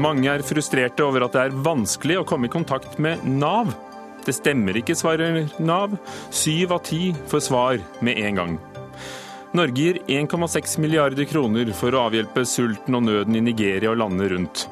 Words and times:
Mange 0.00 0.30
er 0.32 0.44
frustrerte 0.46 1.04
over 1.04 1.26
at 1.26 1.34
det 1.36 1.40
er 1.42 1.56
vanskelig 1.64 2.20
å 2.20 2.26
komme 2.28 2.48
i 2.48 2.52
kontakt 2.52 2.96
med 3.02 3.20
Nav. 3.28 3.74
Det 4.24 4.32
stemmer 4.36 4.78
ikke, 4.80 4.96
svarer 4.96 5.42
Nav. 5.60 5.96
Syv 6.32 6.72
av 6.76 6.84
ti 6.88 7.10
får 7.28 7.42
svar 7.44 7.82
med 8.04 8.20
en 8.22 8.40
gang. 8.40 8.54
Norge 9.56 9.82
gir 9.82 9.98
1,6 10.06 10.78
milliarder 10.80 11.26
kroner 11.28 11.72
for 11.76 11.92
å 11.92 12.06
avhjelpe 12.06 12.46
sulten 12.46 12.96
og 12.96 13.04
nøden 13.08 13.36
i 13.36 13.44
Nigeria 13.50 13.90
og 13.92 14.00
landene 14.00 14.30
rundt. 14.32 14.64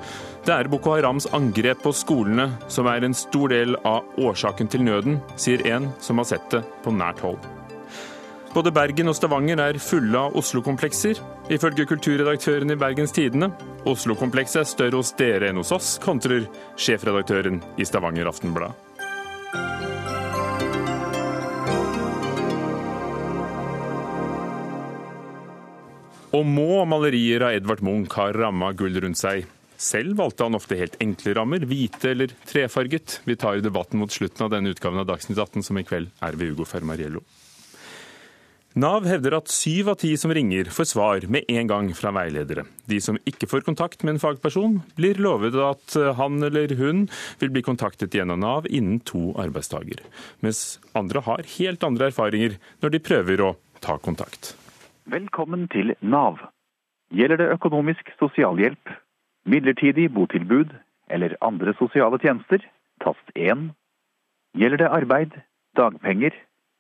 Det 0.47 0.55
er 0.55 0.71
Boko 0.71 0.95
Harams 0.95 1.27
angrep 1.37 1.83
på 1.85 1.93
skolene 1.93 2.53
som 2.73 2.89
er 2.89 3.05
en 3.05 3.17
stor 3.17 3.53
del 3.53 3.77
av 3.83 4.07
årsaken 4.17 4.71
til 4.73 4.87
nøden, 4.87 5.21
sier 5.37 5.67
en 5.75 5.91
som 6.01 6.23
har 6.23 6.31
sett 6.31 6.49
det 6.55 6.65
på 6.87 6.95
nært 6.95 7.21
hold. 7.27 7.58
Både 8.59 8.73
Bergen 8.75 9.07
og 9.07 9.15
Stavanger 9.15 9.61
er 9.63 9.77
fulle 9.79 10.19
av 10.19 10.35
Oslo-komplekser. 10.35 11.21
Ifølge 11.55 11.85
kulturredaktøren 11.87 12.75
i 12.75 12.77
Bergens 12.81 13.13
Tidende, 13.15 13.53
Oslo-komplekset 13.87 14.65
er 14.65 14.67
større 14.67 14.99
hos 14.99 15.13
dere 15.15 15.53
enn 15.53 15.61
hos 15.61 15.71
oss, 15.77 15.93
kontrer 16.03 16.49
sjefredaktøren 16.75 17.61
i 17.79 17.87
Stavanger 17.87 18.27
Aftenblad. 18.27 18.75
Og 26.35 26.43
må 26.43 26.83
malerier 26.83 27.47
av 27.47 27.61
Edvard 27.61 27.87
Munch 27.87 28.19
ha 28.19 28.33
ramma 28.35 28.75
gull 28.75 28.99
rundt 29.07 29.23
seg? 29.23 29.47
Selv 29.79 30.19
valgte 30.19 30.51
han 30.51 30.59
ofte 30.59 30.83
helt 30.83 30.99
enkle 30.99 31.39
rammer, 31.39 31.63
hvite 31.63 32.11
eller 32.11 32.35
trefarget. 32.51 33.21
Vi 33.23 33.39
tar 33.39 33.63
debatten 33.63 34.03
mot 34.03 34.11
slutten 34.11 34.49
av 34.49 34.57
denne 34.57 34.75
utgaven 34.75 34.99
av 34.99 35.13
Dagsnytt 35.15 35.39
18, 35.39 35.63
som 35.63 35.79
i 35.79 35.87
kveld 35.87 36.11
er 36.19 36.35
ved 36.35 36.57
Ugo 36.57 36.67
Fermariello. 36.67 37.23
Nav 38.79 39.07
hevder 39.11 39.35
at 39.35 39.49
syv 39.51 39.89
av 39.91 39.97
ti 39.99 40.13
som 40.21 40.31
ringer, 40.31 40.69
får 40.71 40.87
svar 40.87 41.25
med 41.35 41.49
en 41.51 41.67
gang 41.67 41.87
fra 41.99 42.13
veiledere. 42.15 42.63
De 42.87 43.01
som 43.03 43.17
ikke 43.27 43.49
får 43.51 43.65
kontakt 43.67 44.05
med 44.05 44.15
en 44.15 44.21
fagperson, 44.23 44.77
blir 44.95 45.19
lovet 45.19 45.57
at 45.59 45.97
han 46.19 46.37
eller 46.47 46.71
hun 46.79 47.09
vil 47.41 47.51
bli 47.51 47.63
kontaktet 47.67 48.15
gjennom 48.15 48.39
Nav 48.45 48.69
innen 48.71 49.01
to 49.09 49.33
arbeidsdager. 49.43 50.05
Mens 50.47 50.79
andre 50.95 51.25
har 51.27 51.43
helt 51.57 51.87
andre 51.89 52.13
erfaringer 52.13 52.55
når 52.85 52.95
de 52.95 53.01
prøver 53.09 53.43
å 53.43 53.49
ta 53.83 53.97
kontakt. 54.05 54.53
Velkommen 55.11 55.67
til 55.75 55.97
Nav. 55.99 56.39
Gjelder 57.11 57.43
det 57.43 57.51
økonomisk 57.57 58.15
sosialhjelp, 58.21 58.95
midlertidig 59.49 60.07
botilbud 60.15 60.77
eller 61.11 61.35
andre 61.43 61.75
sosiale 61.81 62.23
tjenester, 62.23 62.63
tast 63.03 63.35
1. 63.35 63.73
Gjelder 64.55 64.85
det 64.85 64.95
arbeid, 65.01 65.35
dagpenger, 65.75 66.37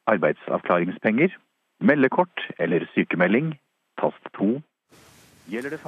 arbeidsavklaringspenger, 0.07 1.35
meldekort 1.85 2.45
eller 2.59 2.87
sykemelding, 2.95 3.53
tast 4.01 4.33
2. 4.39 4.59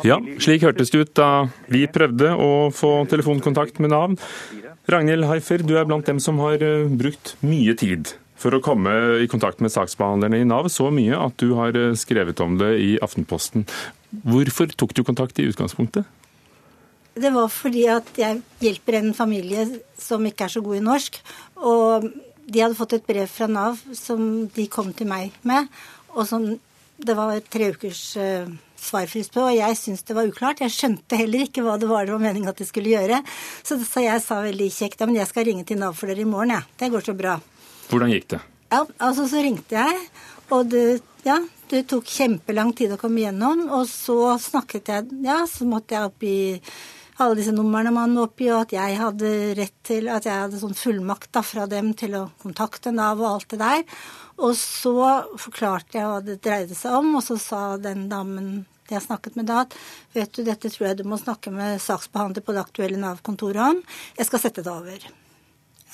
Ja, 0.07 0.17
slik 0.41 0.65
hørtes 0.65 0.89
det 0.93 1.03
ut 1.03 1.13
da 1.19 1.29
vi 1.69 1.85
prøvde 1.93 2.33
å 2.33 2.71
få 2.73 3.03
telefonkontakt 3.11 3.81
med 3.83 3.93
Nav. 3.93 4.17
Ragnhild 4.91 5.27
Heifer, 5.29 5.61
du 5.61 5.75
er 5.77 5.85
blant 5.89 6.09
dem 6.09 6.21
som 6.23 6.41
har 6.41 6.63
eh, 6.65 6.89
brukt 6.89 7.35
mye 7.45 7.75
tid 7.79 8.15
for 8.41 8.57
å 8.57 8.63
komme 8.65 8.93
i 9.21 9.29
kontakt 9.29 9.61
med 9.61 9.73
saksbehandlerne 9.75 10.41
i 10.41 10.47
Nav, 10.49 10.71
så 10.73 10.89
mye 10.95 11.19
at 11.21 11.37
du 11.43 11.53
har 11.59 11.77
eh, 11.77 11.93
skrevet 11.99 12.41
om 12.41 12.57
det 12.61 12.73
i 12.81 12.95
Aftenposten. 13.05 13.67
Hvorfor 14.25 14.73
tok 14.73 14.97
du 14.97 15.05
kontakt 15.05 15.39
i 15.39 15.47
utgangspunktet? 15.51 16.09
Det 17.21 17.31
var 17.35 17.51
fordi 17.53 17.85
at 17.91 18.09
jeg 18.17 18.41
hjelper 18.63 18.97
en 19.01 19.13
familie 19.15 19.67
som 19.99 20.25
ikke 20.25 20.47
er 20.47 20.53
så 20.55 20.63
god 20.65 20.79
i 20.79 20.85
norsk. 20.87 21.21
Og 21.61 22.09
de 22.47 22.63
hadde 22.63 22.79
fått 22.79 22.97
et 22.97 23.07
brev 23.07 23.29
fra 23.31 23.49
Nav 23.51 23.79
som 23.97 24.49
de 24.55 24.67
kom 24.73 24.93
til 24.97 25.09
meg 25.11 25.37
med, 25.47 25.69
og 26.15 26.27
som 26.29 26.47
det 27.01 27.17
var 27.17 27.39
tre 27.49 27.71
ukers 27.73 28.03
uh, 28.21 28.49
svarfrist 28.81 29.33
på. 29.35 29.45
Og 29.49 29.57
jeg 29.57 29.79
syntes 29.79 30.05
det 30.09 30.17
var 30.17 30.29
uklart. 30.29 30.63
Jeg 30.65 30.75
skjønte 30.75 31.19
heller 31.21 31.47
ikke 31.47 31.65
hva 31.65 31.79
det 31.81 31.89
var 31.91 32.07
det 32.07 32.15
var 32.15 32.23
meningen 32.23 32.51
at 32.53 32.61
de 32.61 32.67
skulle 32.69 32.93
gjøre. 32.93 33.23
Så, 33.63 33.79
så 33.87 34.05
jeg 34.05 34.23
sa 34.25 34.41
veldig 34.45 34.69
kjekt 34.75 35.01
ja, 35.01 35.09
men 35.09 35.21
jeg 35.21 35.31
skal 35.31 35.49
ringe 35.49 35.65
til 35.69 35.81
Nav 35.81 35.97
for 35.99 36.11
dere 36.11 36.25
i 36.25 36.29
morgen, 36.29 36.55
jeg. 36.57 36.67
Ja. 36.67 36.81
Det 36.83 36.91
går 36.95 37.07
så 37.09 37.17
bra. 37.17 37.39
Hvordan 37.91 38.13
gikk 38.13 38.29
det? 38.35 38.43
Ja, 38.71 38.85
altså 39.03 39.27
Så 39.27 39.41
ringte 39.43 39.75
jeg, 39.75 40.03
og 40.55 40.69
det, 40.71 41.01
ja, 41.27 41.41
det 41.73 41.89
tok 41.91 42.07
kjempelang 42.07 42.71
tid 42.79 42.95
å 42.95 43.01
komme 43.01 43.25
gjennom. 43.25 43.67
Og 43.75 43.89
så 43.91 44.37
snakket 44.43 44.93
jeg 44.93 45.21
Ja, 45.27 45.43
så 45.51 45.67
måtte 45.69 45.97
jeg 45.97 46.13
opp 46.13 46.27
i 46.27 46.39
alle 47.21 47.39
disse 47.39 47.55
numrene 47.55 47.93
man 47.95 48.15
må 48.17 48.25
oppgi, 48.27 48.49
og 48.53 48.65
at 48.65 48.75
jeg 48.75 48.97
hadde 49.01 49.31
rett 49.59 49.77
til 49.87 50.09
At 50.13 50.27
jeg 50.29 50.45
hadde 50.45 50.61
sånn 50.61 50.77
fullmakt 50.77 51.31
da, 51.37 51.43
fra 51.45 51.67
dem 51.71 51.93
til 51.99 52.17
å 52.19 52.25
kontakte 52.43 52.93
Nav 52.95 53.21
og 53.23 53.29
alt 53.35 53.55
det 53.55 53.61
der. 53.61 53.85
Og 54.41 54.55
så 54.57 54.95
forklarte 55.41 55.99
jeg 55.99 56.09
hva 56.09 56.21
det 56.25 56.41
dreide 56.45 56.77
seg 56.77 56.97
om, 57.01 57.13
og 57.19 57.25
så 57.27 57.37
sa 57.41 57.63
den 57.81 58.09
damen 58.13 58.65
jeg 58.91 59.05
snakket 59.05 59.37
med 59.39 59.47
da, 59.47 59.61
at 59.63 59.77
vet 60.17 60.33
du, 60.35 60.43
dette 60.43 60.67
tror 60.73 60.89
jeg 60.89 60.99
du 60.99 61.05
må 61.07 61.15
snakke 61.21 61.53
med 61.55 61.79
saksbehandler 61.79 62.43
på 62.43 62.57
det 62.57 62.65
aktuelle 62.65 62.99
Nav-kontoret 62.99 63.63
om. 63.63 63.85
Jeg 64.19 64.27
skal 64.27 64.43
sette 64.43 64.65
det 64.67 64.73
over. 64.73 65.05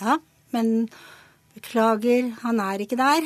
Ja, 0.00 0.16
men 0.56 0.88
Beklager, 1.56 2.34
han 2.42 2.60
er 2.60 2.82
ikke 2.84 2.98
der. 3.00 3.24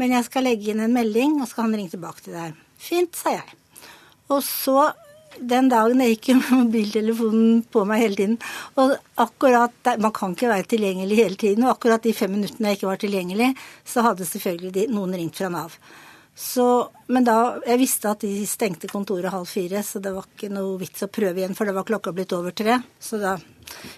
Men 0.00 0.14
jeg 0.16 0.26
skal 0.26 0.46
legge 0.48 0.72
inn 0.72 0.82
en 0.82 0.94
melding, 0.94 1.36
og 1.38 1.48
skal 1.50 1.68
han 1.68 1.76
ringe 1.76 1.92
tilbake 1.92 2.24
til 2.24 2.34
deg. 2.34 2.56
Fint, 2.80 3.18
sa 3.18 3.34
jeg. 3.34 3.58
Og 4.30 4.40
så, 4.46 4.88
den 5.38 5.70
dagen 5.70 6.02
jeg 6.02 6.16
gikk 6.16 6.42
mobiltelefonen 6.50 7.62
på 7.70 7.84
meg 7.88 8.04
hele 8.04 8.18
tiden. 8.18 8.36
Og 8.80 8.96
akkurat 9.20 9.94
Man 10.00 10.14
kan 10.16 10.34
ikke 10.34 10.50
være 10.50 10.68
tilgjengelig 10.74 11.18
hele 11.22 11.40
tiden. 11.40 11.64
Og 11.66 11.74
akkurat 11.76 12.02
de 12.02 12.14
fem 12.16 12.32
minuttene 12.34 12.72
jeg 12.72 12.80
ikke 12.80 12.90
var 12.90 13.02
tilgjengelig, 13.02 13.50
så 13.84 14.04
hadde 14.06 14.28
selvfølgelig 14.28 14.88
noen 14.92 15.16
ringt 15.18 15.38
fra 15.40 15.50
Nav. 15.52 15.76
Så, 16.40 16.64
men 17.12 17.26
da, 17.26 17.60
Jeg 17.66 17.78
visste 17.82 18.10
at 18.10 18.22
de 18.24 18.46
stengte 18.48 18.88
kontoret 18.88 19.32
halv 19.32 19.48
fire, 19.50 19.82
så 19.84 20.00
det 20.00 20.12
var 20.14 20.24
ikke 20.24 20.48
noe 20.52 20.78
vits 20.80 21.04
å 21.04 21.10
prøve 21.12 21.42
igjen, 21.42 21.56
for 21.58 21.68
det 21.68 21.74
var 21.76 21.84
klokka 21.88 22.14
blitt 22.16 22.32
over 22.32 22.54
tre. 22.56 22.78
Så 22.98 23.20
da 23.20 23.34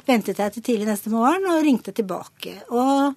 ventet 0.09 0.41
jeg 0.41 0.54
til 0.56 0.64
tidlig 0.66 0.88
neste 0.88 1.12
morgen 1.12 1.47
og 1.53 1.62
ringte 1.62 1.94
tilbake. 1.94 2.56
Og 2.75 3.14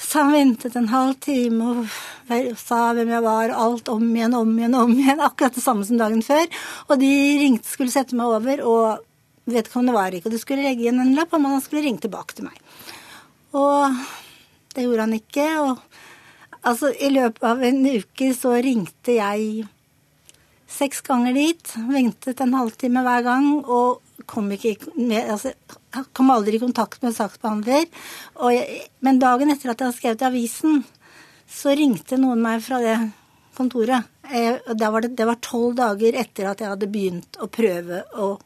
så 0.00 0.24
han 0.24 0.32
ventet 0.32 0.76
en 0.76 0.88
halv 0.88 1.18
time 1.20 1.66
og 1.70 2.54
sa 2.58 2.80
hvem 2.96 3.10
jeg 3.12 3.24
var, 3.24 3.52
alt 3.52 3.90
om 3.92 4.04
igjen, 4.08 4.34
om 4.38 4.54
igjen, 4.56 4.76
om 4.78 4.94
igjen. 4.96 5.20
Akkurat 5.20 5.54
det 5.54 5.64
samme 5.64 5.84
som 5.86 6.00
dagen 6.00 6.22
før. 6.24 6.46
Og 6.88 7.00
de 7.02 7.10
ringte, 7.42 7.68
skulle 7.68 7.92
sette 7.92 8.16
meg 8.16 8.32
over, 8.32 8.62
og 8.64 9.50
vedkommende 9.50 9.96
var 9.96 10.16
ikke. 10.16 10.30
Og 10.30 10.34
de 10.34 10.40
skulle 10.40 10.64
legge 10.64 10.86
igjen 10.86 11.02
en 11.02 11.14
lapp 11.18 11.34
om 11.36 11.48
han 11.50 11.60
skulle 11.64 11.84
ringe 11.84 12.02
tilbake 12.04 12.38
til 12.38 12.48
meg. 12.48 12.56
Og 13.56 14.00
det 14.74 14.86
gjorde 14.86 15.06
han 15.06 15.18
ikke. 15.18 15.48
Og 15.66 16.62
altså, 16.62 16.94
i 16.94 17.12
løpet 17.12 17.46
av 17.52 17.62
en 17.68 17.82
uke 17.90 18.32
så 18.38 18.54
ringte 18.62 19.18
jeg 19.18 19.66
seks 20.70 21.04
ganger 21.06 21.36
dit. 21.36 21.74
Ventet 21.90 22.40
en 22.40 22.56
halvtime 22.56 23.04
hver 23.04 23.26
gang. 23.26 23.52
og 23.66 24.00
kom 24.30 24.50
ikke 24.52 24.76
med, 24.94 25.30
altså, 25.32 25.52
kom 26.12 26.30
aldri 26.30 26.58
i 26.58 26.62
kontakt 26.62 27.02
med 27.02 27.16
saksbehandler. 27.16 27.86
Jeg, 28.54 28.82
men 29.04 29.22
dagen 29.22 29.52
etter 29.52 29.72
at 29.72 29.80
jeg 29.80 29.88
hadde 29.88 29.98
skrevet 29.98 30.24
i 30.24 30.28
avisen, 30.28 30.84
så 31.50 31.74
ringte 31.76 32.18
noen 32.20 32.42
meg 32.42 32.62
fra 32.64 32.78
det 32.82 32.98
kontoret. 33.58 34.06
Jeg, 34.30 34.60
det 34.78 34.92
var 34.94 35.08
det 35.08 35.26
var 35.26 35.40
tolv 35.42 35.74
dager 35.80 36.16
etter 36.20 36.52
at 36.52 36.62
jeg 36.62 36.70
hadde 36.72 36.90
begynt 36.90 37.40
å 37.42 37.50
prøve 37.50 38.04
å 38.14 38.36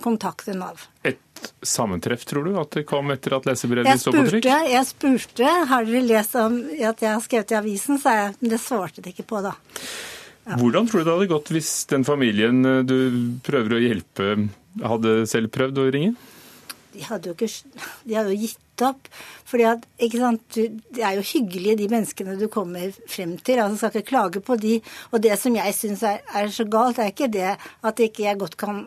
kontakte 0.00 0.54
Nav. 0.56 0.86
Et 1.04 1.18
sammentreff, 1.62 2.24
tror 2.28 2.46
du, 2.48 2.54
at 2.60 2.72
det 2.76 2.86
kom 2.88 3.10
etter 3.12 3.34
at 3.36 3.48
lesebrevet 3.48 4.00
sto 4.00 4.14
på 4.14 4.24
trykk? 4.28 4.48
Jeg 4.70 4.86
spurte 4.88 5.50
har 5.68 5.88
dere 5.88 6.06
lest 6.06 6.36
om 6.40 6.56
at 6.62 7.04
jeg 7.04 7.10
har 7.10 7.20
skrevet 7.24 7.52
i 7.52 7.58
avisen, 7.58 8.00
sa 8.00 8.16
jeg. 8.16 8.32
Men 8.40 8.54
det 8.54 8.60
svarte 8.62 9.04
de 9.04 9.12
ikke 9.12 9.28
på 9.28 9.42
da. 9.44 9.54
Ja. 10.48 10.56
Hvordan 10.56 10.88
tror 10.88 11.02
du 11.02 11.06
det 11.06 11.14
hadde 11.14 11.30
gått 11.30 11.52
hvis 11.52 11.70
den 11.90 12.06
familien 12.08 12.64
eh, 12.66 12.80
du 12.82 12.96
prøver 13.44 13.76
å 13.76 13.82
hjelpe, 13.82 14.32
hadde 14.80 15.14
selv 15.30 15.52
prøvd 15.52 15.82
å 15.82 15.88
ringe? 15.92 16.14
De 16.94 17.04
hadde 17.06 17.30
jo, 17.30 17.36
ikke, 17.36 17.84
de 18.06 18.16
hadde 18.16 18.34
jo 18.34 18.40
gitt 18.46 18.84
opp. 18.86 19.10
sant, 19.50 20.42
Det 20.54 21.02
er 21.02 21.18
jo 21.18 21.26
hyggelige, 21.26 21.76
de 21.76 21.88
menneskene 21.88 22.38
du 22.40 22.48
kommer 22.48 22.92
frem 23.06 23.36
til. 23.38 23.58
altså 23.58 23.88
Skal 23.88 24.00
ikke 24.00 24.08
klage 24.08 24.40
på 24.40 24.56
de. 24.56 24.80
Og 25.12 25.22
det 25.22 25.38
som 25.38 25.54
jeg 25.54 25.74
syns 25.74 26.02
er, 26.02 26.20
er, 26.34 26.48
så 26.48 26.64
galt, 26.64 26.98
er 26.98 27.12
ikke 27.12 27.30
det 27.30 27.56
at 27.56 28.00
ikke 28.00 28.24
jeg 28.24 28.38
godt 28.38 28.56
kan 28.56 28.86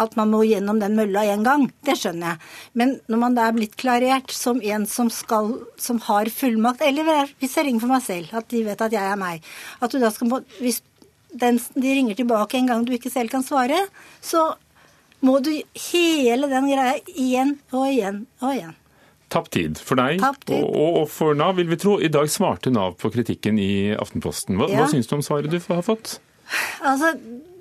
at 0.00 0.14
man 0.16 0.30
må 0.30 0.44
gjennom 0.46 0.78
den 0.80 0.94
mølla 0.96 1.24
én 1.28 1.42
gang. 1.44 1.66
Det 1.84 1.96
skjønner 1.98 2.32
jeg. 2.32 2.50
Men 2.78 2.92
når 3.10 3.20
man 3.24 3.34
da 3.36 3.48
er 3.48 3.56
blitt 3.56 3.76
klarert 3.80 4.30
som 4.32 4.60
en 4.62 4.86
som 4.88 5.10
skal, 5.12 5.50
som 5.82 5.98
har 6.06 6.30
fullmakt, 6.32 6.84
eller 6.86 7.28
hvis 7.40 7.56
jeg 7.58 7.66
ringer 7.66 7.84
for 7.84 7.92
meg 7.92 8.04
selv, 8.06 8.30
at 8.38 8.48
de 8.52 8.62
vet 8.68 8.86
at 8.86 8.94
jeg 8.94 9.02
er 9.02 9.20
meg, 9.20 9.44
at 9.80 9.92
du 9.92 9.98
da 9.98 10.12
skal 10.14 10.30
Hvis 10.60 10.80
den, 11.34 11.58
de 11.58 11.94
ringer 11.94 12.14
tilbake 12.18 12.58
en 12.58 12.70
gang 12.70 12.86
du 12.86 12.92
ikke 12.94 13.10
selv 13.10 13.30
kan 13.30 13.44
svare, 13.46 13.78
så 14.22 14.54
må 15.26 15.38
du 15.44 15.50
hele 15.92 16.48
den 16.50 16.68
greia 16.70 16.98
igjen 17.14 17.56
og 17.72 17.88
igjen 17.90 18.22
og 18.40 18.54
igjen. 18.54 18.76
Tapt 19.30 19.52
tid 19.54 19.78
for 19.78 20.00
deg 20.00 20.18
tid. 20.48 20.64
Og, 20.64 21.02
og, 21.02 21.04
for 21.12 21.36
Nav, 21.38 21.54
vil 21.60 21.68
vi 21.70 21.78
tro. 21.78 21.98
I 22.02 22.10
dag 22.10 22.30
svarte 22.32 22.72
Nav 22.74 22.96
på 22.98 23.12
kritikken 23.14 23.60
i 23.62 23.92
Aftenposten. 23.94 24.58
Hva, 24.58 24.66
ja. 24.72 24.80
hva 24.80 24.90
syns 24.90 25.06
du 25.06 25.14
om 25.20 25.22
svaret 25.22 25.52
du 25.52 25.60
har 25.70 25.84
fått? 25.86 26.16
Altså, 26.82 27.12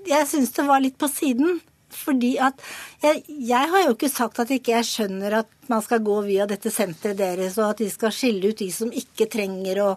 jeg 0.10 0.30
syns 0.32 0.56
det 0.56 0.66
var 0.66 0.82
litt 0.82 0.98
på 0.98 1.10
siden. 1.12 1.60
Fordi 1.96 2.36
at 2.42 2.60
jeg, 3.04 3.24
jeg, 3.28 3.70
har 3.72 3.86
jo 3.86 3.96
ikke 3.96 4.12
sagt 4.12 4.42
at 4.42 4.52
ikke 4.54 4.76
jeg 4.78 4.88
skjønner 4.88 5.40
at 5.42 5.56
man 5.70 5.84
skal 5.86 6.02
gå 6.02 6.16
via 6.26 6.48
dette 6.50 6.72
senteret 6.74 7.20
deres, 7.20 7.58
og 7.62 7.74
at 7.74 7.82
de 7.84 7.90
skal 7.92 8.14
skille 8.14 8.52
ut 8.52 8.62
de 8.62 8.70
som 8.74 8.90
ikke 8.90 9.28
trenger 9.30 9.82
å, 9.84 9.90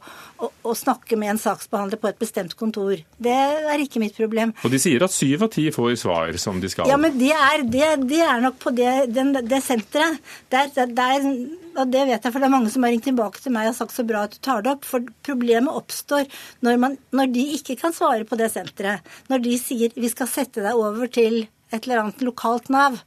å, 0.45 0.51
å, 0.69 0.75
snakke 0.77 1.17
med 1.21 1.33
en 1.33 1.41
saksbehandler 1.41 2.01
på 2.01 2.11
et 2.11 2.21
bestemt 2.21 2.55
kontor. 2.61 3.01
Det 3.17 3.33
er 3.33 3.85
ikke 3.85 4.03
mitt 4.03 4.17
problem. 4.19 4.53
Og 4.67 4.75
de 4.75 4.81
sier 4.83 5.05
at 5.05 5.15
syv 5.15 5.47
av 5.49 5.53
ti 5.55 5.67
får 5.73 5.95
svar 6.03 6.37
som 6.41 6.61
de 6.61 6.69
skal. 6.73 6.91
Ja, 6.93 6.99
men 7.01 7.17
det 7.21 7.33
er, 7.33 7.65
de, 7.65 7.83
de 8.09 8.21
er 8.21 8.45
nok 8.45 8.61
på 8.63 8.75
det, 8.77 8.93
den, 9.17 9.33
det 9.49 9.63
senteret. 9.65 10.21
Der, 10.53 10.69
der, 10.93 11.25
og 11.73 11.89
det 11.89 12.05
vet 12.05 12.21
jeg, 12.21 12.29
for 12.29 12.39
det 12.39 12.49
er 12.49 12.55
mange 12.55 12.73
som 12.73 12.85
har 12.85 12.93
ringt 12.93 13.07
tilbake 13.09 13.41
til 13.41 13.55
meg 13.55 13.71
og 13.71 13.79
sagt 13.79 13.97
så 13.97 14.05
bra 14.07 14.27
at 14.27 14.37
du 14.37 14.43
tar 14.45 14.65
det 14.65 14.75
opp. 14.75 14.87
For 14.89 15.09
problemet 15.25 15.81
oppstår 15.81 16.29
når, 16.67 16.79
man, 16.85 16.99
når 17.17 17.33
de 17.33 17.49
ikke 17.57 17.79
kan 17.81 17.97
svare 17.97 18.29
på 18.29 18.39
det 18.41 18.53
senteret. 18.53 19.09
Når 19.33 19.45
de 19.47 19.57
sier 19.61 19.97
vi 19.97 20.13
skal 20.13 20.31
sette 20.31 20.65
deg 20.65 20.77
over 20.77 21.09
til 21.13 21.47
et 21.73 21.85
eller 21.87 22.05
annet 22.05 22.25
lokalt 22.25 22.71
Nav, 22.73 22.99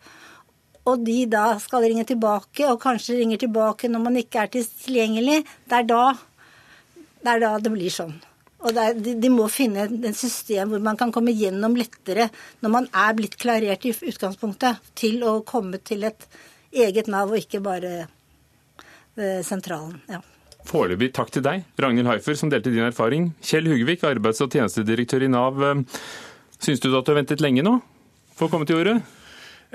og 0.85 1.01
de 1.06 1.23
da 1.29 1.56
skal 1.62 1.85
ringe 1.85 2.06
tilbake, 2.06 2.67
og 2.69 2.81
kanskje 2.81 3.17
ringer 3.19 3.41
tilbake 3.41 3.89
når 3.89 4.03
man 4.03 4.19
ikke 4.21 4.45
er 4.45 4.51
tilgjengelig, 4.53 5.41
det 5.69 5.79
er 5.79 5.88
da 5.89 6.06
det, 7.25 7.31
er 7.31 7.41
da 7.41 7.56
det 7.57 7.71
blir 7.73 7.94
sånn. 7.94 8.13
Og 8.65 8.77
er, 8.81 8.94
de, 8.97 9.15
de, 9.21 9.29
må 9.33 9.47
finne 9.51 9.85
et 9.85 10.17
system 10.17 10.71
hvor 10.71 10.81
man 10.85 10.97
kan 10.97 11.12
komme 11.13 11.33
gjennom 11.35 11.75
lettere 11.77 12.29
når 12.65 12.73
man 12.73 12.88
er 12.89 13.17
blitt 13.17 13.38
klarert 13.41 13.85
i 13.85 13.94
utgangspunktet, 13.94 14.81
til 14.97 15.25
å 15.25 15.39
komme 15.45 15.81
til 15.85 16.06
et 16.07 16.27
eget 16.75 17.09
Nav, 17.09 17.33
og 17.33 17.41
ikke 17.41 17.63
bare 17.65 17.97
eh, 18.06 19.41
sentralen. 19.45 20.00
ja. 20.12 20.21
Foreløpig 20.65 21.12
takk 21.13 21.29
til 21.29 21.44
deg, 21.45 21.65
Ragnhild 21.77 22.09
Haifer, 22.09 22.38
som 22.38 22.50
delte 22.50 22.71
din 22.73 22.88
erfaring. 22.88 23.29
Kjell 23.45 23.67
Hugevik, 23.69 24.01
arbeids- 24.07 24.41
og 24.41 24.50
tjenestedirektør 24.50 25.27
i 25.27 25.29
Nav. 25.29 25.62
Eh, 25.62 26.07
syns 26.57 26.81
du 26.81 26.89
at 26.89 27.06
du 27.06 27.13
har 27.13 27.21
ventet 27.21 27.44
lenge 27.44 27.65
nå? 27.65 27.77
Få 28.36 28.50
komme 28.52 28.68
til 28.68 28.82
ordet? 28.82 29.00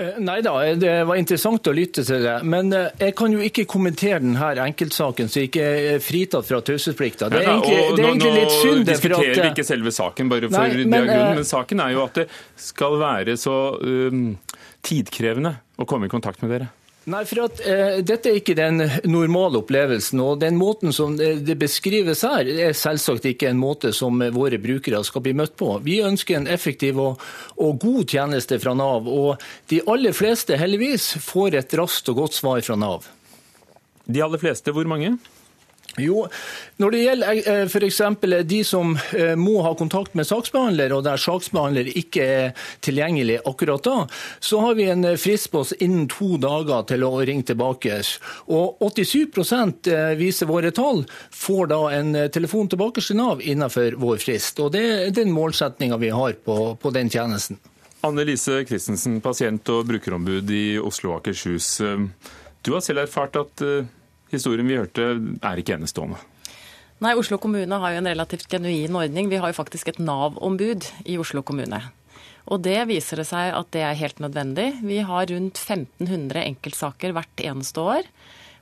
Eh, 0.01 0.17
nei 0.23 0.39
da, 0.45 0.55
det 0.79 0.93
var 1.09 1.19
interessant 1.19 1.67
å 1.69 1.73
lytte 1.77 2.05
til 2.07 2.23
det. 2.25 2.37
Men 2.49 2.73
eh, 2.77 2.89
jeg 3.03 3.15
kan 3.19 3.35
jo 3.35 3.43
ikke 3.45 3.67
kommentere 3.69 4.21
denne 4.23 4.51
enkeltsaken, 4.65 5.29
så 5.29 5.43
jeg 5.43 5.51
ikke 5.51 5.67
er 5.95 6.05
fritatt 6.05 6.49
fra 6.49 6.63
taushetsplikta. 6.65 7.29
Det, 7.33 7.43
er 7.43 7.51
egentlig, 7.51 7.79
det 7.99 8.05
er 8.05 8.11
egentlig 8.13 8.35
litt 8.39 8.57
synd. 8.57 8.83
Nå 8.83 8.89
diskuterer 8.93 9.43
vi 9.43 9.49
ikke 9.53 9.67
selve 9.67 9.95
saken, 9.95 10.33
bare 10.33 10.51
for 10.51 10.57
nei, 10.57 10.85
men, 10.87 11.09
grunn, 11.11 11.41
men 11.41 11.49
saken 11.49 11.85
er 11.85 11.95
jo 11.97 12.05
at 12.07 12.23
det 12.23 12.29
skal 12.71 12.97
være 13.01 13.37
så 13.41 13.57
um, 13.83 14.29
tidkrevende 14.87 15.57
å 15.81 15.89
komme 15.89 16.09
i 16.09 16.13
kontakt 16.13 16.45
med 16.45 16.55
dere. 16.55 16.71
Nei, 17.09 17.23
for 17.25 17.47
at 17.47 17.61
eh, 17.65 18.01
Dette 18.05 18.29
er 18.29 18.39
ikke 18.43 18.55
den 18.59 18.83
normale 19.09 19.63
opplevelsen. 19.63 20.21
og 20.21 20.43
Den 20.43 20.59
måten 20.61 20.93
som 20.93 21.17
det 21.17 21.57
beskrives 21.59 22.27
her, 22.27 22.45
er 22.45 22.77
selvsagt 22.77 23.25
ikke 23.31 23.49
en 23.49 23.61
måte 23.61 23.95
som 23.97 24.21
våre 24.35 24.61
brukere 24.61 25.01
skal 25.09 25.25
bli 25.25 25.33
møtt 25.39 25.57
på. 25.61 25.73
Vi 25.87 26.03
ønsker 26.05 26.37
en 26.37 26.51
effektiv 26.51 27.01
og, 27.01 27.25
og 27.57 27.81
god 27.81 28.05
tjeneste 28.13 28.61
fra 28.61 28.77
Nav. 28.77 29.09
og 29.09 29.41
De 29.73 29.81
aller 29.89 30.13
fleste 30.17 30.61
heldigvis 30.61 31.15
får 31.25 31.57
et 31.63 31.77
raskt 31.81 32.13
og 32.13 32.25
godt 32.25 32.37
svar 32.37 32.61
fra 32.67 32.77
Nav. 32.77 33.09
De 34.05 34.21
aller 34.25 34.43
fleste, 34.43 34.75
hvor 34.75 34.89
mange? 34.91 35.17
Jo, 35.99 36.29
Når 36.77 36.91
det 36.91 36.99
gjelder 37.03 37.39
eh, 37.51 37.65
f.eks. 37.67 38.01
de 38.47 38.61
som 38.65 38.93
eh, 39.17 39.35
må 39.37 39.59
ha 39.65 39.73
kontakt 39.75 40.15
med 40.15 40.29
saksbehandler, 40.29 40.93
og 40.95 41.03
der 41.05 41.19
saksbehandler 41.19 41.91
ikke 41.99 42.23
er 42.25 42.69
tilgjengelig 42.85 43.41
akkurat 43.49 43.83
da, 43.85 43.97
så 44.39 44.61
har 44.63 44.79
vi 44.79 44.87
en 44.93 45.05
eh, 45.05 45.19
frist 45.19 45.51
på 45.51 45.65
oss 45.65 45.75
innen 45.83 46.07
to 46.11 46.37
dager 46.41 46.87
til 46.93 47.05
å 47.09 47.13
ringe 47.27 47.49
tilbake. 47.51 47.99
Og 48.55 48.79
87% 48.87 49.91
viser 50.21 50.49
våre 50.49 50.71
tall, 50.75 51.03
får 51.35 51.73
da 51.75 51.81
en 51.99 52.15
telefon 52.33 52.71
tilbake 52.71 53.03
til 53.03 53.19
Nav 53.19 53.43
innenfor 53.43 53.99
vår 53.99 54.23
frist. 54.23 54.63
Og 54.63 54.71
Det 54.77 54.87
er 54.87 55.15
den 55.15 55.35
målsettinga 55.35 55.99
vi 56.01 56.15
har 56.15 56.39
på, 56.45 56.77
på 56.81 56.95
den 56.95 57.11
tjenesten. 57.11 57.59
Anne 58.07 58.25
Lise 58.25 58.63
Christensen, 58.65 59.19
pasient- 59.21 59.69
og 59.75 59.89
brukerombud 59.91 60.51
i 60.55 60.79
Oslo 60.81 61.17
og 61.17 61.21
Akershus. 61.21 61.81
Du 62.63 62.73
har 62.73 62.85
selv 62.85 63.03
erfart 63.03 63.37
at 63.37 63.65
historien 64.33 64.69
vi 64.69 64.79
hørte, 64.79 65.13
er 65.43 65.61
ikke 65.61 65.77
enestående. 65.79 66.21
Nei, 67.01 67.15
Oslo 67.17 67.39
kommune 67.41 67.79
har 67.81 67.95
jo 67.95 68.03
en 68.03 68.11
relativt 68.11 68.51
genuin 68.53 68.97
ordning. 68.97 69.31
Vi 69.31 69.39
har 69.41 69.49
jo 69.49 69.57
faktisk 69.57 69.89
et 69.89 70.03
Nav-ombud 70.03 70.85
i 71.09 71.17
Oslo 71.21 71.41
kommune. 71.47 71.81
Og 72.51 72.61
det 72.65 72.79
viser 72.91 73.21
det 73.21 73.29
seg 73.31 73.55
at 73.57 73.71
det 73.73 73.85
er 73.87 73.97
helt 73.97 74.21
nødvendig. 74.21 74.69
Vi 74.85 75.01
har 75.07 75.31
rundt 75.31 75.61
1500 75.61 76.43
enkeltsaker 76.45 77.15
hvert 77.17 77.45
eneste 77.45 77.81
år. 77.81 78.09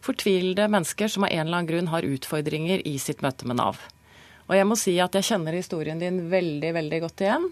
Fortvilede 0.05 0.69
mennesker 0.71 1.11
som 1.11 1.27
av 1.27 1.33
en 1.33 1.47
eller 1.47 1.61
annen 1.61 1.71
grunn 1.71 1.91
har 1.91 2.07
utfordringer 2.07 2.85
i 2.87 2.95
sitt 3.03 3.25
møte 3.25 3.49
med 3.49 3.59
Nav. 3.59 3.81
Og 4.49 4.55
jeg 4.57 4.69
må 4.69 4.79
si 4.81 4.95
at 5.03 5.19
jeg 5.19 5.27
kjenner 5.33 5.57
historien 5.57 5.99
din 6.01 6.23
veldig, 6.31 6.71
veldig 6.79 7.01
godt 7.05 7.25
igjen. 7.25 7.49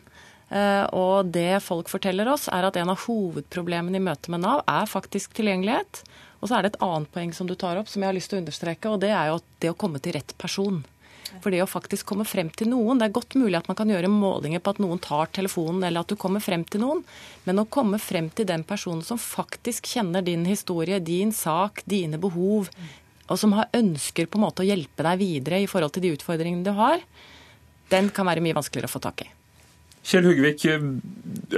Eh, 0.55 0.85
og 0.95 1.33
det 1.35 1.59
folk 1.65 1.91
forteller 1.91 2.31
oss, 2.31 2.47
er 2.53 2.69
at 2.69 2.79
en 2.79 2.93
av 2.95 3.03
hovedproblemene 3.09 3.99
i 3.99 4.07
møte 4.07 4.33
med 4.33 4.45
Nav 4.47 4.62
er 4.71 4.87
faktisk 4.89 5.35
tilgjengelighet. 5.37 6.05
Og 6.47 6.51
så 6.53 6.61
er 6.61 6.63
det 6.63 6.77
et 6.77 6.85
annet 6.87 7.11
poeng 7.11 7.33
som 7.35 7.49
du 7.51 7.57
tar 7.59 7.75
opp, 7.81 7.89
som 7.91 8.05
jeg 8.05 8.07
har 8.07 8.15
lyst 8.15 8.31
til 8.31 8.39
å 8.39 8.43
understreke, 8.45 8.87
og 8.87 9.01
det 9.03 9.09
er 9.11 9.33
jo 9.33 9.41
det 9.59 9.73
å 9.73 9.75
komme 9.75 9.99
til 9.99 10.15
rett 10.15 10.31
person. 10.39 10.77
For 11.43 11.51
det 11.51 11.59
å 11.65 11.67
faktisk 11.67 12.07
komme 12.07 12.23
frem 12.23 12.53
til 12.55 12.71
noen 12.71 13.01
Det 13.01 13.09
er 13.09 13.15
godt 13.17 13.35
mulig 13.35 13.59
at 13.59 13.67
man 13.67 13.75
kan 13.75 13.91
gjøre 13.91 14.07
målinger 14.07 14.63
på 14.63 14.77
at 14.77 14.79
noen 14.79 15.01
tar 15.03 15.27
telefonen, 15.35 15.83
eller 15.83 16.07
at 16.07 16.13
du 16.13 16.15
kommer 16.15 16.45
frem 16.45 16.63
til 16.71 16.85
noen, 16.85 17.03
men 17.43 17.59
å 17.59 17.67
komme 17.67 17.99
frem 17.99 18.31
til 18.31 18.47
den 18.47 18.63
personen 18.63 19.03
som 19.03 19.19
faktisk 19.19 19.91
kjenner 19.91 20.23
din 20.23 20.47
historie, 20.47 21.03
din 21.03 21.35
sak, 21.35 21.83
dine 21.83 22.23
behov, 22.23 22.71
og 23.27 23.43
som 23.43 23.59
har 23.59 23.67
ønsker 23.75 24.31
på 24.31 24.39
en 24.39 24.47
måte 24.47 24.63
å 24.63 24.69
hjelpe 24.69 25.03
deg 25.03 25.19
videre 25.19 25.59
i 25.65 25.67
forhold 25.67 25.97
til 25.97 26.07
de 26.07 26.15
utfordringene 26.15 26.63
du 26.63 26.71
har, 26.79 27.03
den 27.91 28.15
kan 28.15 28.31
være 28.31 28.47
mye 28.47 28.55
vanskeligere 28.55 28.87
å 28.87 28.95
få 28.95 29.03
tak 29.03 29.27
i. 29.27 29.29
Kjell 30.06 30.26
Hugvik, 30.29 30.62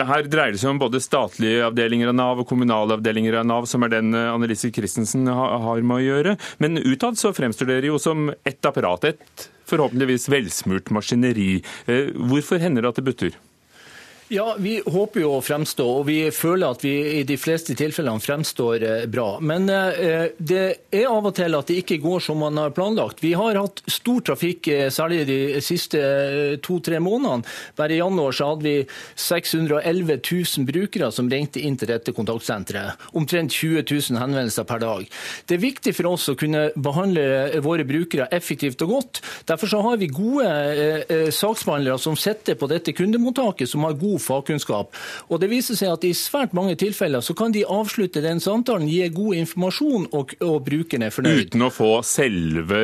her 0.08 0.28
dreier 0.30 0.54
det 0.54 0.60
seg 0.62 0.70
om 0.72 0.78
både 0.80 1.02
statlige 1.04 1.66
avdelinger 1.66 2.08
av 2.08 2.16
Nav 2.16 2.40
og 2.40 2.48
kommunale 2.48 2.96
avdelinger 2.96 3.36
av 3.42 3.44
Nav, 3.48 3.66
som 3.68 3.84
er 3.84 3.92
den 3.92 4.16
eh, 4.16 4.30
Annelise 4.32 4.70
Christensen 4.72 5.28
har 5.28 5.84
med 5.84 5.98
å 5.98 6.04
gjøre. 6.06 6.36
Men 6.62 6.80
utad 6.80 7.20
så 7.20 7.34
fremstår 7.36 7.68
dere 7.68 7.90
jo 7.90 8.00
som 8.00 8.30
ett 8.48 8.64
apparat, 8.64 9.04
et 9.10 9.48
forhåpentligvis 9.68 10.30
velsmurt 10.32 10.88
maskineri. 10.96 11.58
Eh, 11.84 12.08
hvorfor 12.30 12.62
hender 12.62 12.86
det 12.86 12.94
at 12.94 13.02
det 13.02 13.06
butter? 13.10 13.36
Ja, 14.30 14.56
Vi 14.58 14.74
håper 14.84 15.22
jo 15.22 15.30
å 15.38 15.40
fremstå, 15.40 15.84
og 16.00 16.02
vi 16.04 16.18
føler 16.34 16.74
at 16.74 16.82
vi 16.84 16.92
i 17.16 17.20
de 17.24 17.38
fleste 17.40 17.72
tilfellene 17.78 18.20
fremstår 18.20 18.82
eh, 18.84 19.04
bra. 19.08 19.38
Men 19.40 19.64
eh, 19.72 20.34
det 20.36 20.64
er 20.92 21.06
av 21.08 21.24
og 21.30 21.32
til 21.38 21.56
at 21.56 21.70
det 21.70 21.78
ikke 21.80 21.96
går 22.02 22.20
som 22.26 22.42
man 22.44 22.60
har 22.60 22.74
planlagt. 22.76 23.22
Vi 23.24 23.30
har 23.38 23.56
hatt 23.56 23.80
stor 23.88 24.20
trafikk, 24.28 24.68
eh, 24.68 24.90
særlig 24.92 25.22
de 25.30 25.38
siste 25.64 26.02
to-tre 26.60 27.00
månedene. 27.00 27.48
Bare 27.78 27.96
i 27.96 28.02
januar 28.02 28.36
så 28.36 28.50
hadde 28.50 28.66
vi 28.66 28.74
611 29.16 30.20
000 30.20 30.68
brukere 30.68 31.08
som 31.14 31.32
ringte 31.32 31.64
inn 31.64 31.80
til 31.80 31.88
dette 31.88 32.12
kontaktsenteret. 32.12 33.08
Omtrent 33.16 33.56
20 33.56 33.86
000 33.88 34.20
henvendelser 34.20 34.68
per 34.68 34.84
dag. 34.84 35.08
Det 35.48 35.56
er 35.56 35.64
viktig 35.64 35.96
for 35.96 36.10
oss 36.12 36.28
å 36.28 36.36
kunne 36.36 36.66
behandle 36.76 37.62
våre 37.64 37.88
brukere 37.88 38.28
effektivt 38.36 38.84
og 38.84 38.92
godt. 38.92 39.22
Derfor 39.48 39.72
så 39.72 39.80
har 39.88 39.96
vi 39.96 40.12
gode 40.12 41.32
saksbehandlere 41.32 41.96
som 42.02 42.20
sitter 42.20 42.60
på 42.60 42.68
dette 42.68 42.92
kundemottaket, 42.92 43.72
som 43.72 43.88
har 43.88 43.96
god 43.96 44.17
god 44.18 44.24
fagkunnskap. 44.24 44.94
Og 45.28 45.40
det 45.40 45.50
viser 45.50 45.78
seg 45.78 45.94
at 45.94 46.04
i 46.06 46.12
svært 46.16 46.54
mange 46.56 46.76
tilfeller 46.78 47.22
så 47.24 47.34
kan 47.38 47.54
de 47.54 47.64
avslutte 47.64 48.22
den 48.24 48.40
samtalen, 48.40 48.88
gi 48.88 49.06
god 49.14 49.38
informasjon, 49.42 50.08
og, 50.12 50.34
og 50.44 50.58
brukeren 50.66 51.06
er 51.06 51.14
fornøyd. 51.14 51.48
Uten 51.48 51.66
å 51.66 51.70
få 51.72 51.90
selve 52.06 52.80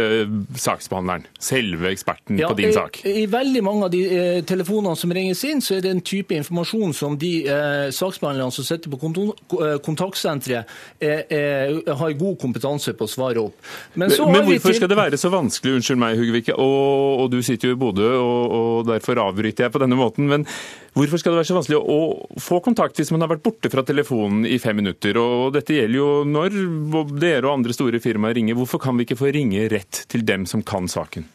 saksbehandleren, 0.61 1.27
selve 1.43 1.91
eksperten 1.93 2.41
ja, 2.41 2.51
på 2.51 2.59
din 2.59 2.75
sak? 2.75 3.01
I, 3.05 3.25
I, 3.25 3.27
veldig 3.31 3.65
mange 3.65 3.89
av 3.89 3.93
de 3.95 4.03
eh, 4.07 4.41
telefonene 4.47 4.97
som 4.99 5.13
ringes 5.15 5.43
inn, 5.49 5.63
så 5.65 5.79
er 5.79 5.85
det 5.85 5.95
en 5.95 6.05
type 6.05 6.37
informasjon 6.37 6.95
som 6.97 7.19
de 7.21 7.33
eh, 7.49 7.89
saksbehandlerne 7.95 8.55
som 8.55 8.67
sitter 8.67 8.93
på 8.93 9.01
eh, 9.11 9.77
kontaktsenteret, 9.85 10.71
eh, 11.01 11.25
eh, 11.35 11.95
har 11.99 12.19
god 12.21 12.39
kompetanse 12.43 12.95
på 12.95 13.09
å 13.09 13.11
svare 13.11 13.43
opp. 13.43 13.59
Men, 13.95 14.11
men, 14.11 14.33
men 14.33 14.49
hvorfor 14.49 14.73
til... 14.73 14.81
skal 14.83 14.93
det 14.93 15.01
være 15.01 15.21
så 15.21 15.33
vanskelig, 15.33 15.79
unnskyld 15.81 16.01
meg, 16.01 16.21
Hugvik, 16.21 16.53
og, 16.55 17.25
og 17.25 17.33
du 17.33 17.41
sitter 17.45 17.73
jo 17.73 17.77
i 17.77 17.81
Bodø, 17.81 18.11
og, 18.21 18.57
og 18.59 18.89
derfor 18.89 19.23
avbryter 19.27 19.67
jeg 19.67 19.75
på 19.75 19.83
denne 19.83 19.99
måten. 19.99 20.29
men 20.31 20.49
Hvorfor 20.95 21.19
skal 21.19 21.35
det 21.35 21.41
være 21.41 21.49
så 21.49 21.57
vanskelig 21.57 21.79
å 21.91 21.99
få 22.39 22.61
kontakt 22.63 23.01
hvis 23.01 23.11
man 23.11 23.25
har 23.25 23.33
vært 23.33 23.43
borte 23.43 23.71
fra 23.73 23.83
telefonen 23.87 24.45
i 24.47 24.61
fem 24.63 24.79
minutter? 24.79 25.19
Og 25.19 25.49
dette 25.57 25.75
gjelder 25.75 25.99
jo 25.99 26.11
når 26.29 26.59
dere 27.19 27.49
og 27.49 27.57
andre 27.57 27.75
store 27.75 27.99
firmaer 28.03 28.39
ringer. 28.39 28.55
Hvorfor 28.55 28.83
kan 28.83 28.95
vi 28.95 29.09
ikke 29.09 29.19
få 29.19 29.33
ringe 29.35 29.67
rett 29.73 30.05
til 30.13 30.23
dem 30.27 30.47
som 30.47 30.63
kan 30.63 30.87
saken? 30.91 31.27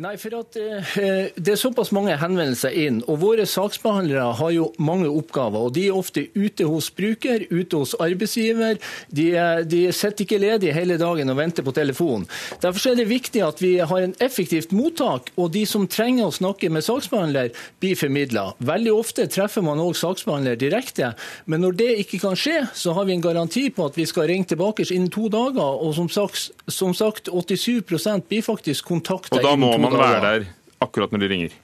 Nei, 0.00 0.14
for 0.16 0.32
at 0.38 0.56
eh, 0.56 1.26
Det 1.36 1.52
er 1.52 1.58
såpass 1.60 1.90
mange 1.92 2.14
henvendelser 2.16 2.72
inn. 2.80 3.02
og 3.12 3.18
Våre 3.20 3.44
saksbehandlere 3.44 4.30
har 4.38 4.52
jo 4.54 4.70
mange 4.80 5.10
oppgaver. 5.10 5.66
og 5.66 5.74
De 5.76 5.82
er 5.90 5.96
ofte 5.96 6.22
ute 6.32 6.64
hos 6.64 6.88
bruker, 6.96 7.44
ute 7.50 7.76
hos 7.76 7.92
arbeidsgiver. 8.00 8.80
De, 9.12 9.26
de 9.68 9.82
sitter 9.92 10.24
ikke 10.24 10.38
ledige 10.40 10.72
hele 10.72 10.96
dagen 10.96 11.28
og 11.28 11.36
venter 11.36 11.66
på 11.66 11.74
telefon. 11.76 12.24
Derfor 12.62 12.88
er 12.88 13.02
det 13.02 13.10
viktig 13.10 13.42
at 13.44 13.60
vi 13.60 13.74
har 13.84 14.06
en 14.06 14.14
effektivt 14.24 14.72
mottak, 14.72 15.28
og 15.36 15.52
de 15.52 15.66
som 15.68 15.84
trenger 15.84 16.30
å 16.30 16.32
snakke 16.32 16.72
med 16.72 16.86
saksbehandler, 16.88 17.52
blir 17.84 18.00
formidla. 18.00 18.46
Veldig 18.64 18.96
ofte 18.96 19.28
treffer 19.28 19.60
man 19.60 19.82
òg 19.82 19.92
saksbehandler 20.00 20.56
direkte, 20.56 21.12
men 21.44 21.60
når 21.66 21.76
det 21.82 21.90
ikke 22.06 22.22
kan 22.24 22.38
skje, 22.38 22.62
så 22.72 22.96
har 22.96 23.10
vi 23.10 23.18
en 23.18 23.26
garanti 23.28 23.66
på 23.68 23.90
at 23.92 24.00
vi 24.00 24.08
skal 24.08 24.30
ringe 24.32 24.48
tilbake 24.48 24.88
innen 24.88 25.12
to 25.12 25.28
dager. 25.28 25.84
Og 25.84 25.92
som 26.00 26.08
sagt, 26.08 26.48
som 26.64 26.96
sagt 26.96 27.28
87% 27.28 28.24
blir 28.32 28.48
faktisk 28.48 28.88
kontakta 28.88 29.36
innen 29.36 29.68
to 29.68 29.81
man 29.82 29.98
være 29.98 30.20
der 30.24 30.50
akkurat 30.82 31.12
når 31.14 31.22
de 31.24 31.28
ringer? 31.32 31.54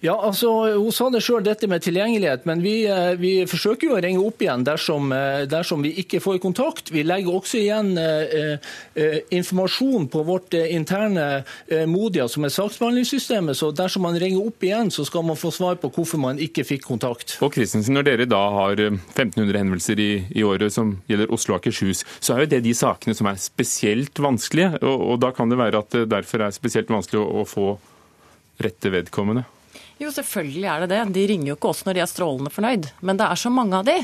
Ja, 0.00 0.14
altså, 0.16 0.48
Hun 0.80 0.92
sa 0.96 1.10
det 1.12 1.20
sjøl, 1.20 1.42
dette 1.44 1.68
med 1.68 1.82
tilgjengelighet. 1.84 2.46
Men 2.48 2.62
vi, 2.64 2.86
eh, 2.88 3.12
vi, 3.20 3.32
forsøker 3.48 3.90
jo 3.90 3.96
å 3.98 4.00
ringe 4.00 4.22
opp 4.24 4.40
igjen 4.40 4.64
dersom, 4.64 5.12
eh, 5.12 5.44
dersom, 5.44 5.82
vi 5.84 5.92
ikke 6.00 6.22
får 6.24 6.38
kontakt. 6.40 6.88
Vi 6.90 7.04
legger 7.04 7.36
også 7.36 7.58
igjen 7.60 7.92
eh, 8.00 8.56
eh, 8.96 9.18
informasjon 9.36 10.08
på 10.08 10.22
vårt 10.24 10.56
interne 10.56 11.44
eh, 11.68 11.84
Modia, 11.84 12.28
som 12.28 12.48
er 12.48 12.54
saksbehandlingssystemet. 12.54 13.58
Så 13.60 13.70
dersom 13.76 14.06
man 14.08 14.16
ringer 14.16 14.48
opp 14.48 14.64
igjen, 14.64 14.90
så 14.90 15.04
skal 15.04 15.26
man 15.28 15.36
få 15.36 15.52
svar 15.52 15.76
på 15.76 15.92
hvorfor 15.92 16.22
man 16.24 16.40
ikke 16.40 16.64
fikk 16.64 16.88
kontakt. 16.88 17.36
Og 17.44 17.52
Kristensen, 17.52 17.92
Når 17.94 18.08
dere 18.08 18.30
da 18.30 18.40
har 18.56 18.80
1500 18.80 19.52
henvendelser 19.52 20.00
i, 20.00 20.10
i, 20.32 20.42
året 20.46 20.72
som 20.72 20.96
gjelder 21.12 21.28
Oslo 21.28 21.58
og 21.58 21.60
Akershus, 21.60 22.06
så 22.24 22.38
er 22.38 22.46
jo 22.46 22.52
det 22.54 22.64
de 22.64 22.72
sakene 22.72 23.12
som 23.18 23.28
er 23.28 23.36
spesielt 23.36 24.16
vanskelige. 24.16 24.80
Og, 24.80 25.08
og 25.12 25.20
da 25.20 25.34
kan 25.36 25.52
det 25.52 25.60
være 25.60 25.84
at 25.84 25.92
det 25.92 26.08
derfor 26.08 26.48
er 26.48 26.56
spesielt 26.56 26.88
vanskelig 26.88 27.20
å, 27.20 27.42
å 27.44 27.48
få 27.48 27.72
rette 28.64 28.92
vedkommende. 28.92 29.44
Jo, 30.00 30.08
selvfølgelig 30.08 30.64
er 30.64 30.80
det 30.80 30.94
det. 30.94 31.00
De 31.12 31.22
ringer 31.28 31.50
jo 31.50 31.56
ikke 31.58 31.70
oss 31.74 31.82
når 31.84 31.98
de 31.98 32.00
er 32.00 32.08
strålende 32.08 32.52
fornøyd. 32.52 32.86
Men 33.04 33.18
det 33.20 33.26
er 33.28 33.36
så 33.36 33.50
mange 33.52 33.76
av 33.76 33.84
de 33.84 33.98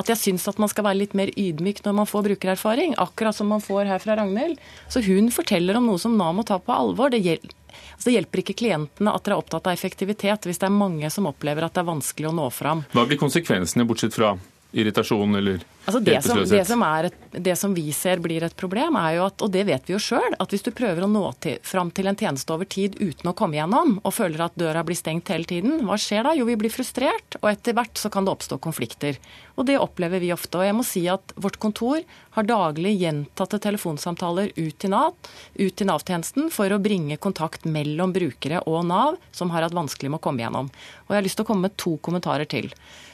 at 0.00 0.08
jeg 0.08 0.20
syns 0.20 0.46
at 0.48 0.60
man 0.62 0.70
skal 0.72 0.86
være 0.86 1.02
litt 1.02 1.16
mer 1.18 1.28
ydmyk 1.36 1.82
når 1.84 1.96
man 1.98 2.08
får 2.08 2.24
brukererfaring. 2.30 2.94
Akkurat 3.02 3.36
som 3.36 3.52
man 3.52 3.60
får 3.60 3.90
her 3.90 4.00
fra 4.00 4.16
Ragnhild. 4.16 4.56
Så 4.88 5.04
hun 5.04 5.28
forteller 5.34 5.76
om 5.76 5.90
noe 5.90 6.00
som 6.00 6.16
Nav 6.16 6.32
må 6.38 6.46
ta 6.48 6.56
på 6.56 6.72
alvor. 6.72 7.12
Det 7.12 7.20
hjelper, 7.20 7.52
altså 7.92 8.08
det 8.08 8.16
hjelper 8.16 8.44
ikke 8.44 8.56
klientene 8.62 9.12
at 9.12 9.26
dere 9.26 9.36
er 9.36 9.44
opptatt 9.44 9.68
av 9.68 9.76
effektivitet, 9.76 10.48
hvis 10.48 10.62
det 10.62 10.70
er 10.70 10.74
mange 10.78 11.12
som 11.12 11.28
opplever 11.28 11.68
at 11.68 11.76
det 11.76 11.84
er 11.84 11.90
vanskelig 11.90 12.32
å 12.32 12.34
nå 12.40 12.48
fram. 12.54 12.86
Hva 12.96 13.04
blir 13.10 13.20
konsekvensene, 13.20 13.84
bortsett 13.88 14.16
fra 14.16 14.32
irritasjon 14.72 15.36
eller 15.36 15.60
altså 15.84 16.00
det 16.00 16.16
som, 16.24 16.38
det, 16.48 16.62
som 16.64 16.82
et, 16.82 17.16
det 17.32 17.54
som, 17.60 17.74
vi 17.74 17.92
ser 17.92 18.22
blir 18.24 18.44
et 18.46 18.54
problem, 18.56 18.96
er 18.96 19.18
jo 19.18 19.26
at, 19.26 19.44
og 19.44 19.52
det 19.52 19.64
vet 19.68 19.88
vi 19.88 19.94
jo 19.94 20.00
sjøl, 20.00 20.36
at 20.40 20.54
hvis 20.54 20.64
du 20.64 20.70
prøver 20.74 21.04
å 21.04 21.10
nå 21.10 21.24
til, 21.44 21.58
fram 21.66 21.90
til 21.94 22.08
en 22.08 22.18
tjeneste 22.18 22.54
over 22.54 22.68
tid 22.70 22.96
uten 23.00 23.30
å 23.30 23.34
komme 23.36 23.58
gjennom, 23.58 23.98
og 24.00 24.16
føler 24.16 24.46
at 24.46 24.56
døra 24.58 24.84
blir 24.86 24.98
stengt 24.98 25.32
hele 25.32 25.48
tiden, 25.48 25.82
hva 25.88 25.98
skjer 26.00 26.24
da? 26.28 26.34
Jo, 26.38 26.46
vi 26.48 26.56
blir 26.60 26.72
frustrert, 26.72 27.36
og 27.42 27.50
etter 27.52 27.76
hvert 27.76 28.00
så 28.00 28.12
kan 28.12 28.26
det 28.26 28.34
oppstå 28.34 28.60
konflikter. 28.62 29.20
Og 29.56 29.66
det 29.68 29.78
opplever 29.80 30.22
vi 30.22 30.32
ofte. 30.34 30.58
Og 30.58 30.66
jeg 30.66 30.76
må 30.76 30.84
si 30.86 31.04
at 31.12 31.34
vårt 31.36 31.58
kontor 31.62 32.00
har 32.36 32.48
daglig 32.48 32.94
gjentatte 33.02 33.60
telefonsamtaler 33.62 34.52
ut 34.56 34.76
til 34.80 34.92
Nav, 34.94 35.16
ut 35.58 35.76
til 35.76 35.88
Nav-tjenesten, 35.88 36.48
for 36.54 36.72
å 36.72 36.80
bringe 36.82 37.20
kontakt 37.22 37.66
mellom 37.68 38.14
brukere 38.14 38.62
og 38.68 38.86
Nav 38.88 39.18
som 39.34 39.52
har 39.52 39.66
hatt 39.66 39.76
vanskelig 39.76 40.12
med 40.12 40.22
å 40.22 40.24
komme 40.24 40.44
gjennom. 40.44 40.72
Og 41.06 41.12
jeg 41.12 41.20
har 41.20 41.28
lyst 41.28 41.40
til 41.40 41.46
å 41.46 41.50
komme 41.52 41.68
med 41.68 41.76
to 41.80 41.98
kommentarer 42.04 42.48
til. 42.48 42.72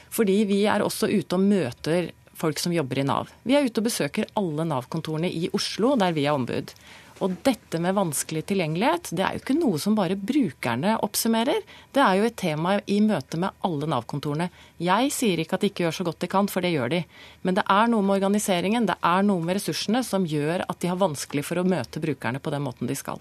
Fordi 0.09 0.41
vi 0.49 0.63
er 0.69 0.81
også 0.81 1.09
ute 1.11 1.37
og 1.37 1.45
møter 1.45 2.09
folk 2.39 2.59
som 2.61 2.73
jobber 2.73 3.01
i 3.01 3.07
Nav. 3.07 3.29
Vi 3.43 3.57
er 3.57 3.67
ute 3.67 3.81
og 3.81 3.89
besøker 3.89 4.29
alle 4.39 4.65
Nav-kontorene 4.67 5.29
i 5.29 5.51
Oslo, 5.55 5.95
der 5.99 6.15
vi 6.15 6.25
er 6.25 6.37
ombud. 6.37 6.71
Og 7.19 7.33
dette 7.43 7.79
med 7.83 7.97
vanskelig 7.97 8.45
tilgjengelighet, 8.47 9.09
det 9.11 9.23
er 9.25 9.35
jo 9.35 9.41
ikke 9.41 9.57
noe 9.57 9.79
som 9.81 9.95
bare 9.97 10.15
brukerne 10.15 10.95
oppsummerer. 11.03 11.65
Det 11.91 12.03
er 12.03 12.19
jo 12.19 12.27
et 12.29 12.37
tema 12.39 12.77
i 12.87 12.99
møte 13.03 13.39
med 13.41 13.57
alle 13.67 13.89
Nav-kontorene. 13.91 14.47
Jeg 14.79 15.11
sier 15.11 15.41
ikke 15.43 15.57
at 15.57 15.65
de 15.65 15.71
ikke 15.71 15.83
gjør 15.85 15.97
så 15.99 16.05
godt 16.07 16.23
de 16.23 16.29
kan, 16.31 16.47
for 16.51 16.63
det 16.63 16.71
gjør 16.77 16.93
de. 16.95 17.01
Men 17.43 17.59
det 17.59 17.65
er 17.67 17.91
noe 17.91 18.05
med 18.07 18.21
organiseringen, 18.21 18.87
det 18.87 18.95
er 19.03 19.25
noe 19.27 19.43
med 19.43 19.59
ressursene 19.59 20.03
som 20.07 20.27
gjør 20.27 20.63
at 20.63 20.79
de 20.79 20.91
har 20.91 21.01
vanskelig 21.01 21.43
for 21.49 21.59
å 21.59 21.67
møte 21.67 22.03
brukerne 22.03 22.39
på 22.39 22.55
den 22.55 22.63
måten 22.63 22.87
de 22.87 22.95
skal. 22.95 23.19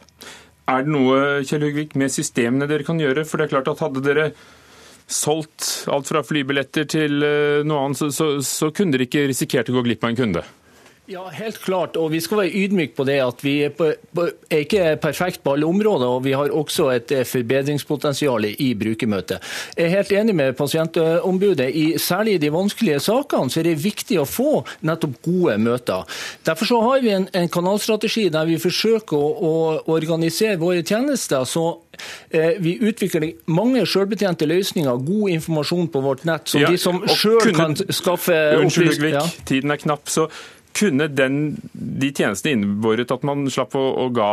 Er 0.68 0.84
det 0.84 0.94
noe 0.94 1.42
Kjell 1.48 1.66
Høgvik, 1.66 1.98
med 1.98 2.12
systemene 2.12 2.68
dere 2.70 2.86
kan 2.86 3.00
gjøre? 3.02 3.26
For 3.26 3.40
det 3.40 3.48
er 3.48 3.54
klart 3.56 3.72
at 3.72 3.82
hadde 3.82 4.04
dere 4.04 4.30
solgt 5.08 5.88
alt 5.90 6.06
fra 6.10 6.22
flybilletter 6.22 6.86
til 6.92 7.24
eh, 7.24 7.66
noe 7.66 7.86
annet, 7.86 7.98
så, 7.98 8.10
så, 8.12 8.30
så 8.44 8.68
kunne 8.76 8.94
dere 8.94 9.08
ikke 9.08 9.26
risikert 9.30 9.72
å 9.72 9.78
gå 9.78 9.86
glipp 9.88 10.04
av 10.04 10.12
en 10.12 10.20
kunde? 10.20 10.44
Ja, 11.08 11.22
helt 11.32 11.56
klart. 11.64 11.96
Og 11.96 12.10
vi 12.12 12.18
skal 12.20 12.42
være 12.42 12.50
ydmyke 12.52 12.92
på 12.98 13.04
det 13.08 13.14
at 13.24 13.40
vi 13.40 13.54
er, 13.64 13.70
på, 13.72 13.86
er 14.50 14.58
ikke 14.60 14.96
perfekt 15.00 15.40
på 15.40 15.54
alle 15.56 15.64
områder. 15.66 16.06
Og 16.06 16.24
vi 16.26 16.34
har 16.36 16.52
også 16.52 16.90
et 16.92 17.12
eh, 17.16 17.24
forbedringspotensial 17.24 18.44
i 18.50 18.74
brukermøtet. 18.76 19.40
Jeg 19.76 19.86
er 19.86 19.94
helt 19.94 20.12
enig 20.12 20.34
med 20.36 20.52
pasientombudet. 20.58 21.70
I, 21.72 21.86
særlig 21.98 22.34
i 22.34 22.42
de 22.42 22.50
vanskelige 22.52 23.00
sakene 23.00 23.48
så 23.48 23.62
er 23.62 23.70
det 23.70 23.78
viktig 23.80 24.18
å 24.20 24.26
få 24.28 24.50
nettopp 24.84 25.16
gode 25.24 25.56
møter. 25.64 26.04
Derfor 26.44 26.68
så 26.74 26.82
har 26.84 27.00
vi 27.00 27.14
en, 27.16 27.24
en 27.32 27.48
kanalstrategi 27.48 28.26
der 28.28 28.44
vi 28.50 28.60
forsøker 28.60 29.16
å, 29.16 29.32
å 29.40 29.96
organisere 29.96 30.60
våre 30.60 30.84
tjenester 30.84 31.48
så 31.48 31.64
eh, 32.28 32.60
vi 32.60 32.76
utvikler 32.84 33.30
mange 33.48 33.86
selvbetjente 33.88 34.44
løsninger, 34.44 35.00
god 35.08 35.34
informasjon 35.38 35.88
på 35.88 36.04
vårt 36.04 36.28
nett, 36.28 36.52
så 36.52 36.60
ja, 36.66 36.68
de 36.68 36.78
som 36.80 37.00
sjøl 37.08 37.56
kan 37.56 37.76
skaffe 37.88 38.36
opplysninger 38.60 39.16
ja. 39.16 39.26
tiden 39.48 39.72
er 39.72 39.80
knapp. 39.80 40.04
så 40.12 40.28
kunne 40.76 41.08
den, 41.10 41.56
de 41.72 42.10
tjenestene 42.14 42.56
innebåret 42.56 43.10
at 43.14 43.24
man 43.26 43.46
slapp 43.52 43.74
å, 43.78 43.84
å, 44.04 44.06
ga, 44.14 44.28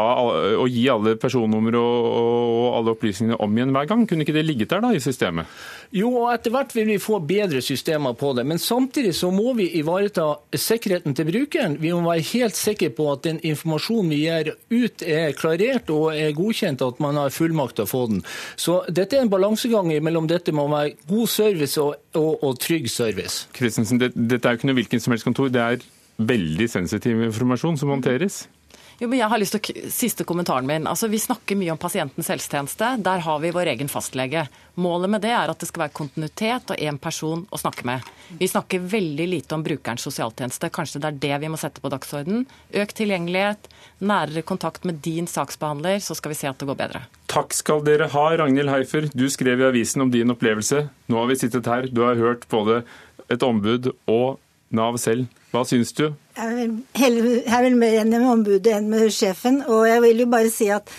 å 0.59 0.65
gi 0.69 0.85
alle 0.91 1.15
personnummer 1.19 1.77
og, 1.79 2.09
og, 2.09 2.67
alle 2.79 2.93
opplysningene 2.95 3.39
om 3.41 3.57
igjen 3.57 3.73
hver 3.75 3.89
gang? 3.89 4.05
Kunne 4.09 4.25
ikke 4.25 4.35
det 4.35 4.45
ligget 4.45 4.73
der 4.73 4.83
da 4.83 4.91
i 4.93 5.01
systemet? 5.03 5.49
Jo, 5.95 6.11
og 6.23 6.33
etter 6.33 6.53
hvert 6.53 6.73
vil 6.75 6.89
vi 6.89 6.99
få 7.01 7.19
bedre 7.23 7.61
systemer 7.65 8.15
på 8.17 8.33
det. 8.37 8.45
Men 8.47 8.61
samtidig 8.61 9.13
så 9.17 9.31
må 9.33 9.53
vi 9.57 9.69
ivareta 9.79 10.27
sikkerheten 10.51 11.15
til 11.17 11.29
brukeren. 11.29 11.79
Vi 11.81 11.93
må 11.95 12.03
være 12.05 12.25
helt 12.33 12.59
sikre 12.59 12.91
på 12.95 13.07
at 13.13 13.25
den 13.27 13.41
informasjonen 13.45 14.11
vi 14.13 14.21
gir 14.25 14.53
ut 14.73 15.05
er 15.05 15.35
klarert 15.37 15.91
og 15.93 16.11
er 16.13 16.35
godkjent, 16.37 16.83
at 16.85 17.01
man 17.03 17.19
har 17.21 17.33
fullmakt 17.33 17.79
til 17.79 17.87
å 17.87 17.91
få 17.91 18.05
den. 18.11 18.23
Så 18.59 18.81
dette 18.89 19.17
er 19.17 19.25
en 19.25 19.33
balansegang 19.33 19.91
mellom 20.03 20.29
dette 20.29 20.53
med 20.55 20.67
å 20.67 20.73
være 20.73 20.95
god 21.09 21.31
service 21.31 21.81
og, 21.81 21.95
og, 22.17 22.31
og 22.43 22.57
trygg 22.61 22.89
service. 22.91 23.45
Kristensen, 23.55 24.01
det, 24.01 24.13
dette 24.15 24.47
er 24.47 24.55
jo 24.55 24.61
ikke 24.61 24.71
noe 24.71 24.81
hvilken 24.81 25.03
som 25.03 25.15
helst 25.15 25.27
kontor. 25.27 25.51
det 25.53 25.61
er 25.61 25.85
veldig 26.17 26.69
sensitiv 26.72 27.24
informasjon 27.27 27.77
som 27.77 27.91
håndteres? 27.93 28.45
Jo, 28.95 29.10
men 29.12 29.19
jeg 29.19 29.27
har 29.27 29.39
lyst 29.41 29.57
til 29.57 29.88
Siste 29.91 30.24
kommentaren 30.24 30.67
min. 30.67 30.86
Altså, 30.88 31.10
Vi 31.12 31.19
snakker 31.19 31.57
mye 31.60 31.74
om 31.74 31.79
pasientens 31.79 32.29
helsetjeneste. 32.31 32.93
Der 33.03 33.19
har 33.25 33.39
vi 33.43 33.51
vår 33.51 33.74
egen 33.74 33.89
fastlege. 33.91 34.45
Målet 34.79 35.12
med 35.12 35.22
det 35.22 35.34
er 35.36 35.51
at 35.51 35.60
det 35.60 35.67
skal 35.67 35.86
være 35.86 35.95
kontinuitet 35.98 36.72
og 36.72 36.79
én 36.79 36.98
person 37.01 37.43
å 37.51 37.60
snakke 37.60 37.84
med. 37.88 38.07
Vi 38.39 38.48
snakker 38.48 38.79
veldig 38.79 39.27
lite 39.27 39.55
om 39.55 39.63
brukerens 39.63 40.05
sosialtjeneste. 40.07 40.72
Kanskje 40.72 41.01
det 41.03 41.12
er 41.12 41.19
det 41.25 41.41
vi 41.43 41.51
må 41.51 41.60
sette 41.60 41.84
på 41.84 41.91
dagsorden. 41.91 42.45
Økt 42.72 42.95
tilgjengelighet, 42.95 43.67
nærere 44.00 44.45
kontakt 44.48 44.88
med 44.88 45.03
din 45.03 45.27
saksbehandler, 45.27 46.00
så 46.00 46.15
skal 46.15 46.31
vi 46.31 46.39
se 46.39 46.48
at 46.48 46.60
det 46.60 46.69
går 46.72 46.79
bedre. 46.79 47.03
Takk 47.27 47.51
skal 47.57 47.84
dere 47.84 48.07
ha, 48.15 48.25
Ragnhild 48.39 48.72
Heifer. 48.72 49.10
Du 49.12 49.27
skrev 49.27 49.60
i 49.60 49.67
avisen 49.67 50.07
om 50.07 50.12
din 50.13 50.31
opplevelse. 50.31 50.86
Nå 51.12 51.19
har 51.19 51.27
vi 51.27 51.39
sittet 51.43 51.67
her. 51.67 51.91
Du 51.91 52.05
har 52.07 52.15
hørt 52.15 52.48
både 52.48 52.86
et 53.27 53.43
ombud 53.43 53.91
og 54.07 54.39
Nav 54.74 54.98
selv. 54.98 55.27
Hva 55.53 55.63
syns 55.67 55.93
du? 55.95 56.07
Jeg 56.36 56.69
er 56.98 57.62
vel 57.63 57.77
mer 57.79 58.00
enig 58.01 58.17
med 58.17 58.31
ombudet 58.31 58.74
enn 58.75 58.89
med 58.91 59.12
sjefen. 59.13 59.62
Og 59.69 59.86
jeg 59.88 60.01
vil 60.03 60.24
jo 60.25 60.31
bare 60.31 60.51
si 60.53 60.69
at 60.74 60.89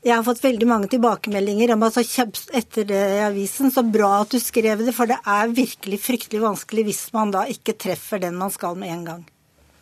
jeg 0.00 0.14
har 0.16 0.24
fått 0.24 0.40
veldig 0.40 0.66
mange 0.68 0.88
tilbakemeldinger 0.88 1.74
om 1.74 1.82
at 1.84 1.98
så 1.98 2.24
etter 2.56 2.86
det 2.88 3.00
i 3.18 3.20
avisen, 3.26 3.68
så 3.68 3.84
bra 3.84 4.22
at 4.22 4.32
du 4.32 4.40
skrev 4.40 4.80
det, 4.80 4.94
for 4.96 5.10
det 5.10 5.18
er 5.28 5.52
virkelig 5.52 6.00
fryktelig 6.00 6.40
vanskelig 6.40 6.86
hvis 6.88 7.02
man 7.12 7.34
da 7.34 7.44
ikke 7.52 7.76
treffer 7.76 8.22
den 8.22 8.40
man 8.40 8.54
skal 8.54 8.80
med 8.80 8.94
en 8.94 9.04
gang. 9.10 9.28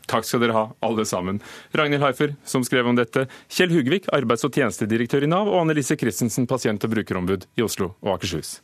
Takk 0.08 0.24
skal 0.24 0.42
dere 0.42 0.56
ha, 0.56 0.64
alle 0.82 1.04
sammen. 1.06 1.38
Ragnhild 1.76 2.02
Heifer, 2.02 2.34
som 2.48 2.64
skrev 2.64 2.88
om 2.88 2.96
dette. 2.98 3.26
Kjell 3.52 3.74
Hugvik, 3.76 4.08
arbeids- 4.16 4.46
og 4.48 4.56
tjenestedirektør 4.56 5.26
i 5.26 5.30
Nav. 5.30 5.50
Og 5.52 5.60
Annelise 5.60 5.98
Christensen, 6.00 6.48
pasient- 6.48 6.82
og 6.88 6.96
brukerombud 6.96 7.44
i 7.60 7.66
Oslo 7.66 7.92
og 8.00 8.16
Akershus. 8.16 8.58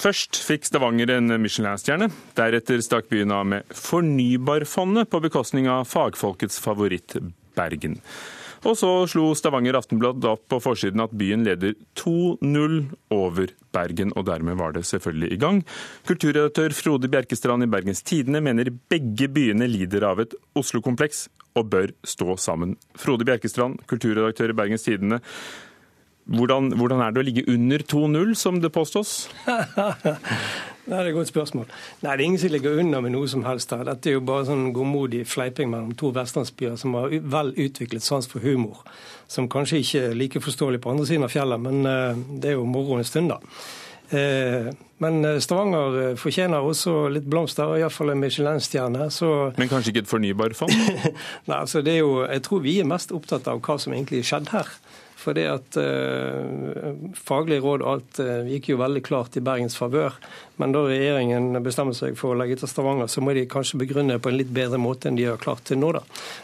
Først 0.00 0.38
fikk 0.40 0.64
Stavanger 0.64 1.10
en 1.18 1.28
Michelin-stjerne. 1.42 2.06
Deretter 2.38 2.80
stakk 2.80 3.10
byen 3.10 3.34
av 3.36 3.44
med 3.50 3.74
Fornybarfondet 3.76 5.10
på 5.12 5.20
bekostning 5.26 5.68
av 5.68 5.84
fagfolkets 5.90 6.56
favoritt 6.64 7.18
Bergen. 7.58 7.98
Og 8.64 8.76
så 8.80 8.88
slo 9.08 9.30
Stavanger 9.36 9.76
Aftenblad 9.76 10.24
opp 10.28 10.46
på 10.52 10.60
forsiden 10.60 11.04
at 11.04 11.12
byen 11.16 11.44
leder 11.44 11.76
2-0 12.00 12.80
over 13.12 13.52
Bergen, 13.76 14.12
og 14.16 14.26
dermed 14.28 14.56
var 14.60 14.72
det 14.76 14.86
selvfølgelig 14.88 15.32
i 15.32 15.40
gang. 15.40 15.62
Kulturredaktør 16.08 16.76
Frode 16.76 17.12
Bjerkestrand 17.12 17.64
i 17.64 17.70
Bergens 17.72 18.04
Tidende 18.04 18.40
mener 18.44 18.72
begge 18.92 19.28
byene 19.32 19.68
lider 19.68 20.08
av 20.08 20.24
et 20.24 20.36
Oslo-kompleks 20.56 21.26
og 21.60 21.72
bør 21.72 21.92
stå 22.08 22.36
sammen. 22.40 22.76
Frode 22.96 23.28
Bjerkestrand, 23.28 23.82
kulturredaktør 23.90 24.52
i 24.52 24.62
Bergens 24.62 24.88
Tidende. 24.88 25.20
Hvordan, 26.30 26.70
hvordan, 26.78 27.00
er 27.02 27.10
det 27.10 27.22
å 27.22 27.26
ligge 27.26 27.42
under 27.50 27.82
2-0, 27.82 28.34
som 28.38 28.60
det 28.62 28.70
påstås? 28.70 29.14
det 30.86 30.94
er 30.94 31.08
et 31.08 31.16
godt 31.16 31.32
spørsmål. 31.32 31.66
Nei, 32.04 32.04
Det 32.04 32.12
er 32.12 32.24
ingen 32.24 32.38
som 32.38 32.52
ligger 32.54 32.78
under 32.78 33.02
med 33.02 33.14
noe 33.16 33.30
som 33.30 33.42
helst 33.48 33.74
her. 33.74 33.82
Dette 33.88 34.12
er 34.12 34.18
jo 34.18 34.22
bare 34.28 34.46
sånn 34.46 34.68
godmodig 34.76 35.24
fleiping 35.26 35.72
mellom 35.72 35.96
to 35.98 36.12
vestlandsbyer 36.14 36.78
som 36.78 36.94
har 37.00 37.10
vel 37.10 37.50
utviklet 37.56 38.06
sans 38.06 38.30
for 38.30 38.46
humor. 38.46 38.84
Som 39.26 39.50
kanskje 39.50 39.82
ikke 39.82 40.04
er 40.06 40.14
like 40.18 40.44
forståelig 40.44 40.82
på 40.84 40.94
andre 40.94 41.08
siden 41.10 41.26
av 41.26 41.34
fjellet, 41.34 41.66
men 41.66 41.82
uh, 41.82 42.14
det 42.38 42.52
er 42.52 42.60
jo 42.60 42.68
moro 42.68 43.00
en 43.00 43.10
stund, 43.10 43.34
da. 43.34 43.42
Uh, 44.10 44.70
men 45.00 45.24
eh, 45.24 45.38
Stavanger 45.40 46.16
fortjener 46.20 46.66
også 46.66 47.06
litt 47.14 47.28
blomster, 47.30 47.70
iallfall 47.78 48.12
en 48.12 48.20
Michelin-stjerne. 48.20 49.06
Men 49.56 49.70
kanskje 49.70 49.94
ikke 49.94 50.02
et 50.04 50.10
fornybarfond? 50.10 50.74
Nei, 51.48 51.56
altså 51.56 51.80
det 51.80 51.94
er 51.94 52.02
jo, 52.02 52.18
jeg 52.26 52.42
tror 52.44 52.60
vi 52.66 52.74
er 52.82 52.90
mest 52.90 53.14
opptatt 53.16 53.48
av 53.48 53.62
hva 53.64 53.78
som 53.80 53.96
egentlig 53.96 54.26
skjedde 54.28 54.52
her. 54.52 54.74
For 55.20 55.36
det 55.36 55.46
at 55.50 55.76
eh, 55.76 56.94
faglige 57.18 57.60
råd 57.60 57.82
og 57.84 57.88
alt 57.92 58.20
eh, 58.24 58.46
gikk 58.54 58.70
jo 58.72 58.78
veldig 58.80 59.02
klart 59.04 59.36
i 59.36 59.42
Bergens 59.44 59.76
favør. 59.76 60.16
Men 60.60 60.72
da 60.72 60.82
regjeringen 60.86 61.58
bestemmer 61.64 61.96
seg 61.96 62.16
for 62.20 62.32
å 62.32 62.38
legge 62.40 62.56
til 62.60 62.68
Stavanger, 62.70 63.08
så 63.08 63.20
må 63.24 63.34
de 63.36 63.46
kanskje 63.48 63.80
begrunne 63.80 64.16
det 64.16 64.22
på 64.24 64.30
en 64.32 64.38
litt 64.38 64.52
bedre 64.56 64.80
måte 64.80 65.08
enn 65.08 65.18
de 65.18 65.26
har 65.28 65.40
klart 65.40 65.66
til 65.68 65.80
nå. 65.80 65.92
da. 65.96 66.02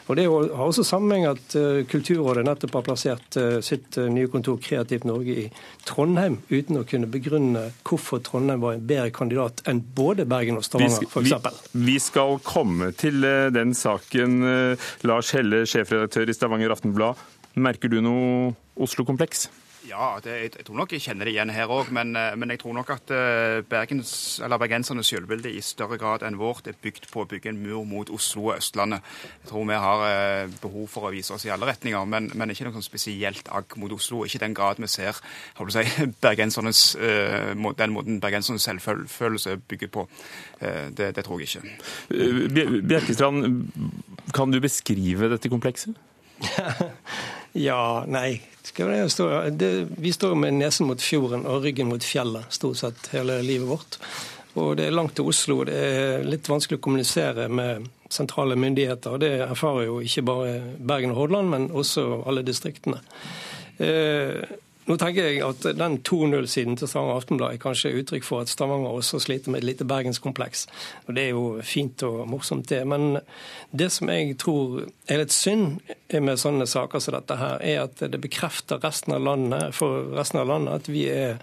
Og 0.09 0.19
Det 0.19 0.27
har 0.29 0.65
også 0.67 0.85
sammenheng 0.89 1.25
at 1.31 1.57
eh, 1.57 1.85
Kulturrådet 1.89 2.45
nettopp 2.45 2.77
har 2.77 2.85
plassert 2.87 3.39
sitt 3.65 3.97
nye 4.13 4.29
kontor 4.33 4.59
Kreativt 4.63 5.07
Norge 5.09 5.33
i 5.33 5.47
Trondheim, 5.89 6.39
uten 6.51 6.81
å 6.81 6.85
kunne 6.89 7.09
begrunne 7.11 7.67
hvorfor 7.87 8.21
Trondheim 8.27 8.61
var 8.65 8.77
en 8.77 8.85
bedre 8.89 9.13
kandidat 9.15 9.63
enn 9.69 9.81
både 9.97 10.27
Bergen 10.29 10.61
og 10.61 10.67
Stavanger, 10.67 11.07
f.eks. 11.09 11.73
Vi, 11.73 11.85
vi 11.87 11.97
skal 12.03 12.41
komme 12.45 12.91
til 12.99 13.25
den 13.55 13.73
saken. 13.77 14.39
Lars 15.07 15.33
Helle, 15.37 15.65
sjefredaktør 15.69 16.29
i 16.29 16.37
Stavanger 16.37 16.75
Aftenblad. 16.75 17.21
Merker 17.57 17.93
du 17.93 18.01
noe 18.05 18.55
Oslo-kompleks? 18.77 19.49
Ja, 19.87 20.17
det, 20.25 20.35
jeg, 20.41 20.65
tror 20.67 20.79
nok 20.81 20.93
jeg 20.95 21.03
kjenner 21.05 21.29
det 21.29 21.35
igjen 21.37 21.53
her 21.55 21.71
òg. 21.71 21.91
Men, 21.95 22.15
eh, 22.19 22.35
men, 22.39 22.51
jeg 22.51 22.61
tror 22.63 22.75
nok 22.75 22.91
at 22.97 23.13
uh, 23.15 23.63
Bergens, 23.69 24.11
bergensernes 24.43 25.11
selvbilde 25.13 25.53
i 25.53 25.63
større 25.63 25.99
grad 26.01 26.25
enn 26.27 26.39
vårt 26.41 26.67
er 26.67 26.79
bygd 26.83 27.07
på 27.13 27.23
å 27.23 27.29
bygge 27.31 27.53
en 27.53 27.61
mur 27.63 27.85
mot 27.87 28.11
Oslo 28.15 28.49
og 28.49 28.57
Østlandet. 28.57 29.05
Jeg 29.45 29.51
tror 29.53 29.69
vi 29.69 29.79
har 29.87 30.03
uh, 30.03 30.57
behov 30.63 30.89
for 30.91 31.07
å 31.07 31.13
vise 31.15 31.35
oss 31.37 31.47
i 31.47 31.53
alle 31.55 31.69
retninger, 31.71 32.09
men, 32.09 32.31
men 32.35 32.53
ikke 32.53 32.67
noe 32.67 32.77
sånn 32.79 32.87
spesielt 32.87 33.51
agg 33.55 33.79
mot 33.81 33.95
Oslo. 33.95 34.25
Ikke 34.27 34.41
i 34.41 34.45
den 34.47 34.57
grad 34.59 34.83
vi 34.83 34.91
ser 34.91 35.21
si, 35.21 35.87
bergensernes, 36.27 36.83
den 36.97 37.95
måten 37.95 38.21
bergensernes 38.23 38.67
selvfølelse 38.67 39.57
bygger 39.71 39.93
på. 39.93 40.07
Det, 40.59 41.13
det, 41.15 41.25
tror 41.25 41.43
jeg 41.43 41.61
ikke. 41.63 42.81
Bjerkestrand, 42.83 43.71
kan 44.35 44.53
du 44.53 44.61
beskrive 44.63 45.31
dette 45.31 45.53
komplekset? 45.53 45.95
ja, 47.57 48.05
nei. 48.09 48.41
vi 49.97 50.13
står 50.13 50.35
med 50.35 50.57
nesen 50.59 50.89
mot 50.89 51.03
fjorden 51.03 51.47
og 51.47 51.63
ryggen 51.65 51.89
mot 51.89 52.05
fjellet 52.05 52.51
stort 52.53 52.81
sett 52.81 53.13
hele 53.15 53.39
livet 53.47 53.69
vårt. 53.69 53.99
Og 54.57 54.77
det 54.79 54.87
er 54.87 54.97
langt 54.97 55.15
til 55.17 55.29
Oslo. 55.29 55.61
Det 55.69 55.77
er 55.77 56.25
litt 56.27 56.49
vanskelig 56.49 56.81
å 56.81 56.85
kommunisere 56.85 57.49
med 57.53 57.87
sentrale 58.13 58.57
myndigheter. 58.57 59.17
og 59.17 59.21
Det 59.21 59.33
erfarer 59.45 59.89
jo 59.89 59.99
ikke 60.01 60.25
bare 60.27 60.55
Bergen 60.79 61.13
og 61.13 61.21
Hordaland, 61.21 61.53
men 61.53 61.69
også 61.71 62.23
alle 62.27 62.45
distriktene. 62.47 63.03
Eh, 63.79 64.41
nå 64.87 64.97
tenker 65.01 65.27
jeg 65.27 65.43
at 65.43 65.65
Den 65.79 65.99
2-0-siden 66.07 66.77
til 66.79 66.89
Stavanger 66.91 67.19
Aftenblad 67.19 67.57
er 67.57 67.63
kanskje 67.63 67.95
uttrykk 67.99 68.27
for 68.27 68.45
at 68.45 68.51
Stavanger 68.53 68.95
også 68.95 69.19
sliter 69.23 69.51
med 69.51 69.65
et 69.65 69.71
lite 69.71 69.87
bergenskompleks. 69.89 70.67
Og 71.07 71.17
Det 71.17 71.25
er 71.25 71.33
jo 71.35 71.61
fint 71.63 72.03
og 72.07 72.29
morsomt, 72.31 72.69
det. 72.71 72.87
Men 72.87 73.19
det 73.71 73.91
som 73.93 74.11
jeg 74.13 74.37
tror 74.39 74.87
er 75.09 75.23
litt 75.23 75.35
synd 75.35 75.81
med 76.13 76.39
sånne 76.39 76.69
saker 76.71 77.03
som 77.03 77.17
dette, 77.17 77.37
her, 77.37 77.59
er 77.63 77.83
at 77.87 77.99
det 77.99 78.21
bekrefter 78.23 78.79
resten 78.83 79.17
av 79.17 79.25
landet, 79.27 79.75
for 79.75 80.13
resten 80.15 80.41
av 80.41 80.47
landet 80.53 80.83
at 80.83 80.91
vi 80.91 81.07
er 81.11 81.41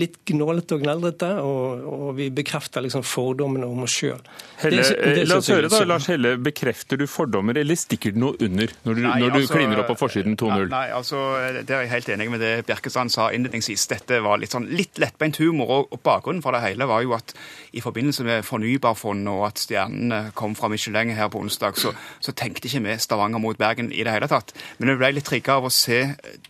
litt 0.00 0.18
gnålete 0.26 0.76
og 0.76 0.84
gneldrete, 0.84 1.30
og, 1.46 1.86
og 1.86 2.10
vi 2.18 2.26
bekrefter 2.34 2.82
liksom 2.84 3.04
fordommene 3.06 3.68
om 3.70 3.86
oss 3.86 3.94
sjøl. 4.00 4.18
La 4.66 5.38
oss 5.38 5.50
høre 5.50 5.70
da, 5.70 5.84
Lars 5.86 6.10
Helle. 6.10 6.34
Bekrefter 6.42 6.98
du 7.00 7.06
fordommer, 7.10 7.58
eller 7.62 7.78
stikker 7.78 8.14
det 8.16 8.22
noe 8.22 8.34
under 8.42 8.74
når 8.82 8.98
du, 8.98 9.02
nei, 9.06 9.16
når 9.22 9.34
du 9.34 9.38
altså, 9.40 9.54
kliner 9.54 9.82
opp 9.82 9.90
på 9.92 9.98
forsiden 10.02 10.36
2-0? 10.40 10.66
Nei, 10.74 10.84
altså, 10.96 11.22
det 11.62 11.70
er 11.70 11.86
jeg 11.86 11.92
helt 11.94 12.12
enig 12.16 12.28
med 12.34 12.42
det 12.42 12.52
Bjerkestrand 12.80 13.12
sa 13.12 13.28
innledningsvis. 13.32 13.82
Dette 13.92 14.22
var 14.24 14.40
litt, 14.40 14.54
sånn, 14.54 14.70
litt 14.72 14.96
lettbeint 14.96 15.36
humor. 15.36 15.68
Og, 15.92 15.98
bakgrunnen 16.00 16.40
for 16.40 16.56
det 16.56 16.62
hele 16.64 16.88
var 16.88 17.04
jo 17.04 17.12
at 17.12 17.34
i 17.72 17.80
forbindelse 17.80 18.24
med 18.26 18.42
Fornybarfondet 18.46 19.32
og 19.32 19.46
at 19.46 19.62
stjernene 19.62 20.32
kom 20.34 20.56
fra 20.58 20.68
Michelin 20.68 21.14
her 21.14 21.28
på 21.30 21.38
onsdag, 21.38 21.78
så, 21.78 21.92
så 22.20 22.32
tenkte 22.32 22.68
ikke 22.68 22.82
vi 22.86 22.96
Stavanger 22.98 23.38
mot 23.42 23.58
Bergen 23.58 23.92
i 23.92 24.04
det 24.04 24.14
hele 24.14 24.28
tatt. 24.30 24.52
Men 24.78 24.92
vi 24.92 24.98
ble 25.00 25.12
litt 25.16 25.28
trigga 25.28 25.58
av 25.58 25.68
å 25.68 25.72
se 25.74 26.00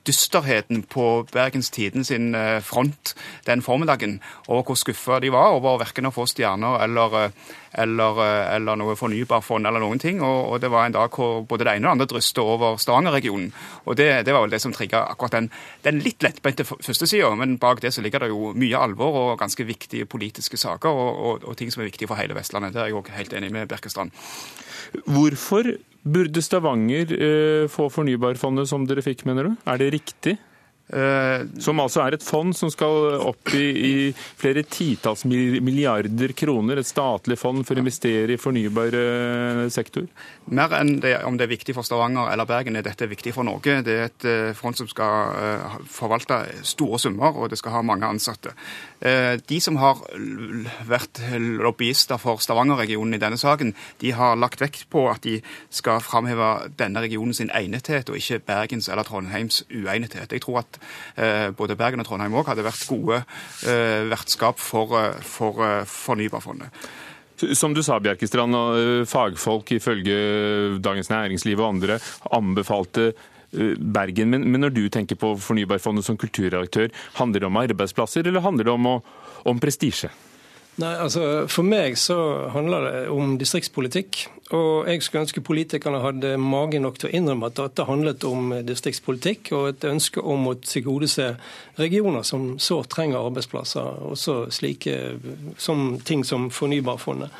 dysterheten 0.08 0.84
på 0.90 1.06
Bergens 1.32 1.70
Tiden 1.70 2.04
sin 2.06 2.34
eh, 2.34 2.60
front 2.64 3.14
den 3.46 3.62
formiddagen, 3.62 4.20
og 4.48 4.64
hvor 4.66 4.78
skuffa 4.78 5.20
de 5.20 5.32
var 5.32 5.56
over 5.56 5.80
verken 5.82 6.08
å 6.08 6.14
få 6.14 6.26
stjerner 6.30 6.80
eller, 6.84 7.16
eh, 7.18 7.56
eller, 7.84 8.22
eh, 8.24 8.54
eller 8.56 8.78
noe 8.80 8.96
fornybarfond 8.98 9.68
eller 9.68 9.82
noen 9.82 10.00
ting. 10.02 10.22
Og, 10.24 10.40
og, 10.52 10.60
det 10.60 10.70
var 10.72 10.86
en 10.86 10.96
dag 10.96 11.12
hvor 11.14 11.44
både 11.48 11.66
det 11.66 11.76
ene 11.76 11.86
og 11.86 11.90
det 11.90 11.96
andre 11.98 12.08
drøste 12.14 12.44
over 12.44 12.80
Stavanger-regionen. 12.80 13.52
Og 13.84 13.96
det, 14.00 14.08
det, 14.26 14.34
var 14.34 14.46
vel 14.46 14.54
det 14.54 14.62
som 14.62 14.74
trigga 14.74 15.04
akkurat 15.12 15.36
den, 15.36 15.50
den 15.84 16.00
litt 16.04 16.22
lettbente 16.24 16.64
førstesida, 16.64 17.32
men 17.38 17.58
bak 17.60 17.82
det 17.82 17.92
så 17.94 18.04
ligger 18.04 18.24
det 18.24 18.32
jo 18.32 18.54
mye 18.56 18.80
alvor 18.80 19.20
og 19.20 19.38
ganske 19.40 19.66
viktige 19.68 20.08
politiske 20.10 20.56
saker, 20.60 20.88
og, 20.88 21.09
og, 21.10 21.46
og 21.48 21.56
ting 21.58 21.72
som 21.72 21.82
er 21.82 21.90
viktige 21.90 22.10
for 22.10 22.20
hele 22.20 22.36
Vestlandet. 22.36 22.74
Det 22.74 22.82
er 22.82 22.90
jeg 22.90 22.98
òg 23.00 23.12
helt 23.16 23.34
enig 23.36 23.52
med 23.54 23.70
Birkestrand. 23.70 24.14
Hvorfor 25.06 25.74
Burde 26.00 26.42
Stavanger 26.42 27.10
eh, 27.12 27.66
få 27.68 27.90
Fornybarfondet 27.92 28.70
som 28.70 28.86
dere 28.88 29.04
fikk, 29.04 29.26
mener 29.28 29.50
du? 29.50 29.56
Er 29.68 29.80
det 29.82 29.92
riktig? 29.98 30.38
Eh, 30.90 31.42
som 31.62 31.78
altså 31.78 32.02
er 32.02 32.16
et 32.16 32.24
fond 32.24 32.50
som 32.56 32.70
skal 32.72 33.20
opp 33.22 33.52
i, 33.54 33.66
i 33.70 33.92
flere 34.10 34.64
titalls 34.66 35.22
milliarder 35.28 36.34
kroner. 36.34 36.80
Et 36.80 36.88
statlig 36.88 37.38
fond 37.38 37.62
for 37.66 37.78
å 37.78 37.84
investere 37.84 38.34
i 38.34 38.40
fornybar 38.40 38.96
eh, 38.98 39.62
sektor? 39.70 40.08
Mer 40.50 40.74
enn 40.80 40.96
det, 41.04 41.14
om 41.28 41.38
det 41.38 41.46
er 41.46 41.52
viktig 41.52 41.76
for 41.76 41.86
Stavanger 41.86 42.32
eller 42.32 42.48
Bergen, 42.48 42.78
er 42.78 42.86
dette 42.86 43.06
viktig 43.10 43.34
for 43.36 43.46
Norge. 43.46 43.78
Det 43.86 43.94
er 43.94 44.08
et 44.08 44.26
eh, 44.26 44.50
fond 44.58 44.74
som 44.78 44.88
skal 44.90 45.78
forvalte 45.90 46.40
store 46.66 46.98
summer, 46.98 47.36
og 47.38 47.52
det 47.52 47.60
skal 47.60 47.76
ha 47.76 47.84
mange 47.86 48.08
ansatte. 48.08 48.52
De 49.00 49.58
som 49.62 49.78
har 49.80 50.00
vært 50.88 51.20
lobbyister 51.30 52.20
for 52.20 52.42
Stavanger-regionen 52.42 53.16
i 53.16 53.20
denne 53.22 53.38
saken, 53.40 53.72
de 54.02 54.12
har 54.16 54.38
lagt 54.38 54.60
vekt 54.60 54.88
på 54.92 55.06
at 55.10 55.22
de 55.24 55.38
skal 55.72 56.02
framheve 56.04 56.50
denne 56.80 57.02
regionen 57.04 57.36
sin 57.36 57.52
egnethet, 57.56 58.10
og 58.10 58.20
ikke 58.20 58.42
Bergens 58.50 58.90
eller 58.92 59.06
Trondheims 59.08 59.62
uegnethet. 59.70 60.34
Jeg 60.36 60.44
tror 60.44 60.62
at 60.64 60.79
både 61.56 61.76
Bergen 61.78 62.02
og 62.02 62.08
Trondheim 62.08 62.36
òg 62.38 62.50
hadde 62.50 62.66
vært 62.66 62.86
gode 62.90 63.20
eh, 63.68 64.06
vertskap 64.10 64.60
for, 64.62 64.96
eh, 64.98 65.18
for 65.24 65.60
Fornybarfondet. 65.88 66.86
Som 67.56 67.72
du 67.72 67.80
sa, 67.80 67.96
Bjerkestrand, 68.04 68.52
fagfolk 69.08 69.70
ifølge 69.72 70.16
Dagens 70.84 71.08
Næringsliv 71.08 71.62
og 71.62 71.70
andre 71.70 71.96
anbefalte 72.36 73.14
Bergen. 73.50 74.28
Men, 74.28 74.44
men 74.44 74.60
når 74.60 74.74
du 74.76 74.82
tenker 74.92 75.16
på 75.16 75.32
Fornybarfondet 75.40 76.04
som 76.04 76.18
kulturredaktør, 76.20 76.92
handler 77.16 77.40
det 77.40 77.48
om 77.48 77.56
arbeidsplasser, 77.62 78.28
eller 78.28 78.44
handler 78.44 78.68
det 78.68 78.74
om, 78.74 78.90
om 79.48 79.62
prestisje? 79.62 80.12
Nei, 80.78 80.92
altså 81.02 81.46
For 81.50 81.66
meg 81.66 81.96
så 81.98 82.16
handler 82.54 82.86
det 82.86 83.00
om 83.12 83.34
distriktspolitikk. 83.40 84.22
Og 84.56 84.88
jeg 84.88 85.02
skulle 85.02 85.24
ønske 85.26 85.42
politikerne 85.46 86.00
hadde 86.02 86.34
mage 86.40 86.80
nok 86.82 86.98
til 86.98 87.10
å 87.10 87.14
innrømme 87.14 87.50
at 87.50 87.58
dette 87.58 87.86
handlet 87.86 88.24
om 88.26 88.54
distriktspolitikk 88.66 89.52
og 89.54 89.68
et 89.70 89.86
ønske 89.90 90.22
om 90.22 90.48
å 90.50 90.56
tilgodese 90.62 91.34
regioner 91.78 92.26
som 92.26 92.56
sårt 92.58 92.90
trenger 92.94 93.22
arbeidsplasser, 93.22 94.02
også 94.10 94.48
slike 94.54 94.96
som 95.58 96.00
ting 96.06 96.24
som 96.26 96.48
Fornybarfondet. 96.54 97.30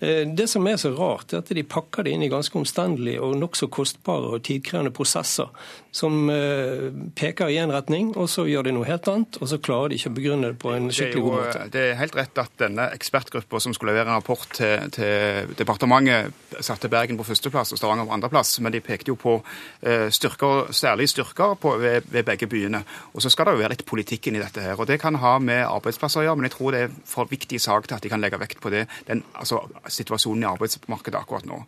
Eh, 0.00 0.26
det 0.28 0.48
som 0.52 0.66
er 0.68 0.76
så 0.80 0.92
rart, 0.96 1.32
er 1.32 1.40
at 1.40 1.52
de 1.56 1.64
pakker 1.64 2.04
det 2.04 2.12
inn 2.12 2.26
i 2.26 2.32
ganske 2.32 2.58
omstendelige 2.58 3.22
og 3.24 3.38
nokså 3.40 3.70
kostbare 3.72 4.36
og 4.36 4.44
tidkrevende 4.44 4.92
prosesser 4.94 5.52
som 5.96 6.30
eh, 6.30 6.90
peker 7.16 7.48
i 7.48 7.56
én 7.60 7.72
retning, 7.72 8.10
og 8.20 8.28
så 8.28 8.44
gjør 8.48 8.66
de 8.68 8.74
noe 8.76 8.86
helt 8.88 9.06
annet, 9.08 9.38
og 9.40 9.48
så 9.48 9.58
klarer 9.62 9.92
de 9.92 9.98
ikke 9.98 10.12
å 10.12 10.16
begrunne 10.18 10.50
det 10.52 10.58
på 10.60 10.72
en 10.74 10.90
skikkelig 10.92 11.22
god 11.24 11.36
måte. 11.38 11.62
Det 11.72 11.84
er 11.86 12.00
helt 12.00 12.18
rett 12.18 12.40
at 12.42 12.52
denne 12.60 12.88
ekspertgruppa 12.96 13.60
som 13.62 13.74
skulle 13.76 13.94
levere 13.94 14.12
en 14.12 14.18
rapport 14.18 14.44
til, 14.58 14.90
til 14.92 15.54
departementet, 15.56 16.34
satte 16.60 16.90
Bergen 16.92 17.16
på 17.16 17.26
førsteplass 17.26 17.72
og 17.72 17.80
Stavanger 17.80 18.08
på 18.08 18.16
andreplass, 18.16 18.58
men 18.64 18.74
de 18.74 18.82
pekte 18.84 19.12
jo 19.12 19.16
på 19.20 19.38
eh, 19.38 20.08
styrker, 20.12 20.72
særlig 20.76 21.08
styrker 21.12 21.56
på, 21.60 21.76
ved, 21.80 22.10
ved, 22.12 22.26
begge 22.28 22.48
byene. 22.50 22.82
Og 23.14 23.24
så 23.24 23.32
skal 23.32 23.48
det 23.48 23.56
jo 23.56 23.62
være 23.62 23.76
litt 23.76 23.86
politikk 23.88 24.28
i 24.30 24.36
dette 24.36 24.64
her. 24.64 24.76
og 24.76 24.88
Det 24.90 25.00
kan 25.00 25.16
ha 25.22 25.36
med 25.40 25.64
arbeidsplasser 25.64 26.20
å 26.22 26.26
gjøre, 26.28 26.40
men 26.42 26.50
jeg 26.50 26.56
tror 26.58 26.76
det 26.76 26.84
er 26.84 26.96
for 27.08 27.30
viktig 27.30 27.60
sak 27.62 27.88
til 27.88 27.96
at 27.96 28.04
de 28.04 28.12
kan 28.12 28.20
legge 28.20 28.40
vekt 28.40 28.60
på 28.60 28.72
det. 28.74 28.84
Den, 29.08 29.24
altså, 29.32 29.64
situasjonen 29.92 30.44
i 30.44 30.48
arbeidsmarkedet 30.50 31.18
akkurat 31.20 31.46
nå. 31.48 31.58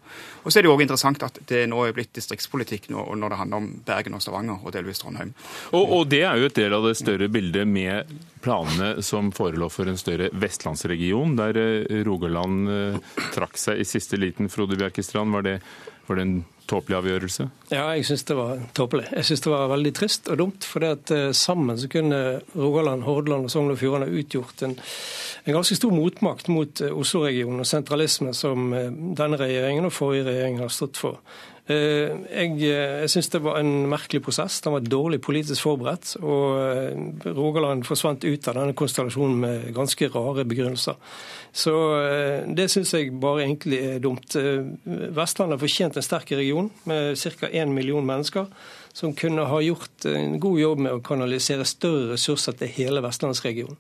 Og 0.43 0.51
så 0.51 0.59
er 0.59 0.65
det 0.65 0.71
jo 0.71 0.75
også 0.77 0.87
interessant 0.87 1.27
at 1.27 1.41
det 1.51 1.65
nå 1.71 1.83
er 1.85 1.97
blitt 1.97 2.15
distriktspolitikk 2.17 2.89
nå, 2.95 3.05
når 3.19 3.35
det 3.35 3.41
handler 3.43 3.63
om 3.63 3.69
Bergen 3.87 4.19
og 4.19 4.25
Stavanger, 4.25 4.59
og 4.63 4.75
delvis 4.75 5.03
Trondheim. 5.03 5.35
Og, 5.73 5.85
og 5.99 6.09
det 6.11 6.25
er 6.27 6.41
jo 6.41 6.49
et 6.51 6.59
del 6.59 6.77
av 6.77 6.89
det 6.89 6.97
større 7.01 7.31
bildet 7.33 7.69
med 7.69 8.13
planene 8.49 9.03
som 9.03 9.33
forelå 9.33 9.69
for 9.69 9.89
en 9.89 9.99
større 10.01 10.31
vestlandsregion, 10.33 11.37
der 11.37 11.59
eh, 11.61 12.05
Rogaland 12.07 12.71
eh, 12.73 13.17
trakk 13.35 13.59
seg 13.61 13.83
i 13.83 13.89
siste 13.89 14.17
liten. 14.17 14.49
Frode 14.49 14.79
Bjerkestrand, 14.79 15.35
var 15.35 15.45
det, 15.45 15.59
var 16.07 16.17
det 16.17 16.25
en 16.25 16.39
tåpelig 16.69 16.99
avgjørelse? 16.99 17.49
Ja, 17.73 17.85
jeg 17.97 18.07
syns 18.09 18.25
det 18.29 18.37
var 18.39 18.63
tåpelig. 18.77 19.07
Jeg 19.13 19.29
syns 19.29 19.45
det 19.45 19.53
var 19.53 19.69
veldig 19.73 19.93
trist 19.97 20.33
og 20.33 20.41
dumt. 20.41 20.69
For 20.69 20.89
at 20.89 21.13
eh, 21.13 21.31
sammen 21.37 21.81
så 21.81 21.91
kunne 21.93 22.41
Rogaland, 22.55 23.05
Hordaland 23.05 23.49
og 23.49 23.53
Sogn 23.53 23.75
og 23.75 23.81
Fjordane 23.81 24.09
utgjort 24.09 24.65
en, 24.65 24.79
en, 25.45 25.55
ganske 25.59 25.77
stor 25.77 25.93
motmakt 25.93 26.49
mot 26.53 26.85
Oslo-regionen 26.89 27.65
og 27.65 27.69
sentralisme 27.69 28.33
som 28.37 28.73
denne 28.73 29.41
regjeringen 29.41 29.89
og 29.89 29.97
forrige 29.97 30.29
regjering 30.31 30.61
har 30.65 30.73
stått 30.73 31.01
for. 31.01 31.21
Eh, 31.69 32.15
jeg, 32.33 32.55
jeg 32.65 33.11
syns 33.13 33.31
det 33.35 33.43
var 33.45 33.61
en 33.61 33.89
merkelig 33.91 34.23
prosess. 34.25 34.61
Den 34.65 34.75
var 34.77 34.87
dårlig 34.87 35.21
politisk 35.25 35.67
forberedt. 35.67 36.15
Og 36.23 37.29
Rogaland 37.39 37.87
forsvant 37.89 38.25
ut 38.25 38.49
av 38.49 38.59
denne 38.61 38.77
konstellasjonen 38.79 39.39
med 39.45 39.69
ganske 39.77 40.11
rare 40.15 40.47
begrunnelser. 40.49 40.97
Så 41.53 41.75
det 42.55 42.69
syns 42.71 42.93
jeg 42.95 43.15
bare 43.21 43.47
egentlig 43.47 43.79
er 43.83 44.03
dumt. 44.05 44.37
Vestlandet 45.17 45.61
fortjent 45.63 45.97
en 45.97 46.05
sterk 46.05 46.33
region 46.37 46.69
med 46.89 47.17
ca. 47.17 47.49
1 47.49 47.73
million 47.73 48.05
mennesker 48.05 48.47
som 48.99 49.15
kunne 49.15 49.47
ha 49.47 49.61
gjort 49.63 50.07
en 50.11 50.39
god 50.41 50.59
jobb 50.61 50.81
med 50.87 50.97
å 50.97 51.03
kanalisere 51.05 51.67
større 51.69 52.15
ressurser 52.15 52.57
til 52.59 52.73
hele 52.81 53.03
vestlandsregionen. 53.05 53.79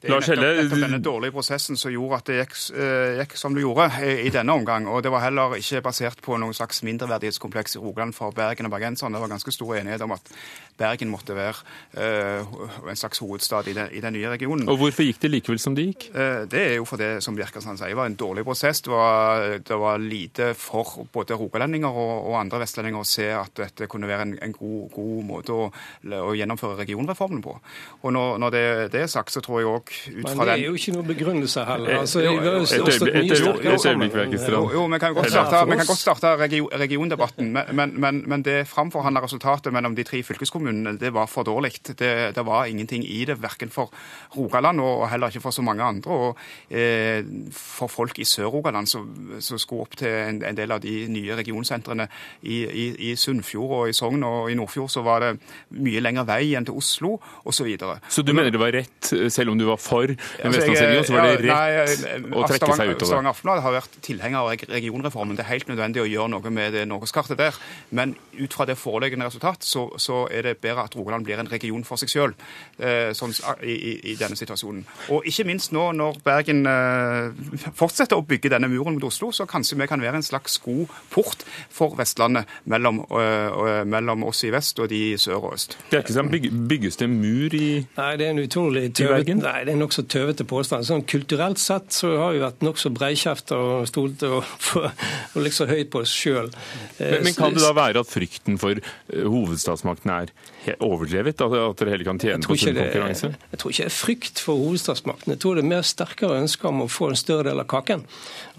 Det 0.00 0.08
er 0.08 0.16
nettopp, 0.16 0.40
nettopp 0.40 0.82
denne 0.86 1.00
dårlige 1.04 1.34
prosessen 1.34 1.76
som 1.76 1.92
gjorde 1.92 2.20
at 2.20 2.30
det 2.30 2.38
gikk, 2.38 2.54
uh, 2.72 3.18
gikk, 3.20 3.36
som 3.36 3.56
det 3.56 3.64
gjorde 3.66 3.88
i 4.24 4.30
denne 4.32 4.54
omgang. 4.56 4.88
Og 4.88 5.02
det 5.04 5.12
var 5.12 5.26
heller 5.26 5.58
ikke 5.58 5.82
basert 5.84 6.22
på 6.24 6.38
noen 6.40 6.56
slags 6.56 6.80
mindreverdighetskompleks 6.88 7.76
i 7.76 7.82
Rogaland 7.82 8.16
for 8.16 8.32
Bergen 8.36 8.70
og 8.70 8.72
bergenserne. 8.72 9.12
Det 9.16 9.24
var 9.24 9.32
ganske 9.34 9.52
stor 9.52 9.74
enighet 9.76 10.04
om 10.06 10.14
at 10.16 10.32
Bergen 10.80 11.12
måtte 11.12 11.36
være 11.36 11.60
uh, 12.00 12.88
en 12.88 12.96
slags 12.96 13.20
hovedstad 13.20 13.68
i, 13.68 13.74
den, 13.76 13.90
i 13.92 14.00
den 14.00 14.16
nye 14.16 14.32
regionen. 14.32 14.68
Og 14.72 14.80
Hvorfor 14.80 15.04
gikk 15.04 15.20
det 15.20 15.32
likevel 15.34 15.60
som 15.60 15.76
det 15.76 15.90
gikk? 15.90 16.08
Uh, 16.14 16.48
det 16.48 16.64
er 16.70 16.74
jo 16.78 16.88
fordi, 16.88 17.10
som 17.20 17.36
Bjerkesand 17.36 17.82
sier, 17.82 17.92
var 17.98 18.08
en 18.08 18.16
dårlig 18.16 18.46
prosess. 18.48 18.80
Det 18.86 18.94
var, 18.94 19.44
det 19.60 19.80
var 19.84 20.00
lite 20.00 20.52
for 20.56 21.04
både 21.12 21.36
rogalendinger 21.36 21.92
og, 21.92 22.14
og, 22.30 22.38
andre 22.40 22.62
vestlendinger 22.64 23.04
å 23.04 23.08
se 23.08 23.28
at 23.36 23.52
dette 23.60 23.88
kunne 23.90 24.08
være 24.08 24.30
en, 24.30 24.34
en 24.48 24.56
god, 24.56 24.88
god, 24.94 25.20
måte 25.28 25.52
å, 25.52 25.68
å, 25.68 26.32
gjennomføre 26.38 26.80
regionreformen 26.80 27.44
på. 27.44 27.58
Og 28.00 28.16
når, 28.16 28.40
når 28.40 28.56
det, 28.56 28.64
det, 28.96 29.04
er 29.04 29.12
sagt, 29.12 29.34
så 29.34 29.44
tror 29.44 29.60
jeg 29.60 29.70
òg 29.70 29.89
ut 29.90 30.28
fra 30.28 30.30
den 30.30 30.36
Men 30.36 30.46
det 30.46 30.56
er 30.56 30.64
jo 30.66 30.74
ikke 30.78 30.96
noen 30.96 31.08
begrunnelse 31.10 31.66
heller. 31.68 31.98
Altså, 32.00 32.20
et 32.20 32.26
øyeblikk, 32.30 34.14
Verkestrand. 34.20 34.72
Jo, 34.74 34.86
vi 34.86 34.98
kan 34.98 35.14
godt 35.14 35.30
starte, 35.30 35.64
vi 35.70 35.76
kan 35.80 35.86
godt 35.86 35.98
starte 35.98 36.34
regiondebatten, 36.80 37.52
men, 37.72 37.94
men, 38.00 38.22
men 38.26 38.44
det 38.44 38.58
framforhandla 38.68 39.22
resultatet 39.24 39.72
mellom 39.72 39.96
de 39.96 40.04
tre 40.04 40.22
fylkeskommunene 40.22 40.40
fylkeskommunene, 40.40 40.98
det 40.98 41.12
var 41.12 41.26
for 41.26 41.42
dårlig. 41.42 41.72
Det, 41.86 42.34
det, 42.34 42.44
var 42.46 42.66
ingenting 42.66 43.04
i 43.04 43.24
det, 43.24 43.40
verken 43.42 43.70
for 43.70 43.90
Rogaland 44.36 44.80
og 44.80 45.08
heller 45.10 45.28
ikke 45.28 45.40
for 45.40 45.50
så 45.50 45.62
mange 45.62 45.82
andre. 45.82 46.10
Og 46.10 46.38
eh, 46.70 47.24
for 47.52 47.88
folk 47.88 48.18
i 48.18 48.24
Sør-Rogaland 48.24 48.86
som 48.86 49.58
skulle 49.58 49.82
opp 49.82 49.96
til 49.96 50.08
en, 50.08 50.42
en, 50.44 50.56
del 50.56 50.70
av 50.70 50.80
de 50.80 51.06
nye 51.08 51.36
regionsentrene 51.36 52.08
i, 52.42 52.64
i, 52.64 52.86
i, 53.10 53.16
Sunnfjord 53.16 53.76
og 53.78 53.88
i 53.90 53.96
Sogn 53.96 54.24
og 54.24 54.50
i 54.50 54.54
Nordfjord, 54.54 54.90
så 54.90 55.02
var 55.02 55.24
det 55.24 55.32
mye 55.70 56.00
lengre 56.00 56.26
vei 56.28 56.54
enn 56.56 56.66
til 56.66 56.76
Oslo 56.76 57.16
osv. 57.44 57.60
Så, 57.60 57.66
videre. 57.68 57.98
så 58.08 58.22
du 58.24 58.32
mener 58.32 58.48
det 58.48 58.60
var 58.60 58.72
rett, 58.72 59.10
selv 59.28 59.52
om 59.52 59.58
du 59.60 59.66
var 59.68 59.79
for 59.80 60.10
en 60.10 60.16
altså, 60.16 60.60
vestlandsregion, 60.60 61.06
så 61.08 61.16
var 61.16 61.28
det 61.28 61.36
rett 61.40 62.04
nei, 62.04 62.16
å 62.36 62.44
trekke 62.46 62.76
seg 62.78 62.92
utover? 62.94 63.10
Stavanger 63.10 63.32
Aftenblad 63.34 63.62
har 63.64 63.76
vært 63.76 63.98
tilhenger 64.04 64.40
av 64.40 64.66
regionreformen. 64.74 65.38
Det 65.38 65.44
er 65.44 65.50
helt 65.54 65.70
nødvendig 65.72 66.04
å 66.04 66.08
gjøre 66.08 66.32
noe 66.34 66.54
med 66.54 66.76
det 66.76 66.84
norgeskartet 66.90 67.40
der. 67.40 67.58
Men 67.96 68.14
ut 68.38 68.56
fra 68.56 68.66
det 68.68 68.76
foreliggende 68.80 69.28
resultat, 69.28 69.64
så, 69.66 69.86
så 70.00 70.24
er 70.30 70.48
det 70.48 70.56
bedre 70.62 70.86
at 70.86 70.96
Rogaland 70.98 71.26
blir 71.26 71.40
en 71.40 71.50
region 71.50 71.84
for 71.86 72.00
seg 72.00 72.12
selv 72.12 72.46
eh, 72.78 73.10
sånn, 73.16 73.34
i, 73.64 73.76
i, 74.12 74.16
denne 74.20 74.38
situasjonen. 74.38 74.84
Og 75.14 75.26
ikke 75.28 75.46
minst 75.48 75.74
nå 75.76 75.90
når 75.96 76.20
Bergen 76.24 76.64
eh, 76.68 77.70
fortsetter 77.76 78.20
å 78.20 78.26
bygge 78.26 78.52
denne 78.54 78.70
muren 78.70 78.96
mot 78.96 79.08
Oslo, 79.10 79.30
så 79.34 79.48
kanskje 79.50 79.78
vi 79.80 79.88
kan 79.90 80.02
være 80.02 80.20
en 80.20 80.26
slags 80.26 80.58
god 80.64 80.90
port 81.12 81.44
for 81.72 81.96
Vestlandet 81.98 82.48
mellom, 82.70 83.02
øh, 83.10 83.82
mellom 83.88 84.26
oss 84.28 84.44
i 84.46 84.52
vest 84.54 84.78
og 84.80 84.90
de 84.92 85.00
i 85.10 85.18
sør 85.20 85.50
og 85.50 85.56
øst. 85.56 85.76
Bjerkesand, 85.90 86.32
bygges 86.70 87.00
det 87.00 87.10
mur 87.10 87.54
i 87.56 87.70
Nei, 87.96 88.10
det 88.20 88.26
er 88.26 88.34
en 88.34 88.42
utrolig 88.42 88.84
tøvet, 88.96 89.32
nei, 89.40 89.58
er 89.70 89.78
nokså 89.80 90.04
tøvete 90.10 90.46
påstand. 90.48 90.86
Sånn, 90.88 91.04
kulturelt 91.08 91.60
sett 91.62 91.94
så 91.94 92.12
har 92.18 92.34
vi 92.34 92.42
vært 92.42 92.64
nokså 92.66 92.92
breikjefta 92.94 93.58
og 93.58 93.88
stolt 93.90 94.24
og, 94.28 94.44
og 95.34 95.40
liksom 95.44 95.70
høyt 95.70 95.92
på 95.92 96.04
oss 96.04 96.14
sjøl. 96.14 96.50
Men, 96.98 97.26
men, 97.26 97.36
kan 97.36 97.56
det 97.56 97.64
da 97.64 97.74
være 97.76 98.04
at 98.04 98.10
frykten 98.10 98.60
for 98.60 98.82
hovedstadsmakten 99.10 100.14
er 100.14 100.34
overdrevet? 100.80 101.40
At 101.40 101.78
dere 101.80 101.94
heller 101.94 102.06
kan 102.06 102.20
tjene 102.20 102.44
på 102.44 102.56
sunn 102.58 102.76
konkurranse? 102.76 103.32
Jeg 103.52 103.62
tror 103.62 103.72
ikke 103.72 103.86
det 103.86 103.90
er 103.90 103.96
frykt 103.96 104.42
for 104.44 104.60
hovedstadsmakten. 104.60 105.34
Jeg 105.34 105.42
tror 105.42 105.56
det 105.56 105.64
er 105.64 105.70
mer 105.72 105.86
sterkere 105.86 106.40
ønsker 106.40 106.68
om 106.70 106.84
å 106.84 106.88
få 106.90 107.10
en 107.10 107.18
større 107.18 107.48
del 107.50 107.62
av 107.62 107.68
kaken. 107.70 108.04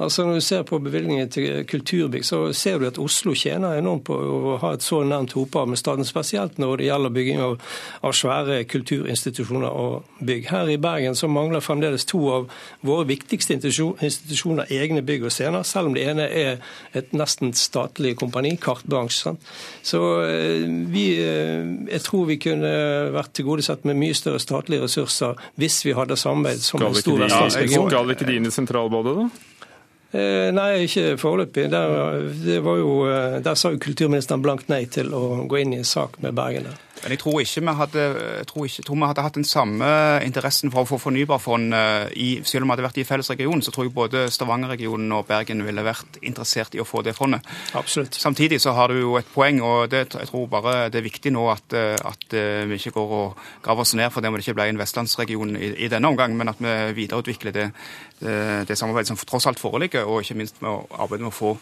Altså 0.01 0.25
Når 0.25 0.39
du 0.39 0.41
ser 0.41 0.63
på 0.65 0.79
bevilgningen 0.81 1.29
til 1.29 1.65
kulturbygg, 1.69 2.25
så 2.25 2.39
ser 2.57 2.79
du 2.79 2.87
at 2.87 2.99
Oslo 3.01 3.35
tjener 3.37 3.77
enormt 3.77 4.05
på 4.09 4.15
å 4.17 4.55
ha 4.63 4.73
et 4.73 4.85
så 4.85 5.03
nært 5.05 5.35
hopehav 5.37 5.69
med 5.69 5.77
staten, 5.77 6.07
spesielt 6.07 6.57
når 6.61 6.81
det 6.81 6.87
gjelder 6.87 7.13
bygging 7.13 7.41
av, 7.45 7.57
av, 8.01 8.15
svære 8.17 8.63
kulturinstitusjoner 8.71 9.69
og 9.69 10.25
bygg. 10.25 10.49
Her 10.49 10.71
i 10.73 10.79
Bergen 10.81 11.17
så 11.17 11.29
mangler 11.29 11.61
fremdeles 11.61 12.07
to 12.09 12.21
av 12.33 12.49
våre 12.81 13.05
viktigste 13.11 13.59
institusjoner 13.59 14.71
egne 14.73 15.05
bygg 15.05 15.27
og 15.29 15.35
scener, 15.35 15.65
selv 15.67 15.91
om 15.91 15.97
det 15.97 16.07
ene 16.09 16.25
er 16.25 16.73
et 16.97 17.13
nesten 17.13 17.53
statlig 17.57 18.15
kompani, 18.19 18.55
Kartbransjen. 18.61 19.37
Så 19.85 20.01
eh, 20.25 20.65
vi 20.91 21.05
eh, 21.21 21.90
jeg 21.91 22.03
tror 22.05 22.27
vi 22.29 22.37
kunne 22.41 22.71
vært 23.13 23.33
tilgodesett 23.37 23.85
med 23.87 23.99
mye 23.99 24.17
større 24.17 24.41
statlige 24.41 24.85
ressurser 24.85 25.39
hvis 25.61 25.81
vi 25.85 25.95
hadde 25.97 26.17
samarbeid 26.19 26.63
som 26.63 26.83
en 26.83 26.95
stor 26.97 27.23
vestlandsregion. 27.25 27.89
Skal 27.91 28.13
ikke 28.15 28.29
de 28.29 28.37
inn 28.39 28.49
i 28.49 28.53
sentralbadet, 28.53 29.17
da? 29.19 29.51
Eh, 30.11 30.49
nei, 30.51 30.83
ikke 30.85 31.15
foreløpig. 31.19 31.69
Der, 31.71 31.93
eh, 32.27 33.39
der, 33.43 33.55
sa 33.55 33.71
jo 33.71 33.79
kulturministeren 33.79 34.43
blankt 34.43 34.71
nei 34.71 34.83
til 34.91 35.13
å 35.15 35.45
gå 35.47 35.61
inn 35.61 35.75
i 35.75 35.79
en 35.79 35.87
sak 35.87 36.19
med 36.23 36.35
Bergen. 36.35 36.67
der. 36.67 36.79
Men 37.01 37.15
jeg 37.15 37.21
tror 37.23 37.39
ikke 37.41 37.63
vi 37.65 37.73
hadde, 37.79 38.03
tror 38.49 38.67
ikke, 38.67 38.83
tror 38.85 38.99
vi 38.99 39.07
hadde 39.09 39.25
hatt 39.25 39.37
den 39.39 39.47
samme 39.47 39.87
interessen 40.25 40.71
for 40.73 40.83
å 40.83 40.89
få 40.89 40.99
fornybarfond 41.01 41.75
eh, 41.77 42.05
i, 42.13 42.29
selv 42.47 42.65
om 42.65 42.69
vi 42.69 42.75
hadde 42.75 42.85
vært 42.85 42.99
i 43.01 43.05
felles 43.07 43.31
region, 43.33 43.63
så 43.65 43.73
tror 43.73 43.87
jeg 43.87 43.95
både 43.95 44.23
Stavanger-regionen 44.33 45.15
og 45.17 45.25
Bergen 45.29 45.63
ville 45.65 45.85
vært 45.85 46.19
interessert 46.21 46.75
i 46.77 46.81
å 46.83 46.87
få 46.87 47.03
det 47.05 47.15
fondet. 47.17 47.47
Absolutt. 47.77 48.17
Samtidig 48.21 48.61
så 48.61 48.75
har 48.77 48.93
du 48.93 48.99
jo 49.01 49.15
et 49.19 49.31
poeng, 49.33 49.61
og 49.65 49.89
det, 49.91 50.03
jeg 50.13 50.29
tror 50.29 50.49
bare 50.51 50.75
det 50.93 51.01
er 51.01 51.07
viktig 51.07 51.33
nå 51.33 51.47
at, 51.53 51.77
eh, 51.77 51.95
at 51.95 52.37
eh, 52.37 52.65
vi 52.69 52.77
ikke 52.79 52.95
går 52.99 53.15
og 53.21 53.41
graver 53.65 53.85
oss 53.85 53.95
ned 53.97 54.13
for 54.13 54.21
det 54.21 54.31
om 54.31 54.37
det 54.37 54.45
ikke 54.45 54.59
ble 54.59 54.69
en 54.71 54.81
vestlandsregion 54.81 55.55
i, 55.57 55.73
i 55.87 55.91
denne 55.91 56.11
omgang, 56.11 56.37
men 56.37 56.53
at 56.53 56.61
vi 56.61 56.75
videreutvikler 57.01 57.55
det, 57.55 57.71
det, 58.21 58.37
det 58.69 58.77
samarbeidet 58.77 59.13
som 59.13 59.19
tross 59.25 59.49
alt 59.49 59.61
foreligger, 59.61 60.05
og 60.05 60.21
ikke 60.21 60.37
minst 60.37 60.61
med 60.61 60.69
å 60.69 61.01
arbeide 61.01 61.25
med 61.25 61.33
å 61.33 61.39
få 61.41 61.55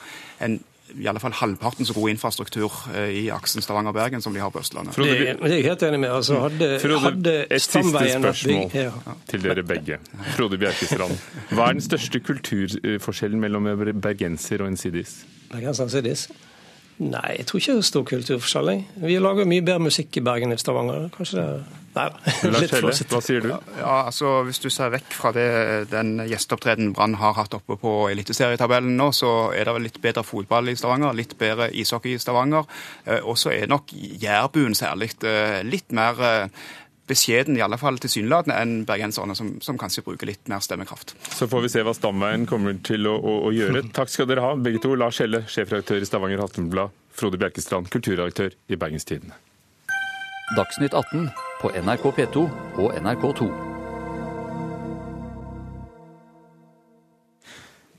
en 0.43 0.60
i 0.97 1.08
alle 1.08 1.21
fall 1.21 1.36
halvparten 1.38 1.86
så 1.86 1.93
god 1.93 2.10
infrastruktur 2.10 2.73
eh, 2.95 3.10
i 3.21 3.23
aksen 3.34 3.62
Stavanger-Bergen 3.62 4.21
som 4.21 4.34
de 4.34 4.41
har 4.43 4.49
på 4.54 4.60
Østlandet. 4.63 4.95
Det, 4.95 5.06
det 5.06 5.52
er 5.52 5.56
jeg 5.56 5.65
helt 5.67 5.84
enig 5.84 5.99
med. 5.99 6.10
Altså, 6.10 6.39
hadde, 6.45 6.69
Frode, 6.82 6.99
hadde 7.06 7.36
et 7.45 7.62
siste 7.62 7.84
spørsmål 8.15 8.71
ja. 8.73 8.91
til 9.30 9.43
dere 9.43 9.63
begge. 9.63 9.99
Frode 10.36 10.60
Bjerkestrand, 10.62 11.17
hva 11.54 11.69
er 11.69 11.80
den 11.80 11.86
største 11.86 12.21
kulturforskjellen 12.23 13.41
mellom 13.41 13.69
bergenser 14.02 14.63
og 14.63 14.73
en 14.73 14.80
sidis? 14.80 15.21
Bergenser 15.52 15.89
og 15.89 15.93
sidis? 15.93 16.30
Nei, 17.00 17.36
jeg 17.38 17.48
tror 17.48 17.62
ikke 17.62 17.74
det 17.78 17.82
er 17.82 17.88
stor 17.88 18.08
kulturforskjell. 18.10 18.72
Vi 19.06 19.20
lager 19.24 19.48
mye 19.48 19.64
bedre 19.64 19.86
musikk 19.88 20.20
i 20.20 20.24
Bergen 20.26 20.52
enn 20.52 20.60
i 20.60 20.64
Stavanger. 20.64 21.08
Kanskje 21.16 21.40
det 21.40 21.52
Nei 21.96 22.06
da. 22.12 22.34
Litt 22.54 22.74
flåsete. 22.74 23.16
Hva 23.16 23.22
sier 23.24 23.44
du? 23.44 23.50
Ja, 23.80 23.96
altså 24.06 24.44
Hvis 24.48 24.62
du 24.62 24.70
ser 24.74 24.92
vekk 24.94 25.10
fra 25.16 25.32
det, 25.36 25.46
den 25.92 26.20
gjesteopptredenen 26.30 26.94
Brann 26.96 27.18
har 27.20 27.36
hatt 27.38 27.56
oppe 27.58 27.80
på 27.82 27.94
eliteserietabellen 28.12 28.94
nå, 29.00 29.10
så 29.16 29.50
er 29.56 29.66
det 29.66 29.76
vel 29.78 29.88
litt 29.88 30.00
bedre 30.04 30.24
fotball 30.28 30.70
i 30.70 30.78
Stavanger, 30.80 31.18
litt 31.18 31.36
bedre 31.40 31.70
ishockey 31.74 32.14
i 32.16 32.22
Stavanger. 32.22 32.70
Eh, 33.06 33.24
og 33.24 33.40
så 33.42 33.54
er 33.56 33.72
nok 33.72 33.94
Jærbuen 33.96 34.78
særlig 34.78 35.12
eh, 35.26 35.60
litt 35.66 35.96
mer 35.96 36.22
eh, 36.26 36.68
beskjeden, 37.10 37.58
i 37.58 37.63
alle 37.65 37.80
fall 37.82 37.98
tilsynelatende, 38.02 38.56
enn 38.62 38.86
bergenserne, 38.88 39.36
som, 39.38 39.56
som, 39.65 39.80
kanskje 39.82 40.06
bruker 40.06 40.30
litt 40.30 40.50
mer 40.52 40.63
stemmekraft. 40.63 41.15
Så 41.34 41.50
får 41.50 41.65
vi 41.65 41.74
se 41.74 41.84
hva 41.86 41.95
Stamveien 41.98 42.45
kommer 42.50 42.78
til 42.86 43.10
å, 43.10 43.15
å, 43.17 43.36
å 43.50 43.54
gjøre. 43.56 43.84
Takk 43.98 44.13
skal 44.13 44.30
dere 44.30 44.45
ha, 44.45 44.56
begge 44.56 44.82
to. 44.86 44.93
Lars 45.00 45.22
Helle, 45.24 45.43
sjefredaktør 45.50 46.02
i 46.02 46.10
Stavanger 46.10 46.45
Aftenblad. 46.45 46.95
Frode 47.19 47.39
Bjerkestrand, 47.41 47.89
kulturredaktør 47.91 48.56
i 48.69 48.80
Bergenstidene. 48.80 49.36
Dagsnytt 50.58 50.95
18 50.98 51.28
på 51.60 51.74
NRK 51.78 52.06
P2 52.17 52.45
og 52.82 52.95
NRK2. 52.98 53.50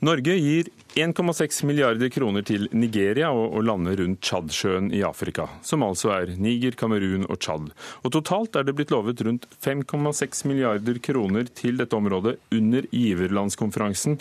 Norge 0.01 0.35
gir 0.40 0.70
1,6 1.03 1.65
milliarder 1.69 2.11
kroner 2.13 2.45
til 2.47 2.67
Nigeria 2.77 3.31
og, 3.33 3.59
lande 3.67 3.93
rundt 3.99 4.23
Tsjadsjøen 4.25 4.91
i 4.97 5.03
Afrika, 5.07 5.47
som 5.67 5.85
altså 5.87 6.13
er 6.15 6.33
Niger, 6.41 6.77
Kamerun 6.79 7.27
og 7.29 7.39
Tsjad. 7.41 7.71
Og 8.05 8.15
totalt 8.15 8.57
er 8.57 8.67
det 8.67 8.75
blitt 8.79 8.93
lovet 8.95 9.23
rundt 9.27 9.47
5,6 9.65 10.45
milliarder 10.51 10.99
kroner 11.05 11.51
til 11.57 11.81
dette 11.81 11.97
området 11.97 12.37
under 12.57 12.89
giverlandskonferansen 12.93 14.19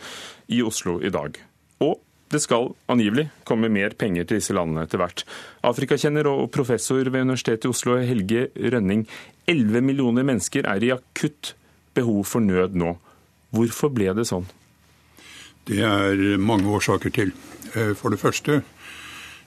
i 0.51 0.61
Oslo 0.65 0.99
i 1.03 1.11
dag. 1.13 1.39
Og 1.85 1.97
det 2.29 2.43
skal 2.43 2.69
angivelig 2.91 3.29
komme 3.47 3.71
mer 3.73 3.95
penger 3.97 4.27
til 4.27 4.37
disse 4.37 4.53
landene 4.53 4.83
etter 4.85 5.01
hvert. 5.01 5.23
Afrikakjenner 5.65 6.29
og 6.29 6.51
professor 6.53 7.01
ved 7.01 7.25
Universitetet 7.25 7.65
i 7.65 7.73
Oslo, 7.73 7.97
Helge 8.05 8.49
Rønning. 8.53 9.07
11 9.49 9.81
millioner 9.81 10.27
mennesker 10.27 10.69
er 10.69 10.85
i 10.85 10.93
akutt 10.93 11.55
behov 11.97 12.23
for 12.29 12.45
nød 12.45 12.77
nå. 12.77 12.93
Hvorfor 13.55 13.89
ble 13.93 14.13
det 14.13 14.27
sånn? 14.29 14.45
Det 15.67 15.81
er 15.83 16.37
mange 16.37 16.69
årsaker 16.69 17.13
til. 17.13 17.33
Eh, 17.75 17.93
for 17.95 18.09
det 18.09 18.19
første 18.21 18.61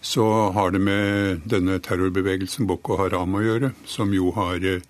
så 0.03 0.51
har 0.51 0.73
det 0.75 0.81
med 0.83 1.45
denne 1.47 1.79
terrorbevegelsen 1.79 2.67
Boko 2.67 2.97
Haram 2.99 3.37
å 3.39 3.43
gjøre, 3.45 3.71
som 3.87 4.11
jo 4.15 4.33
har 4.35 4.65
eh, 4.67 4.83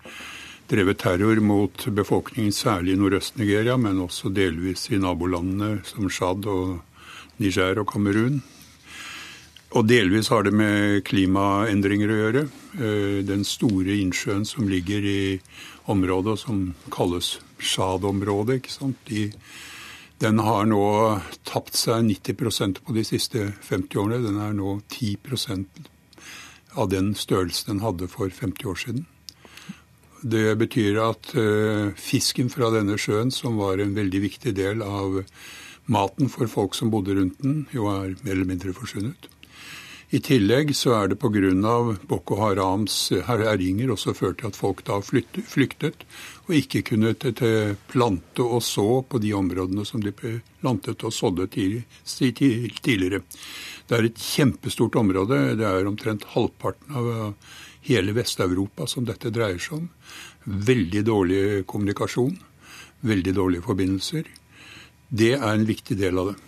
drevet 0.71 1.03
terror 1.03 1.37
mot 1.43 1.85
befolkningen, 1.85 2.51
særlig 2.51 2.95
i 2.95 3.01
Nordøst-Nigeria, 3.01 3.77
men 3.77 4.01
også 4.01 4.31
delvis 4.33 4.87
i 4.89 4.97
nabolandene 5.01 5.83
som 5.85 6.09
Tsjad 6.09 6.47
og 6.49 6.81
Niger 7.37 7.81
og 7.81 7.91
Kamerun. 7.93 8.41
Og 9.73 9.87
delvis 9.89 10.29
har 10.29 10.45
det 10.45 10.53
med 10.53 11.01
klimaendringer 11.05 12.11
å 12.13 12.17
gjøre. 12.19 12.43
Eh, 12.77 13.19
den 13.25 13.45
store 13.45 13.97
innsjøen 14.01 14.45
som 14.45 14.69
ligger 14.69 15.05
i 15.05 15.21
området, 15.89 16.39
som 16.41 16.67
kalles 16.93 17.39
Shad-området, 17.57 18.59
ikke 18.61 18.73
sant? 18.73 18.99
De, 19.09 19.31
den 20.21 20.39
har 20.39 20.67
nå 20.69 20.83
tapt 21.47 21.77
seg 21.77 22.05
90% 22.05 22.83
på 22.85 22.95
de 22.95 23.03
siste 23.07 23.49
50 23.65 23.99
årene. 23.99 24.21
Den 24.23 24.39
er 24.43 24.53
nå 24.55 24.77
10% 24.93 25.89
av 26.79 26.89
den 26.89 27.13
størrelsen 27.17 27.73
den 27.73 27.83
hadde 27.83 28.07
for 28.11 28.29
50 28.29 28.69
år 28.69 28.79
siden. 28.85 29.05
Det 30.23 30.53
betyr 30.55 31.01
at 31.03 31.33
uh, 31.35 31.91
fisken 31.99 32.47
fra 32.53 32.69
denne 32.71 32.95
sjøen, 33.01 33.33
som 33.33 33.59
var 33.59 33.81
en 33.83 33.95
veldig 33.95 34.21
viktig 34.23 34.53
del 34.55 34.85
av 34.85 35.23
maten 35.91 36.31
for 36.31 36.47
folk 36.47 36.77
som 36.77 36.93
bodde 36.93 37.17
rundt 37.17 37.41
den, 37.43 37.65
jo 37.75 37.89
er 37.91 38.13
mer 38.23 38.37
eller 38.37 38.47
mindre 38.47 38.75
forsvunnet. 38.75 39.27
I 40.13 40.19
tillegg 40.21 40.75
så 40.77 40.91
er 40.93 41.07
det 41.09 41.17
pga. 41.17 41.71
Boko 42.05 42.35
Harams 42.37 42.95
herjinger 43.25 43.89
også 43.95 44.13
ført 44.13 44.43
til 44.43 44.51
at 44.51 44.59
folk 44.59 44.83
da 44.85 44.99
flyktet, 45.01 46.05
og 46.45 46.53
ikke 46.53 46.83
kunne 46.91 47.15
plante 47.89 48.45
og 48.45 48.61
så 48.61 49.01
på 49.09 49.17
de 49.23 49.33
områdene 49.33 49.85
som 49.89 50.03
de 50.05 50.13
plantet 50.13 51.01
og 51.01 51.13
sådde 51.17 51.47
tidligere. 51.49 53.23
Det 53.89 53.97
er 53.97 54.05
et 54.05 54.21
kjempestort 54.21 54.95
område. 55.01 55.57
Det 55.57 55.65
er 55.65 55.89
omtrent 55.89 56.29
halvparten 56.35 56.93
av 56.93 57.33
hele 57.89 58.13
Vest-Europa 58.13 58.85
som 58.87 59.09
dette 59.09 59.33
dreier 59.33 59.57
seg 59.57 59.81
om. 59.81 59.89
Veldig 60.45 61.05
dårlig 61.09 61.43
kommunikasjon, 61.65 62.37
veldig 63.01 63.33
dårlige 63.33 63.65
forbindelser. 63.65 64.29
Det 65.09 65.33
er 65.39 65.53
en 65.55 65.65
viktig 65.65 65.97
del 65.97 66.21
av 66.21 66.35
det. 66.35 66.41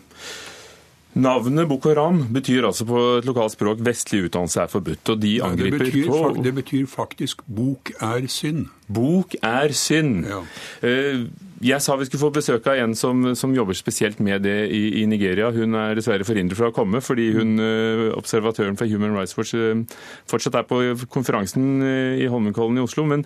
Navnet 1.16 1.70
Boko 1.70 1.94
Haram 1.94 2.18
betyr 2.36 2.66
altså 2.68 2.84
på 2.88 3.02
et 3.22 3.28
lokalt 3.28 3.54
språk 3.54 3.80
'vestlig 3.80 4.26
utdannelse 4.28 4.62
er 4.66 4.68
forbudt'. 4.68 5.12
og 5.14 5.22
de 5.22 5.42
angriper 5.44 5.78
det, 5.80 5.86
betyr, 5.86 6.08
på... 6.12 6.44
det 6.44 6.54
betyr 6.56 6.86
faktisk 6.92 7.42
'bok 7.48 7.92
er 8.02 8.28
synd'. 8.28 8.68
Bok 8.92 9.36
er 9.42 9.72
synd. 9.72 10.26
Ja. 10.28 10.42
Eh, 10.84 11.24
jeg 11.64 11.82
sa 11.82 11.96
vi 11.96 12.06
skulle 12.06 12.20
få 12.20 12.34
besøk 12.36 12.68
av 12.68 12.76
en 12.84 12.96
som, 12.96 13.36
som 13.36 13.56
jobber 13.56 13.74
spesielt 13.74 14.20
med 14.20 14.44
det 14.44 14.70
i, 14.70 15.02
i, 15.02 15.06
Nigeria. 15.06 15.52
Hun 15.52 15.74
er 15.74 15.96
dessverre 15.96 16.28
forhindret 16.28 16.58
fra 16.58 16.68
å 16.68 16.76
komme, 16.76 17.00
fordi 17.00 17.32
hun, 17.32 17.60
eh, 17.60 18.12
observatøren 18.12 18.76
for 18.76 18.86
Human 18.86 19.16
Rights 19.16 19.38
Watch 19.38 19.56
eh, 19.56 19.88
fortsatt 20.28 20.56
er 20.56 20.68
på 20.68 21.08
konferansen 21.08 21.82
i 22.20 22.28
Holmenkollen 22.28 22.78
i 22.78 22.84
Oslo. 22.84 23.06
men 23.06 23.24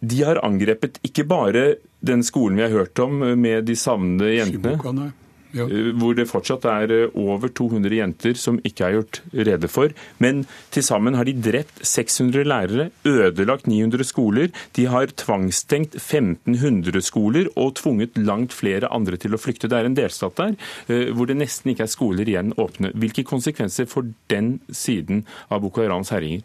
de 0.00 0.22
har 0.22 0.38
angrepet 0.44 1.00
ikke 1.02 1.24
bare 1.26 1.76
den 2.04 2.22
skolen 2.22 2.56
vi 2.56 2.62
har 2.62 2.70
hørt 2.70 2.98
om 3.00 3.18
med 3.40 3.64
de 3.64 3.74
savnede 3.74 4.36
jentene. 4.36 5.10
Ja. 5.56 5.66
Eh, 5.70 5.90
hvor 5.96 6.16
det 6.16 6.28
fortsatt 6.28 6.66
er 6.68 6.92
eh, 6.92 7.16
over 7.16 7.48
200 7.48 7.96
jenter 7.96 8.36
som 8.38 8.58
ikke 8.66 8.86
er 8.86 8.96
gjort 8.98 9.20
rede 9.48 9.70
for. 9.72 9.94
Men 10.22 10.44
til 10.74 10.84
sammen 10.84 11.16
har 11.16 11.28
de 11.28 11.36
drept 11.40 11.80
600 11.86 12.44
lærere, 12.44 12.88
ødelagt 13.08 13.68
900 13.70 14.04
skoler. 14.04 14.50
De 14.76 14.86
har 14.92 15.14
tvangstengt 15.16 15.96
1500 15.96 17.00
skoler 17.04 17.48
og 17.56 17.76
tvunget 17.80 18.18
langt 18.18 18.52
flere 18.56 18.90
andre 18.92 19.16
til 19.20 19.36
å 19.36 19.40
flykte. 19.40 19.70
Det 19.70 19.78
er 19.78 19.88
en 19.88 19.96
delstat 19.96 20.36
der 20.36 20.58
eh, 20.92 21.14
hvor 21.16 21.30
det 21.30 21.38
nesten 21.40 21.72
ikke 21.72 21.86
er 21.86 21.94
skoler 21.94 22.28
igjen 22.28 22.52
åpne. 22.60 22.92
Hvilke 22.96 23.24
konsekvenser 23.26 23.88
får 23.88 24.12
den 24.32 24.58
siden 24.68 25.24
av 25.48 25.64
Boko 25.64 25.84
Harams 25.84 26.12
herjinger? 26.12 26.44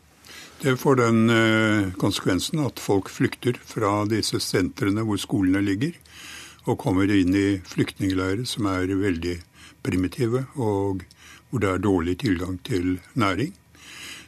Det 0.61 0.75
får 0.77 0.99
den 0.99 1.93
konsekvensen 1.97 2.59
at 2.61 2.77
folk 2.77 3.07
flykter 3.09 3.55
fra 3.65 4.03
disse 4.05 4.37
sentrene 4.45 5.01
hvor 5.07 5.17
skolene 5.17 5.57
ligger 5.65 5.95
og 6.65 6.77
kommer 6.81 7.09
inn 7.09 7.33
i 7.35 7.61
flyktningleirer 7.65 8.45
som 8.49 8.67
er 8.69 8.91
veldig 8.91 9.39
primitive, 9.85 10.45
og 10.55 11.03
hvor 11.49 11.63
det 11.63 11.69
er 11.71 11.83
dårlig 11.83 12.17
tilgang 12.21 12.59
til 12.63 12.99
næring. 13.13 13.55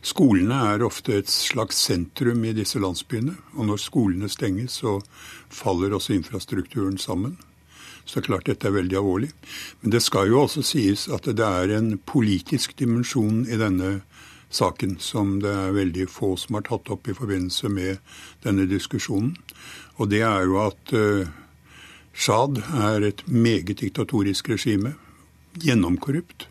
Skolene 0.03 0.57
er 0.73 0.83
ofte 0.83 1.15
et 1.15 1.29
slags 1.31 1.77
sentrum 1.85 2.43
i 2.43 2.51
disse 2.55 2.79
landsbyene, 2.81 3.37
og 3.55 3.69
når 3.69 3.79
skolene 3.79 4.27
stenges, 4.29 4.81
så 4.81 4.97
faller 5.47 5.95
også 5.95 6.17
infrastrukturen 6.17 6.97
sammen. 6.97 7.37
Så 8.03 8.19
det 8.19 8.25
er 8.25 8.27
klart 8.27 8.49
dette 8.49 8.67
er 8.67 8.75
veldig 8.75 8.97
alvorlig. 8.99 9.29
Men 9.81 9.93
det 9.95 10.01
skal 10.03 10.27
jo 10.27 10.41
også 10.41 10.63
sies 10.67 11.07
at 11.07 11.23
det 11.23 11.45
er 11.47 11.71
en 11.77 11.95
politisk 11.97 12.75
dimensjon 12.79 13.45
i 13.47 13.59
denne 13.59 14.01
saken 14.53 14.97
som 14.99 15.37
det 15.41 15.53
er 15.53 15.77
veldig 15.77 16.09
få 16.11 16.33
som 16.37 16.59
har 16.59 16.65
tatt 16.67 16.91
opp 16.91 17.07
i 17.07 17.15
forbindelse 17.15 17.71
med 17.71 18.03
denne 18.43 18.67
diskusjonen. 18.69 19.37
Og 20.03 20.11
det 20.11 20.21
er 20.27 20.43
jo 20.49 20.59
at 20.65 20.93
Shad 22.13 22.59
er 22.61 23.01
et 23.09 23.23
meget 23.27 23.79
diktatorisk 23.81 24.49
regime. 24.53 24.93
Gjennomkorrupt. 25.57 26.47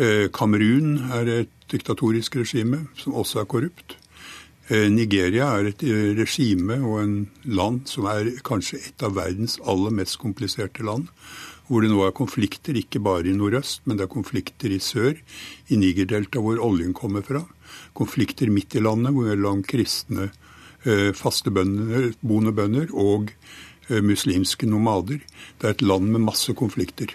Eh, 0.00 0.28
Kamerun 0.32 0.96
er 1.12 1.28
et 1.42 1.50
diktatorisk 1.70 2.38
regime 2.40 2.86
som 2.96 3.14
også 3.14 3.42
er 3.42 3.48
korrupt. 3.50 3.98
Eh, 4.70 4.88
Nigeria 4.88 5.50
er 5.58 5.68
et 5.68 5.84
eh, 5.84 6.16
regime 6.16 6.80
og 6.80 7.02
en 7.02 7.14
land 7.44 7.84
som 7.86 8.08
er 8.08 8.32
kanskje 8.44 8.80
et 8.80 9.04
av 9.04 9.14
verdens 9.18 9.58
aller 9.60 9.92
mest 9.92 10.16
kompliserte 10.22 10.86
land. 10.86 11.12
Hvor 11.68 11.84
det 11.84 11.92
nå 11.92 12.00
er 12.06 12.16
konflikter, 12.16 12.72
ikke 12.72 13.02
bare 13.04 13.28
i 13.28 13.36
nordøst, 13.36 13.82
men 13.84 13.98
det 13.98 14.06
er 14.06 14.14
konflikter 14.14 14.72
i 14.72 14.80
sør, 14.80 15.18
i 15.68 15.76
Nigerdeltaet 15.76 16.40
hvor 16.40 16.62
oljen 16.64 16.94
kommer 16.96 17.20
fra. 17.20 17.44
Konflikter 17.92 18.48
midt 18.48 18.78
i 18.78 18.80
landet, 18.80 19.12
hvor 19.12 19.36
lang 19.36 19.60
kristne 19.68 20.30
faste 21.18 21.50
bønder, 21.50 22.12
boende 22.22 22.86
og 22.94 23.32
muslimske 24.04 24.68
nomader. 24.68 25.22
Det 25.58 25.66
er 25.66 25.76
et 25.76 25.86
land 25.86 26.10
med 26.14 26.26
masse 26.26 26.52
konflikter. 26.58 27.14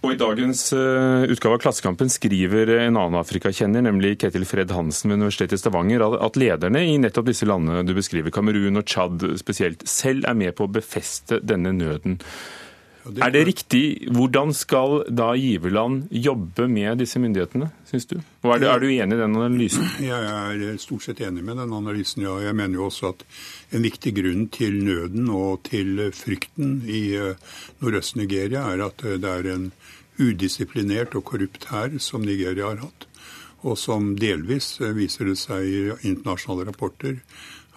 Og 0.00 0.14
I 0.14 0.16
dagens 0.20 0.62
uh, 0.72 1.26
utgave 1.28 1.58
av 1.58 1.60
Klassekampen 1.60 2.08
skriver 2.08 2.70
en 2.78 2.96
annen 2.96 3.18
afrikakjenner, 3.20 3.84
nemlig 3.84 4.14
Ketil 4.22 4.46
Fred 4.48 4.72
Hansen 4.72 5.12
ved 5.12 5.20
Universitetet 5.20 5.58
i 5.58 5.60
Stavanger, 5.60 6.06
at 6.16 6.38
lederne 6.40 6.80
i 6.88 6.96
nettopp 7.02 7.28
disse 7.28 7.48
landene 7.48 7.84
du 7.84 7.92
beskriver, 7.96 8.32
Kamerun 8.32 8.80
og 8.80 8.86
Tsjad 8.88 9.26
spesielt, 9.42 9.84
selv 9.88 10.24
er 10.30 10.38
med 10.40 10.56
på 10.56 10.64
å 10.64 10.72
befeste 10.72 11.42
denne 11.44 11.74
nøden. 11.76 12.16
Det 13.16 13.22
er 13.24 13.32
det 13.34 13.42
riktig? 13.48 13.82
Hvordan 14.14 14.52
skal 14.56 15.02
da 15.08 15.32
giverland 15.38 16.08
jobbe 16.14 16.66
med 16.70 17.00
disse 17.02 17.20
myndighetene, 17.22 17.70
syns 17.88 18.06
du? 18.10 18.16
Og 18.44 18.54
er 18.54 18.62
du, 18.62 18.66
er 18.70 18.82
du 18.82 18.86
enig 18.88 19.16
i 19.16 19.20
den 19.20 19.36
analysen? 19.36 19.88
Jeg 20.10 20.62
er 20.70 20.78
stort 20.82 21.06
sett 21.06 21.22
enig 21.26 21.44
med 21.46 21.58
den 21.60 21.74
analysen, 21.76 22.24
ja. 22.26 22.36
Jeg 22.44 22.56
mener 22.58 22.80
jo 22.80 22.86
også 22.88 23.12
at 23.14 23.26
en 23.74 23.84
viktig 23.86 24.14
grunn 24.20 24.46
til 24.54 24.78
nøden 24.86 25.28
og 25.34 25.64
til 25.68 26.06
frykten 26.16 26.80
i 26.86 27.02
eh, 27.18 27.52
Nordøst-Nigeria 27.82 28.66
er 28.74 28.86
at 28.90 29.04
eh, 29.06 29.18
det 29.20 29.34
er 29.36 29.52
en 29.54 29.70
udisiplinert 30.20 31.14
og 31.16 31.26
korrupt 31.32 31.70
hær 31.72 31.96
som 32.02 32.24
Nigeria 32.26 32.72
har 32.72 32.82
hatt, 32.84 33.06
og 33.64 33.78
som 33.80 34.14
delvis, 34.20 34.74
eh, 34.80 34.94
viser 34.96 35.32
det 35.32 35.38
seg 35.40 35.66
i 35.66 35.84
internasjonale 36.12 36.70
rapporter, 36.70 37.22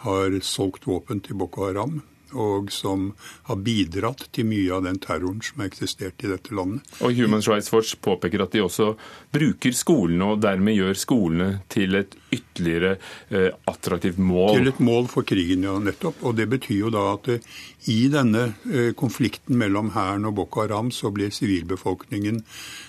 har 0.04 0.36
solgt 0.44 0.88
våpen 0.90 1.24
til 1.24 1.40
Boko 1.40 1.70
Haram 1.70 2.02
og 2.34 2.72
som 2.74 3.12
har 3.50 3.60
bidratt 3.64 4.28
til 4.36 4.48
mye 4.50 4.72
av 4.76 4.84
den 4.88 5.00
terroren 5.02 5.42
som 5.44 5.62
har 5.62 5.72
eksistert 5.72 6.24
i 6.24 6.32
dette 6.32 6.56
landet. 6.56 6.86
Og 7.04 7.16
Human 7.18 7.44
Rights 7.46 7.72
Watch 7.74 7.96
påpeker 8.04 8.44
at 8.44 8.56
de 8.56 8.64
også 8.64 8.94
bruker 9.34 9.76
skolene, 9.76 10.34
og 10.34 10.44
dermed 10.44 10.78
gjør 10.78 11.00
skolene 11.00 11.50
til 11.74 11.98
et 12.00 12.16
ytterligere 12.34 12.96
eh, 13.30 13.50
attraktivt 13.70 14.20
mål. 14.22 14.58
Til 14.58 14.72
et 14.74 14.84
mål 14.84 15.10
for 15.12 15.28
krigen, 15.28 15.66
ja, 15.68 15.78
nettopp. 15.82 16.22
Og 16.26 16.38
det 16.38 16.48
betyr 16.52 16.86
jo 16.86 16.94
da 16.94 17.06
at 17.16 17.30
eh, 17.36 17.50
i 17.94 18.00
denne 18.14 18.46
eh, 18.70 18.92
konflikten 18.98 19.60
mellom 19.60 19.94
hæren 19.96 20.30
og 20.30 20.38
Boko 20.40 20.64
Haram, 20.64 20.92
så 20.92 21.12
blir 21.14 21.34
sivilbefolkningen 21.34 22.44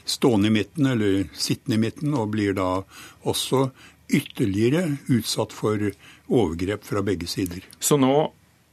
stående 0.04 0.52
i 0.52 0.56
midten, 0.60 0.88
eller 0.94 1.26
sittende 1.32 1.78
i 1.78 1.84
midten, 1.86 2.14
og 2.16 2.32
blir 2.34 2.56
da 2.56 2.70
også 3.24 3.68
ytterligere 4.14 4.98
utsatt 5.08 5.52
for 5.52 5.80
overgrep 6.28 6.84
fra 6.84 7.02
begge 7.04 7.28
sider. 7.30 7.64
Så 7.80 7.96
nå 8.00 8.14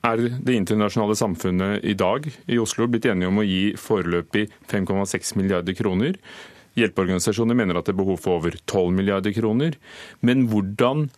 er 0.05 0.21
det 0.41 0.55
internasjonale 0.57 1.15
samfunnet 1.17 1.85
i 1.85 1.93
dag 1.97 2.25
i 2.49 2.59
Oslo 2.61 2.87
blitt 2.89 3.05
enige 3.09 3.29
om 3.29 3.41
å 3.41 3.45
gi 3.45 3.73
foreløpig 3.77 4.47
5,6 4.71 5.35
milliarder 5.37 5.77
kroner. 5.77 6.17
Hjelpeorganisasjoner 6.79 7.57
mener 7.57 7.77
at 7.77 7.87
det 7.87 7.93
er 7.93 7.99
behov 7.99 8.21
for 8.23 8.39
over 8.39 8.55
12 8.63 8.95
milliarder 8.97 9.35
kroner. 9.35 9.77
Men 10.25 10.47
hvordan 10.51 11.09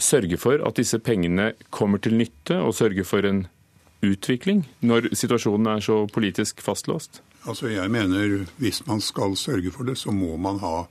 sørge 0.00 0.38
for 0.40 0.62
at 0.64 0.78
disse 0.78 1.00
pengene 1.02 1.52
kommer 1.74 2.00
til 2.02 2.16
nytte, 2.16 2.58
og 2.60 2.76
sørge 2.76 3.04
for 3.04 3.26
en 3.28 3.46
utvikling, 4.02 4.64
når 4.82 5.12
situasjonen 5.14 5.68
er 5.74 5.84
så 5.84 6.02
politisk 6.12 6.62
fastlåst? 6.64 7.22
Altså 7.42 7.72
jeg 7.72 7.90
mener 7.90 8.46
Hvis 8.56 8.84
man 8.86 9.00
skal 9.00 9.36
sørge 9.36 9.70
for 9.74 9.84
det, 9.84 9.98
så 9.98 10.14
må 10.14 10.36
man 10.36 10.60
ha 10.62 10.86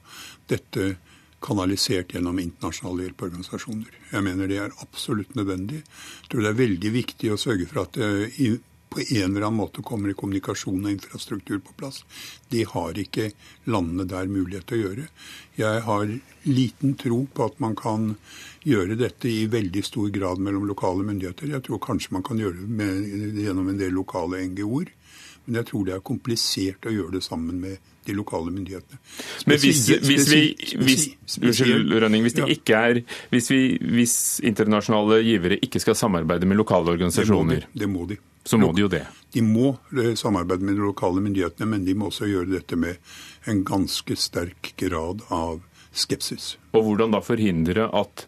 dette 0.49 0.97
kanalisert 1.41 2.13
gjennom 2.13 2.39
internasjonale 2.39 3.07
hjelpeorganisasjoner. 3.07 4.01
Jeg 4.11 4.25
mener 4.25 4.49
det 4.49 4.59
er 4.61 4.75
absolutt 4.83 5.33
nødvendig. 5.35 5.81
Jeg 5.81 6.33
tror 6.33 6.45
det 6.45 6.51
er 6.51 6.59
veldig 6.59 6.91
viktig 6.97 7.31
å 7.33 7.39
sørge 7.41 7.69
for 7.69 7.85
at 7.85 7.97
det 7.97 8.59
på 8.91 8.99
en 8.99 9.31
eller 9.31 9.45
annen 9.47 9.59
måte 9.61 9.83
kommer 9.87 10.11
i 10.11 10.15
kommunikasjon 10.19 10.83
og 10.83 10.91
infrastruktur 10.91 11.61
på 11.63 11.75
plass. 11.79 12.01
Det 12.51 12.65
har 12.73 12.97
ikke 12.99 13.29
landene 13.71 14.03
der 14.11 14.27
mulighet 14.27 14.67
til 14.67 14.81
å 14.81 14.81
gjøre. 14.81 15.05
Jeg 15.55 15.83
har 15.85 16.11
liten 16.43 16.97
tro 16.99 17.21
på 17.31 17.47
at 17.47 17.61
man 17.63 17.77
kan 17.79 18.09
gjøre 18.67 18.99
dette 18.99 19.31
i 19.31 19.47
veldig 19.51 19.83
stor 19.87 20.11
grad 20.11 20.43
mellom 20.43 20.67
lokale 20.67 21.07
myndigheter. 21.07 21.53
Jeg 21.55 21.63
tror 21.67 21.79
kanskje 21.85 22.17
man 22.17 22.25
kan 22.27 22.41
gjøre 22.41 22.59
det 22.59 22.67
med, 22.81 23.39
gjennom 23.39 23.71
en 23.71 23.79
del 23.79 23.95
lokale 23.95 24.43
NGO-er. 24.51 24.91
Men 25.45 25.55
jeg 25.61 25.65
tror 25.71 25.85
det 25.87 25.93
er 25.95 26.03
komplisert 26.05 26.85
å 26.85 26.93
gjøre 26.93 27.17
det 27.17 27.23
sammen 27.25 27.59
med 27.61 27.77
de 28.05 28.13
lokale 28.17 28.49
myndighetene. 28.53 28.97
Men 29.45 29.59
hvis, 29.61 29.81
hvis 30.01 30.27
vi 30.31 30.41
hvis, 30.81 31.03
Unnskyld, 31.37 31.91
Rønning. 32.01 32.23
Hvis, 32.25 32.33
det 32.37 32.45
Ja. 32.47 32.49
ikke 32.55 32.77
er, 32.89 33.01
hvis, 33.29 33.49
vi, 33.51 33.59
hvis 33.77 34.15
internasjonale 34.43 35.19
givere 35.25 35.57
ikke 35.61 35.79
skal 35.83 35.95
samarbeide 35.95 36.45
med 36.49 36.57
lokale 36.57 36.85
Det 36.85 36.89
må 36.89 36.95
de. 36.95 36.97
organisasjoner, 36.97 37.67
Det 37.73 37.89
må 37.89 38.07
de. 38.09 38.17
så 38.45 38.57
må 38.57 38.71
de 38.73 38.81
jo 38.81 38.87
det. 38.87 39.03
De 39.33 39.41
må 39.41 39.77
eh, 39.97 40.15
samarbeide 40.15 40.63
med 40.65 40.75
de 40.75 40.81
lokale 40.81 41.21
myndighetene, 41.21 41.67
men 41.69 41.85
de 41.85 41.93
må 41.93 42.09
også 42.09 42.25
gjøre 42.29 42.49
dette 42.55 42.75
med 42.75 42.97
en 43.45 43.63
ganske 43.63 44.15
sterk 44.17 44.73
grad 44.77 45.21
av 45.29 45.61
skepsis. 45.93 46.55
Og 46.73 46.83
hvordan 46.85 47.11
da 47.11 47.21
forhindre 47.21 47.89
at 47.93 48.25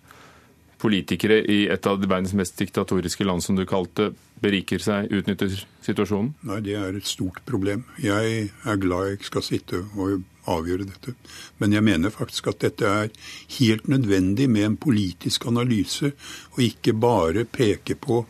politikere 0.84 1.42
i 1.48 1.64
et 1.72 1.88
av 1.88 2.02
verdens 2.04 2.34
mest 2.36 2.58
diktatoriske 2.60 3.24
land, 3.26 3.42
som 3.44 3.56
du 3.56 3.66
kalte, 3.66 4.12
beriker 4.44 4.82
seg, 4.84 5.10
utnytter 5.16 5.52
situasjonen? 5.86 6.34
Nei, 6.50 6.60
det 6.66 6.76
er 6.80 7.00
et 7.00 7.08
stort 7.08 7.42
problem. 7.48 7.86
Jeg 8.04 8.50
er 8.52 8.82
glad 8.82 9.14
jeg 9.14 9.28
skal 9.30 9.46
sitte 9.46 9.80
og 9.96 10.24
avgjøre 10.50 10.88
dette. 10.90 11.14
Men 11.62 11.76
jeg 11.76 11.86
mener 11.88 12.14
faktisk 12.14 12.50
at 12.52 12.60
dette 12.64 12.90
er 12.90 13.14
helt 13.60 13.88
nødvendig 13.92 14.50
med 14.52 14.68
en 14.68 14.78
politisk 14.78 15.48
analyse, 15.48 16.12
og 16.56 16.60
ikke 16.66 16.94
bare 16.94 17.46
peke 17.48 17.96
på 17.96 18.24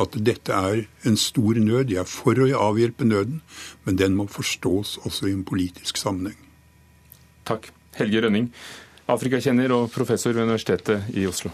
at 0.00 0.16
dette 0.26 0.56
er 0.56 0.84
en 1.06 1.18
stor 1.20 1.60
nød. 1.60 1.92
Jeg 1.92 2.02
er 2.02 2.10
for 2.10 2.38
å 2.40 2.50
avhjelpe 2.70 3.06
nøden, 3.06 3.40
men 3.84 4.00
den 4.00 4.16
må 4.18 4.26
forstås 4.30 4.98
også 5.04 5.30
i 5.30 5.34
en 5.36 5.46
politisk 5.46 6.00
sammenheng. 6.00 6.38
Takk. 7.48 7.70
Helge 7.98 8.20
Rønning, 8.22 8.46
Afrikakjenner 9.10 9.72
og 9.74 9.90
professor 9.92 10.32
ved 10.32 10.46
Universitetet 10.46 11.10
i 11.18 11.26
Oslo. 11.26 11.50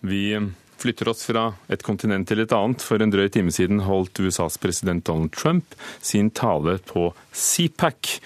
Vi 0.00 0.36
flytter 0.78 1.08
oss 1.10 1.24
fra 1.26 1.48
et 1.72 1.82
kontinent 1.86 2.28
til 2.30 2.42
et 2.42 2.54
annet. 2.54 2.84
For 2.84 3.02
en 3.02 3.12
drøy 3.12 3.28
time 3.34 3.54
siden 3.54 3.82
holdt 3.86 4.20
USAs 4.22 4.58
president 4.62 5.06
Donald 5.06 5.34
Trump 5.34 5.74
sin 6.00 6.30
tale 6.30 6.78
på 6.86 7.10
CPAC, 7.34 8.18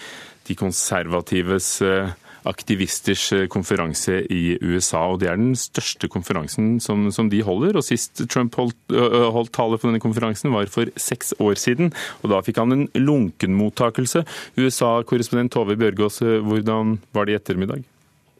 de 0.49 0.57
konservatives 0.59 1.77
eh, 1.87 2.13
aktivisters 2.49 3.25
eh, 3.33 3.47
konferanse 3.51 4.19
i 4.33 4.59
USA. 4.61 5.05
og 5.13 5.21
Det 5.23 5.31
er 5.31 5.39
den 5.41 5.55
største 5.59 6.11
konferansen 6.13 6.75
som, 6.83 7.09
som 7.15 7.31
de 7.33 7.43
holder. 7.47 7.79
og 7.79 7.87
Sist 7.87 8.25
Trump 8.29 8.59
holdt, 8.59 8.77
holdt 8.93 9.55
tale 9.55 9.79
på 9.79 9.89
denne 9.89 10.03
konferansen 10.03 10.53
var 10.55 10.71
for 10.73 10.91
seks 10.97 11.33
år 11.41 11.57
siden. 11.61 11.93
og 12.23 12.35
Da 12.35 12.43
fikk 12.45 12.61
han 12.63 12.75
en 12.75 12.89
lunken 12.99 13.57
mottakelse. 13.57 14.27
USA-korrespondent 14.59 15.55
Tove 15.55 15.79
Bjørgaas, 15.79 16.21
eh, 16.27 16.43
hvordan 16.43 16.99
var 17.15 17.27
det 17.27 17.37
i 17.37 17.41
ettermiddag? 17.41 17.87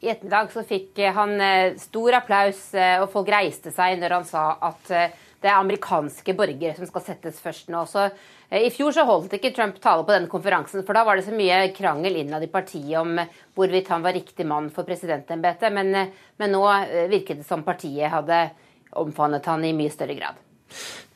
I 0.03 0.11
ettermiddag 0.11 0.49
så 0.51 0.65
fikk 0.67 0.99
eh, 0.99 1.15
han 1.15 1.37
eh, 1.41 1.77
stor 1.79 2.17
applaus, 2.19 2.63
eh, 2.75 2.99
og 2.99 3.11
folk 3.13 3.29
reiste 3.31 3.71
seg 3.71 4.01
når 4.01 4.17
han 4.17 4.25
sa 4.27 4.47
at 4.67 4.89
det 4.91 5.51
er 5.51 5.59
amerikanske 5.59 6.35
borgere 6.39 6.75
som 6.75 6.89
skal 6.89 7.05
settes 7.07 7.39
først 7.43 7.71
nå. 7.71 7.85
Så 7.87 8.09
I 8.51 8.71
fjor 8.75 8.95
så 8.95 9.05
holdt 9.07 9.35
ikke 9.39 9.53
Trump 9.55 9.79
tale 9.83 10.03
på 10.07 10.15
denne 10.15 10.31
konferansen, 10.31 10.83
for 10.87 10.99
da 10.99 11.05
var 11.07 11.19
det 11.19 11.27
så 11.27 11.35
mye 11.35 11.69
krangel 11.75 12.19
innad 12.19 12.43
i 12.47 12.51
partiet 12.51 12.99
om 12.99 13.19
hvorvidt 13.59 13.91
han 13.91 14.03
var 14.03 14.15
riktig 14.15 14.47
mann 14.47 14.71
for 14.75 14.87
presidentembetet. 14.87 15.75
Men, 15.75 15.91
men 16.39 16.55
nå 16.55 16.63
virket 17.11 17.43
det 17.43 17.47
som 17.49 17.67
partiet 17.67 18.11
hadde 18.15 18.41
omfavnet 19.03 19.51
han 19.51 19.67
i 19.67 19.75
mye 19.75 19.91
større 19.91 20.19
grad. 20.19 20.43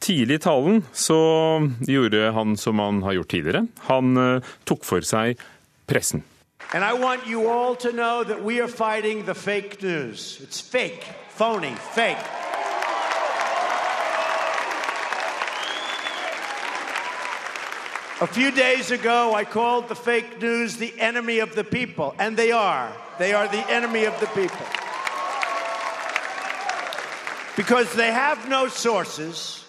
Tidlig 0.02 0.40
i 0.40 0.44
talen 0.46 0.82
så 0.90 1.20
gjorde 1.86 2.32
han 2.34 2.58
som 2.58 2.82
han 2.82 3.02
har 3.06 3.18
gjort 3.20 3.34
tidligere. 3.34 3.66
Han 3.92 4.42
tok 4.66 4.86
for 4.86 5.06
seg 5.06 5.38
pressen. 5.86 6.26
And 6.72 6.84
I 6.84 6.94
want 6.94 7.26
you 7.26 7.48
all 7.48 7.76
to 7.76 7.92
know 7.92 8.24
that 8.24 8.42
we 8.42 8.60
are 8.60 8.68
fighting 8.68 9.24
the 9.24 9.34
fake 9.34 9.82
news. 9.82 10.40
It's 10.42 10.60
fake, 10.60 11.04
phony, 11.28 11.74
fake. 11.74 12.18
A 18.18 18.26
few 18.26 18.50
days 18.50 18.90
ago, 18.90 19.34
I 19.34 19.44
called 19.44 19.88
the 19.88 19.94
fake 19.94 20.40
news 20.40 20.78
the 20.78 20.98
enemy 20.98 21.40
of 21.40 21.54
the 21.54 21.64
people, 21.64 22.14
and 22.18 22.34
they 22.34 22.50
are. 22.50 22.90
They 23.18 23.34
are 23.34 23.46
the 23.46 23.70
enemy 23.70 24.04
of 24.04 24.18
the 24.20 24.26
people. 24.28 24.66
Because 27.56 27.92
they 27.94 28.10
have 28.10 28.48
no 28.48 28.68
sources, 28.68 29.64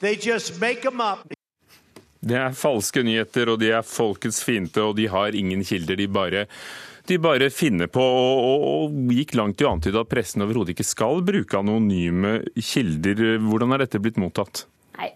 they 0.00 0.16
just 0.16 0.60
make 0.60 0.82
them 0.82 1.00
up. 1.00 1.37
Det 2.28 2.36
er 2.36 2.56
falske 2.56 3.02
nyheter, 3.06 3.52
og 3.52 3.60
de 3.62 3.72
er 3.72 3.86
folkets 3.86 4.42
fiende, 4.44 4.82
og 4.84 4.96
de 4.98 5.08
har 5.08 5.36
ingen 5.38 5.62
kilder. 5.64 5.96
De 5.96 6.08
bare, 6.12 6.44
de 7.08 7.18
bare 7.22 7.48
finner 7.54 7.88
på, 7.92 8.02
og, 8.02 8.40
og, 8.44 8.66
og 8.72 9.14
gikk 9.16 9.36
langt 9.38 9.62
i 9.62 9.68
å 9.68 9.72
antyde 9.76 10.02
at 10.02 10.10
pressen 10.10 10.44
overhodet 10.44 10.74
ikke 10.74 10.88
skal 10.88 11.22
bruke 11.26 11.60
anonyme 11.60 12.40
kilder. 12.56 13.38
Hvordan 13.46 13.72
er 13.76 13.84
dette 13.84 14.02
blitt 14.02 14.20
mottatt? 14.20 14.66
Nei, 14.98 15.12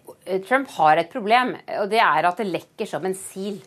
Trump 0.46 0.70
har 0.78 1.02
et 1.02 1.12
problem, 1.12 1.56
og 1.82 1.90
det 1.92 2.00
er 2.00 2.28
at 2.28 2.40
det 2.40 2.48
lekker 2.48 2.88
som 2.88 3.04
en 3.08 3.16
sil 3.18 3.58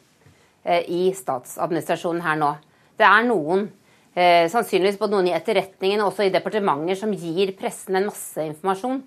eh, 0.64 0.86
i 0.88 1.10
statsadministrasjonen 1.14 2.24
her 2.26 2.40
nå. 2.40 2.54
Det 2.96 3.06
er 3.06 3.28
noen, 3.28 3.68
eh, 4.16 4.46
sannsynligvis 4.50 4.98
både 5.02 5.18
noen 5.18 5.30
i 5.30 5.36
etterretningen 5.36 6.02
og 6.02 6.14
også 6.14 6.26
i 6.26 6.34
departementer, 6.34 6.98
som 6.98 7.14
gir 7.14 7.54
pressen 7.60 8.00
en 8.00 8.10
masse 8.10 8.48
informasjon. 8.48 9.04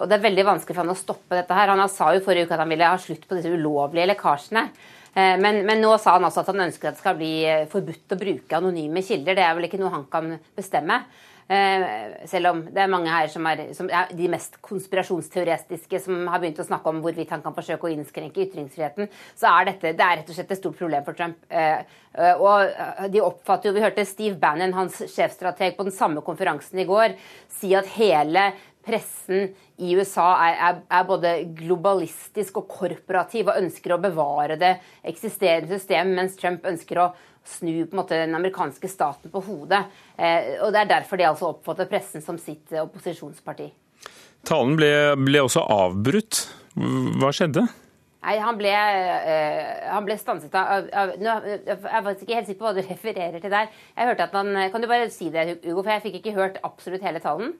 Og 0.00 0.08
Det 0.08 0.18
er 0.18 0.26
veldig 0.28 0.44
vanskelig 0.44 0.74
for 0.76 0.84
han 0.84 0.94
å 0.94 0.98
stoppe 0.98 1.38
dette. 1.38 1.54
her. 1.54 1.68
Han 1.72 1.88
sa 1.88 2.12
jo 2.14 2.24
forrige 2.24 2.46
uke 2.46 2.54
at 2.56 2.64
han 2.64 2.68
ville 2.72 2.84
ha 2.92 2.98
slutt 3.00 3.26
på 3.28 3.38
disse 3.38 3.52
ulovlige 3.52 4.10
lekkasjene. 4.12 4.68
Eh, 5.16 5.36
Men, 5.40 5.64
men 5.64 5.80
nå 5.80 5.94
sa 5.98 6.18
han 6.18 6.26
altså 6.28 6.42
at 6.42 6.50
han 6.52 6.66
ønsker 6.68 6.90
at 6.90 6.98
det 6.98 7.04
skal 7.04 7.16
bli 7.16 7.36
eh, 7.48 7.68
forbudt 7.72 8.12
å 8.12 8.20
bruke 8.20 8.58
anonyme 8.58 9.00
kilder. 9.02 9.38
Det 9.38 9.46
er 9.46 9.54
vel 9.56 9.70
ikke 9.70 9.80
noe 9.80 9.94
han 9.94 10.04
kan 10.12 10.34
bestemme. 10.56 10.98
Eh, 11.48 12.26
Selv 12.28 12.50
om 12.50 12.60
det 12.74 12.82
er 12.82 12.90
mange 12.90 13.08
her 13.08 13.30
som 13.32 13.46
er, 13.48 13.68
som 13.72 13.88
er 13.88 14.10
de 14.18 14.28
mest 14.28 14.58
konspirasjonsteoretiske 14.66 16.00
som 16.02 16.26
har 16.28 16.42
begynt 16.42 16.60
å 16.60 16.66
snakke 16.66 16.90
om 16.90 17.00
hvorvidt 17.00 17.32
han 17.32 17.44
kan 17.44 17.54
forsøke 17.56 17.86
å 17.86 17.92
innskrenke 17.94 18.44
ytringsfriheten, 18.44 19.08
så 19.38 19.54
er 19.54 19.70
dette 19.70 19.94
det 19.96 20.04
er 20.04 20.20
rett 20.20 20.28
og 20.32 20.36
slett 20.36 20.52
et 20.52 20.60
stort 20.60 20.76
problem 20.76 21.06
for 21.06 21.16
Trump. 21.16 21.38
Og 22.42 23.10
de 23.12 23.22
oppfatter 23.22 23.70
jo, 23.70 23.76
Vi 23.76 23.84
hørte 23.84 24.04
Steve 24.08 24.40
Bannon, 24.40 24.74
hans 24.74 24.98
sjefstrateg 24.98 25.76
på 25.78 25.86
den 25.86 25.94
samme 25.94 26.24
konferansen 26.26 26.82
i 26.82 26.88
går, 26.88 27.14
si 27.60 27.74
at 27.78 27.94
hele 27.94 28.50
pressen 28.86 29.50
i 29.82 29.94
USA 29.98 30.26
er, 30.46 30.58
er, 30.68 30.82
er, 30.88 31.06
både 31.08 31.32
globalistisk 31.58 32.60
og 32.62 32.68
korporativ 32.70 33.50
og 33.50 33.58
ønsker 33.60 33.94
å 33.94 34.02
bevare 34.02 34.58
det 34.60 34.76
eksisterende 35.06 35.74
systemet, 35.74 36.14
mens 36.20 36.36
Trump 36.38 36.66
ønsker 36.68 37.02
å 37.02 37.08
snu 37.46 37.86
måte, 37.94 38.18
den 38.18 38.34
amerikanske 38.38 38.90
staten 38.90 39.32
på 39.32 39.42
hodet. 39.46 39.84
Eh, 40.18 40.56
og 40.60 40.72
Det 40.74 40.82
er 40.82 40.92
derfor 40.96 41.20
de 41.20 41.28
altså 41.28 41.50
oppfatter 41.52 41.90
pressen 41.90 42.24
som 42.24 42.38
sitt 42.38 42.74
opposisjonsparti. 42.80 43.68
Talen 44.46 44.78
ble, 44.78 44.92
ble 45.18 45.42
også 45.42 45.64
avbrutt. 45.74 46.46
Hva 46.76 47.32
skjedde? 47.34 47.66
Nei, 48.24 48.36
han 48.42 48.56
ble, 48.58 48.70
øh, 48.72 49.82
han 49.92 50.06
ble 50.06 50.16
stanset 50.18 50.54
av, 50.58 50.86
av 50.90 51.12
nå, 51.20 51.34
Jeg 51.46 51.76
er 51.76 52.06
faktisk 52.06 52.24
ikke 52.24 52.38
helt 52.40 52.48
sikker 52.48 52.62
på 52.62 52.66
hva 52.66 52.72
du 52.74 52.86
refererer 52.92 53.42
til 53.42 53.52
der. 53.52 53.68
Jeg 53.92 54.08
hørte 54.10 54.26
at 54.26 54.38
han, 54.38 54.54
Kan 54.72 54.82
du 54.82 54.88
bare 54.90 55.10
si 55.14 55.28
det, 55.30 55.44
Hugo, 55.64 55.82
for 55.82 55.92
jeg 55.94 56.06
fikk 56.08 56.16
ikke 56.20 56.38
hørt 56.38 56.56
absolutt 56.66 57.04
hele 57.06 57.22
talen? 57.22 57.52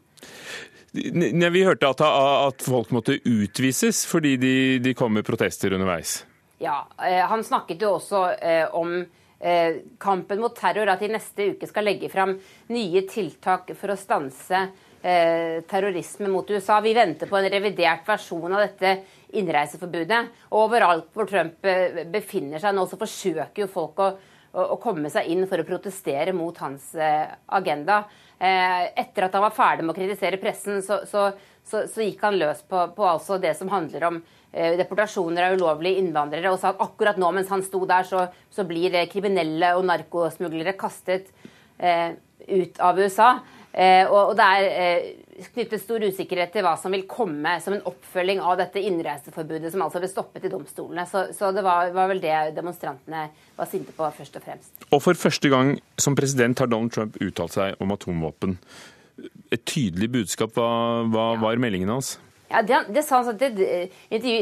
Ne, 0.96 1.50
Vi 1.52 1.66
hørte 1.66 1.90
at, 1.92 2.00
at 2.00 2.64
folk 2.66 2.90
måtte 2.96 3.18
utvises 3.28 4.06
fordi 4.08 4.36
de, 4.40 4.56
de 4.82 4.94
kom 4.96 5.12
med 5.14 5.26
protester 5.26 5.76
underveis. 5.76 6.24
Ja, 6.62 6.86
Øh, 7.04 7.22
Han 7.28 7.44
snakket 7.44 7.82
jo 7.82 7.98
også 8.00 8.24
øh, 8.34 8.74
om 8.74 8.98
kampen 10.00 10.40
mot 10.40 10.54
terror, 10.56 10.88
at 10.88 11.02
de 11.04 11.10
neste 11.12 11.50
uke 11.52 11.66
skal 11.68 11.84
legge 11.84 12.08
fram 12.08 12.30
nye 12.72 13.02
tiltak 13.06 13.68
for 13.76 13.92
å 13.92 13.96
stanse 14.00 14.62
terrorisme 15.68 16.30
mot 16.32 16.48
USA. 16.50 16.80
Vi 16.80 16.94
venter 16.96 17.28
på 17.28 17.36
en 17.36 17.50
revidert 17.52 18.08
versjon 18.08 18.56
av 18.56 18.64
dette 18.64 18.94
innreiseforbudet. 19.34 20.22
Og 20.52 20.66
overalt 20.66 21.10
hvor 21.14 21.28
Trump 21.30 21.66
eh, 21.66 22.04
befinner 22.12 22.62
seg 22.62 22.76
nå, 22.76 22.86
så 22.88 22.98
forsøker 23.00 23.64
jo 23.64 23.72
folk 23.72 24.00
å, 24.02 24.12
å, 24.52 24.68
å 24.76 24.78
komme 24.82 25.10
seg 25.12 25.30
inn 25.32 25.44
for 25.50 25.62
å 25.62 25.66
protestere 25.68 26.34
mot 26.36 26.56
hans 26.62 26.92
eh, 26.94 27.26
agenda. 27.58 28.04
Eh, 28.38 28.86
etter 29.02 29.26
at 29.26 29.36
han 29.36 29.46
var 29.46 29.56
ferdig 29.56 29.86
med 29.86 29.94
å 29.94 29.98
kritisere 29.98 30.40
pressen, 30.40 30.82
så, 30.84 31.02
så, 31.08 31.30
så, 31.66 31.86
så 31.90 32.04
gikk 32.04 32.24
han 32.26 32.38
løs 32.40 32.62
på, 32.68 32.86
på 32.96 33.06
altså 33.08 33.40
det 33.42 33.56
som 33.58 33.72
handler 33.72 34.10
om 34.10 34.24
deportasjoner 34.56 35.50
av 35.50 35.54
ulovlige 35.58 36.00
innvandrere, 36.00 36.48
og 36.48 36.56
sa 36.56 36.70
at 36.70 36.78
akkurat 36.80 37.18
nå 37.20 37.28
mens 37.36 37.50
han 37.52 37.60
sto 37.66 37.82
der, 37.84 38.06
så, 38.08 38.22
så 38.48 38.64
blir 38.64 38.94
kriminelle 39.12 39.74
og 39.76 39.84
narkosmuglere 39.84 40.72
kastet 40.80 41.28
eh, 41.76 42.14
ut 42.48 42.80
av 42.80 42.96
USA. 42.96 43.34
Eh, 43.72 44.06
og, 44.08 44.30
og 44.30 44.36
det 44.38 44.46
er 44.46 44.66
eh, 44.70 45.08
knyttet 45.52 45.82
stor 45.82 46.04
usikkerhet 46.06 46.52
til 46.54 46.64
hva 46.66 46.74
som 46.80 46.94
vil 46.94 47.04
komme 47.10 47.56
som 47.62 47.76
en 47.76 47.84
oppfølging 47.88 48.40
av 48.40 48.56
dette 48.60 48.82
innreiseforbudet, 48.82 49.70
som 49.72 49.84
altså 49.84 50.02
ble 50.02 50.10
stoppet 50.10 50.46
i 50.48 50.52
domstolene. 50.52 51.06
Så, 51.10 51.26
så 51.36 51.52
det 51.56 51.64
var, 51.66 51.92
var 51.96 52.10
vel 52.12 52.22
det 52.22 52.34
demonstrantene 52.56 53.28
var 53.56 53.70
sinte 53.70 53.94
på, 53.96 54.08
først 54.18 54.38
og 54.40 54.46
fremst. 54.46 54.86
Og 54.90 55.02
for 55.04 55.18
første 55.18 55.50
gang 55.52 55.76
som 56.00 56.16
president 56.18 56.62
har 56.62 56.70
Donald 56.72 56.94
Trump 56.96 57.18
uttalt 57.20 57.56
seg 57.56 57.80
om 57.82 57.92
atomvåpen. 57.94 58.56
Et 59.52 59.62
tydelig 59.64 60.10
budskap. 60.12 60.56
Hva, 60.56 61.04
hva 61.12 61.28
var 61.40 61.60
meldingen 61.60 61.92
hans? 61.94 62.16
Ja, 62.50 62.62
Det, 62.62 62.78
det 62.94 63.02
sa 63.02 63.18
han 63.20 63.26
sånn 63.26 63.40
til 63.40 63.56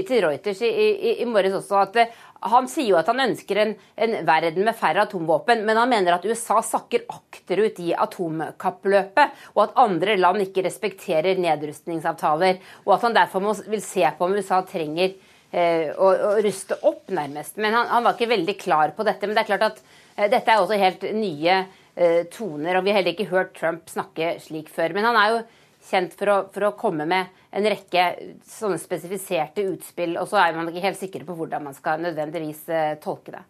til 0.05 0.21
Reuters 0.25 0.61
i, 0.61 0.69
i, 0.69 1.13
i 1.25 1.29
morges 1.29 1.57
også. 1.57 1.79
at 1.81 1.97
eh, 2.03 2.17
Han 2.45 2.67
sier 2.69 2.91
jo 2.91 2.99
at 3.01 3.09
han 3.09 3.23
ønsker 3.25 3.61
en, 3.61 3.75
en, 3.97 4.15
verden 4.29 4.67
med 4.67 4.77
færre 4.77 5.07
atomvåpen, 5.07 5.63
men 5.65 5.79
han 5.81 5.89
mener 5.89 6.17
at 6.17 6.27
USA 6.29 6.59
sakker 6.65 7.07
akterut 7.09 7.79
i 7.81 7.95
atomkappløpet, 7.97 9.39
og 9.55 9.63
at 9.65 9.79
andre 9.81 10.19
land 10.21 10.45
ikke 10.45 10.67
respekterer 10.67 11.41
nedrustningsavtaler. 11.41 12.61
Og 12.85 12.97
at 12.99 13.07
han 13.09 13.17
derfor 13.17 13.45
må, 13.45 13.55
vil 13.69 13.83
se 13.85 14.05
på 14.19 14.29
om 14.29 14.37
USA 14.37 14.61
trenger 14.69 15.15
eh, 15.55 15.89
å, 15.97 16.11
å, 16.11 16.35
ruste 16.45 16.79
opp, 16.85 17.07
nærmest. 17.17 17.57
Men 17.57 17.79
han, 17.79 17.89
han, 17.93 18.05
var 18.05 18.19
ikke 18.19 18.33
veldig 18.35 18.59
klar 18.61 18.93
på 18.97 19.09
dette. 19.09 19.27
Men 19.27 19.39
det 19.39 19.45
er 19.45 19.51
klart 19.55 19.69
at 19.71 19.83
eh, 20.17 20.29
dette 20.29 20.45
er 20.45 20.61
også 20.61 20.81
helt 20.81 21.09
nye 21.17 21.59
eh, 21.63 22.23
toner, 22.33 22.77
og 22.77 22.85
vi 22.85 22.93
har 22.93 23.01
heller 23.01 23.17
ikke 23.17 23.33
hørt 23.33 23.57
Trump 23.57 23.89
snakke 23.93 24.37
slik 24.45 24.73
før. 24.73 24.97
Men 24.97 25.09
han 25.09 25.21
er 25.21 25.33
jo 25.33 25.45
kjent 25.91 26.15
for 26.19 26.33
å, 26.33 26.39
for 26.55 26.69
å 26.69 26.75
komme 26.79 27.07
med 27.09 27.33
en 27.55 27.69
rekke 27.71 28.07
sånne 28.49 28.81
spesifiserte 28.83 29.67
utspill, 29.69 30.17
og 30.21 30.29
så 30.31 30.41
er 30.43 30.57
man 30.57 30.71
ikke 30.71 30.85
helt 30.87 31.01
sikre 31.01 31.27
på 31.27 31.37
hvordan 31.39 31.69
man 31.69 31.77
skal 31.77 32.03
nødvendigvis 32.03 32.67
eh, 32.73 32.95
tolke 33.03 33.37
det. 33.37 33.45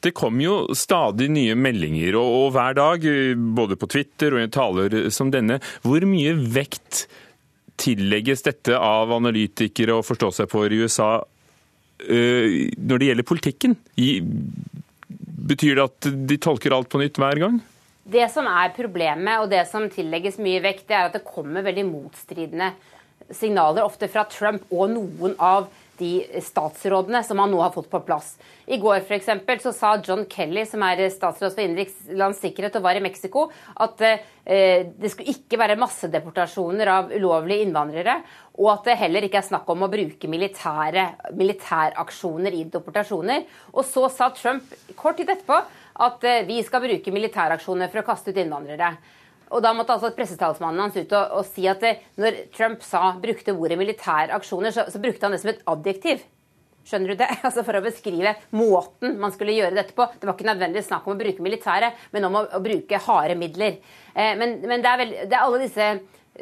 Det 0.00 0.12
kommer 0.14 0.44
jo 0.44 0.56
stadig 0.78 1.26
nye 1.34 1.56
meldinger, 1.58 2.14
og, 2.20 2.34
og 2.42 2.52
hver 2.54 2.76
dag, 2.78 3.06
både 3.58 3.78
på 3.78 3.88
Twitter 3.90 4.36
og 4.36 4.44
i 4.44 4.50
taler 4.54 4.98
som 5.14 5.32
denne. 5.34 5.58
Hvor 5.82 6.04
mye 6.06 6.36
vekt 6.38 7.08
tillegges 7.78 8.44
dette 8.46 8.78
av 8.78 9.10
analytikere 9.14 9.98
og 9.98 10.06
forstå 10.06 10.30
seg 10.40 10.50
på 10.52 10.64
i 10.66 10.78
USA 10.82 11.10
øh, 11.18 12.46
når 12.78 13.00
det 13.00 13.10
gjelder 13.10 13.26
politikken? 13.26 13.76
Betyr 15.48 15.78
det 15.78 15.88
at 15.88 16.08
de 16.30 16.38
tolker 16.42 16.74
alt 16.76 16.90
på 16.92 17.02
nytt 17.02 17.18
hver 17.18 17.42
gang? 17.42 17.58
Det 18.08 18.24
som 18.32 18.46
er 18.48 18.72
problemet, 18.72 19.42
og 19.42 19.50
det 19.52 19.66
som 19.68 19.84
tillegges 19.92 20.38
mye 20.40 20.62
vekt, 20.64 20.86
det 20.88 20.96
er 20.96 21.10
at 21.10 21.18
det 21.18 21.26
kommer 21.26 21.66
veldig 21.66 21.84
motstridende 21.90 22.70
signaler, 23.36 23.84
ofte 23.84 24.08
fra 24.08 24.24
Trump 24.32 24.64
og 24.72 24.88
noen 24.94 25.34
av 25.36 25.66
de 25.98 26.22
statsrådene 26.44 27.20
som 27.26 27.40
han 27.42 27.50
nå 27.52 27.58
har 27.60 27.72
fått 27.74 27.90
på 27.90 28.00
plass. 28.06 28.36
I 28.70 28.78
går 28.80 29.02
for 29.02 29.16
eksempel, 29.16 29.58
så 29.60 29.72
sa 29.74 29.90
John 30.04 30.22
Kelly, 30.30 30.62
som 30.68 30.84
er 30.86 31.02
statsråd 31.10 31.52
for 31.56 31.64
innenriks 31.64 32.38
sikkerhet 32.38 32.78
og 32.78 32.84
var 32.86 32.96
i 32.96 33.02
Mexico, 33.04 33.48
at 33.82 34.04
eh, 34.06 34.86
det 34.94 35.10
skulle 35.12 35.34
ikke 35.34 35.58
være 35.60 35.76
massedeportasjoner 35.82 36.92
av 36.92 37.10
ulovlige 37.12 37.66
innvandrere, 37.66 38.20
og 38.58 38.70
at 38.72 38.88
det 38.88 38.98
heller 39.02 39.26
ikke 39.26 39.42
er 39.42 39.50
snakk 39.50 39.68
om 39.74 39.84
å 39.84 39.90
bruke 39.90 40.30
militære, 40.30 41.04
militæraksjoner 41.38 42.56
i 42.56 42.64
deportasjoner. 42.72 43.44
Og 43.74 43.84
så 43.86 44.06
sa 44.14 44.30
Trump 44.38 44.72
kort 44.96 45.20
tid 45.20 45.34
etterpå 45.34 45.60
at 45.98 46.24
eh, 46.26 46.44
vi 46.48 46.60
skal 46.66 46.84
bruke 46.84 47.14
militæraksjoner 47.14 47.90
for 47.92 48.02
å 48.02 48.06
kaste 48.06 48.32
ut 48.32 48.40
innvandrere. 48.40 48.92
Og 49.48 49.62
Da 49.64 49.72
måtte 49.72 49.94
altså 49.94 50.12
pressetalsmannen 50.16 50.82
hans 50.84 50.96
ut 50.98 51.12
og, 51.16 51.38
og, 51.38 51.46
si 51.48 51.64
at 51.70 51.84
når 52.20 52.42
Trump 52.54 52.82
sa, 52.84 53.14
brukte 53.20 53.54
ordet 53.56 53.78
militære 53.80 54.36
aksjoner, 54.36 54.74
så, 54.74 54.84
så, 54.92 55.00
brukte 55.00 55.24
han 55.24 55.34
det 55.34 55.40
som 55.42 55.52
et 55.54 55.62
adjektiv. 55.72 56.26
Skjønner 56.88 57.12
du 57.12 57.20
det? 57.20 57.30
Altså 57.46 57.64
For 57.66 57.78
å 57.78 57.84
beskrive 57.84 58.34
måten 58.56 59.16
man 59.20 59.32
skulle 59.34 59.56
gjøre 59.56 59.78
dette 59.78 59.96
på. 59.96 60.06
Det 60.18 60.28
var 60.28 60.36
ikke 60.36 60.50
nødvendigvis 60.50 60.90
snakk 60.90 61.08
om 61.08 61.16
å 61.16 61.22
bruke 61.22 61.44
militære, 61.44 61.94
men 62.12 62.28
om 62.28 62.38
å, 62.40 62.44
å 62.58 62.62
bruke 62.64 63.00
harde 63.08 63.38
midler. 63.40 63.80
Eh, 64.12 64.36
men, 64.40 64.60
men 64.68 64.84
det, 64.84 64.92
er 64.92 65.02
vel, 65.02 65.16
det, 65.24 65.32
er 65.32 65.40
alle 65.40 65.64
disse 65.64 65.90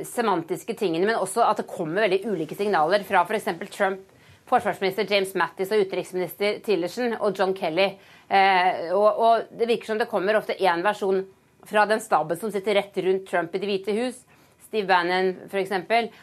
semantiske 0.07 0.77
tingene, 0.77 1.07
men 1.09 1.23
også 1.23 1.47
at 1.47 1.63
det 1.63 1.71
kommer 1.71 2.05
veldig 2.05 2.27
ulike 2.29 2.59
signaler 2.59 3.07
fra 3.07 3.23
f.eks. 3.25 3.49
Trump, 3.73 4.03
forsvarsminister 4.47 5.09
James 5.11 5.33
Mattis 5.39 5.73
og 5.75 5.87
utenriksminister 5.87 6.61
Tillerson 6.67 7.17
og 7.17 7.39
John 7.39 7.55
Kelly. 7.57 7.95
Eh, 8.29 8.91
og, 8.91 9.07
og, 9.07 9.51
det 9.55 9.69
virker 9.71 9.93
som 9.93 9.99
det 10.01 10.09
kommer 10.11 10.39
ofte 10.39 10.57
én 10.59 10.83
versjon 10.83 11.23
fra 11.67 11.87
den 11.87 12.03
staben 12.03 12.39
som 12.39 12.51
sitter 12.51 12.79
rett 12.81 12.97
rundt 13.03 13.29
Trump 13.31 13.55
i 13.55 13.61
Det 13.63 13.69
hvite 13.71 13.95
hus, 13.97 14.23
Steve 14.67 14.87
Bannon 14.89 15.35
f.eks., 15.47 15.75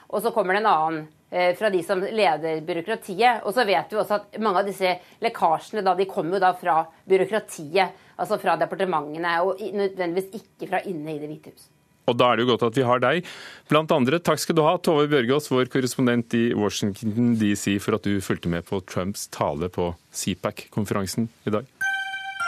og 0.09 0.23
så 0.23 0.31
kommer 0.35 0.55
det 0.55 0.63
en 0.63 0.71
annen 0.71 1.03
eh, 1.31 1.51
fra 1.59 1.71
de 1.71 1.83
som 1.83 2.03
leder 2.03 2.63
byråkratiet. 2.67 3.43
Og 3.47 3.55
så 3.55 3.67
vet 3.67 3.91
vi 3.91 3.99
også 3.99 4.19
at 4.19 4.39
mange 4.43 4.63
av 4.63 4.67
disse 4.67 4.97
lekkasjene 5.23 5.83
da, 5.85 5.95
de 5.95 6.09
kommer 6.09 6.37
jo 6.37 6.43
da 6.43 6.51
fra 6.59 6.81
byråkratiet, 7.09 8.01
altså 8.19 8.39
fra 8.41 8.57
departementene, 8.59 9.37
og 9.43 9.63
nødvendigvis 9.63 10.43
ikke 10.43 10.73
fra 10.73 10.83
inne 10.89 11.15
i 11.15 11.21
Det 11.23 11.31
hvite 11.31 11.55
hus. 11.55 11.69
Og 12.03 12.17
da 12.19 12.29
er 12.29 12.39
det 12.39 12.43
jo 12.43 12.51
godt 12.51 12.65
at 12.67 12.77
vi 12.77 12.83
har 12.83 12.99
deg. 12.99 13.29
Blant 13.71 13.93
andre, 13.95 14.19
takk 14.19 14.41
skal 14.43 14.57
du 14.57 14.63
ha, 14.65 14.75
Tove 14.83 15.07
Bjørgaas, 15.11 15.47
vår 15.51 15.71
korrespondent 15.71 16.35
i 16.35 16.49
Washington 16.57 17.37
DC, 17.39 17.77
for 17.83 17.95
at 17.95 18.03
du 18.03 18.19
fulgte 18.23 18.51
med 18.51 18.67
på 18.67 18.81
Trumps 18.91 19.29
tale 19.31 19.71
på 19.71 19.93
CPAC-konferansen 20.11 21.31
i 21.47 21.55
dag. 21.55 21.82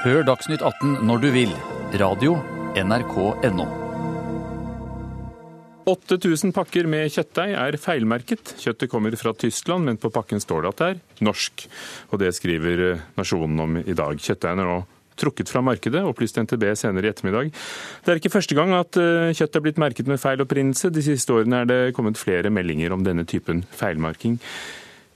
Hør 0.03 0.25
Dagsnytt 0.27 0.59
18 0.59 1.05
når 1.07 1.21
du 1.23 1.27
vil. 1.31 1.51
Radio 1.95 2.35
nrk.no. 2.75 3.65
8000 5.87 6.51
pakker 6.55 6.89
med 6.89 7.13
kjøttdeig 7.13 7.53
er 7.55 7.77
feilmerket. 7.79 8.55
Kjøttet 8.59 8.91
kommer 8.91 9.15
fra 9.15 9.31
Tyskland, 9.39 9.87
men 9.87 9.99
på 10.01 10.11
pakken 10.11 10.41
står 10.43 10.65
det 10.65 10.71
at 10.73 10.81
det 10.81 10.89
er 10.89 11.23
norsk. 11.29 11.63
Og 12.11 12.19
Det 12.19 12.33
skriver 12.35 12.83
eh, 12.89 13.05
Nasjonen 13.15 13.61
om 13.63 13.77
i 13.79 13.95
dag. 13.95 14.19
Kjøttdeigen 14.19 14.63
er 14.65 14.69
nå 14.73 14.81
trukket 15.15 15.47
fra 15.47 15.61
markedet, 15.63 16.03
opplyste 16.03 16.43
NTB 16.43 16.67
senere 16.75 17.07
i 17.07 17.13
ettermiddag. 17.13 17.53
Det 18.03 18.11
er 18.11 18.19
ikke 18.19 18.33
første 18.35 18.57
gang 18.57 18.75
at 18.75 18.99
eh, 18.99 19.31
kjøtt 19.37 19.55
er 19.55 19.63
blitt 19.63 19.79
merket 19.79 20.11
med 20.11 20.19
feil 20.19 20.43
opprinnelse. 20.43 20.91
De 20.91 21.05
siste 21.05 21.37
årene 21.37 21.63
er 21.63 21.71
det 21.71 21.79
kommet 21.95 22.19
flere 22.19 22.51
meldinger 22.51 22.91
om 22.91 23.07
denne 23.07 23.23
typen 23.23 23.63
feilmarking. 23.79 24.41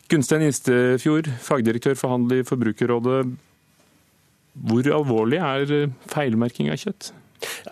Gunstein 0.09 0.47
Instefjord, 0.47 1.27
fagdirektør 1.43 1.99
for 1.99 2.15
handel 2.15 2.39
i 2.39 2.47
Forbrukerrådet. 2.47 3.27
Hvor 4.67 4.91
alvorlig 4.99 5.39
er 5.43 5.73
eh, 5.75 5.95
feilmerking 6.11 6.71
av 6.73 6.79
kjøtt? 6.81 7.13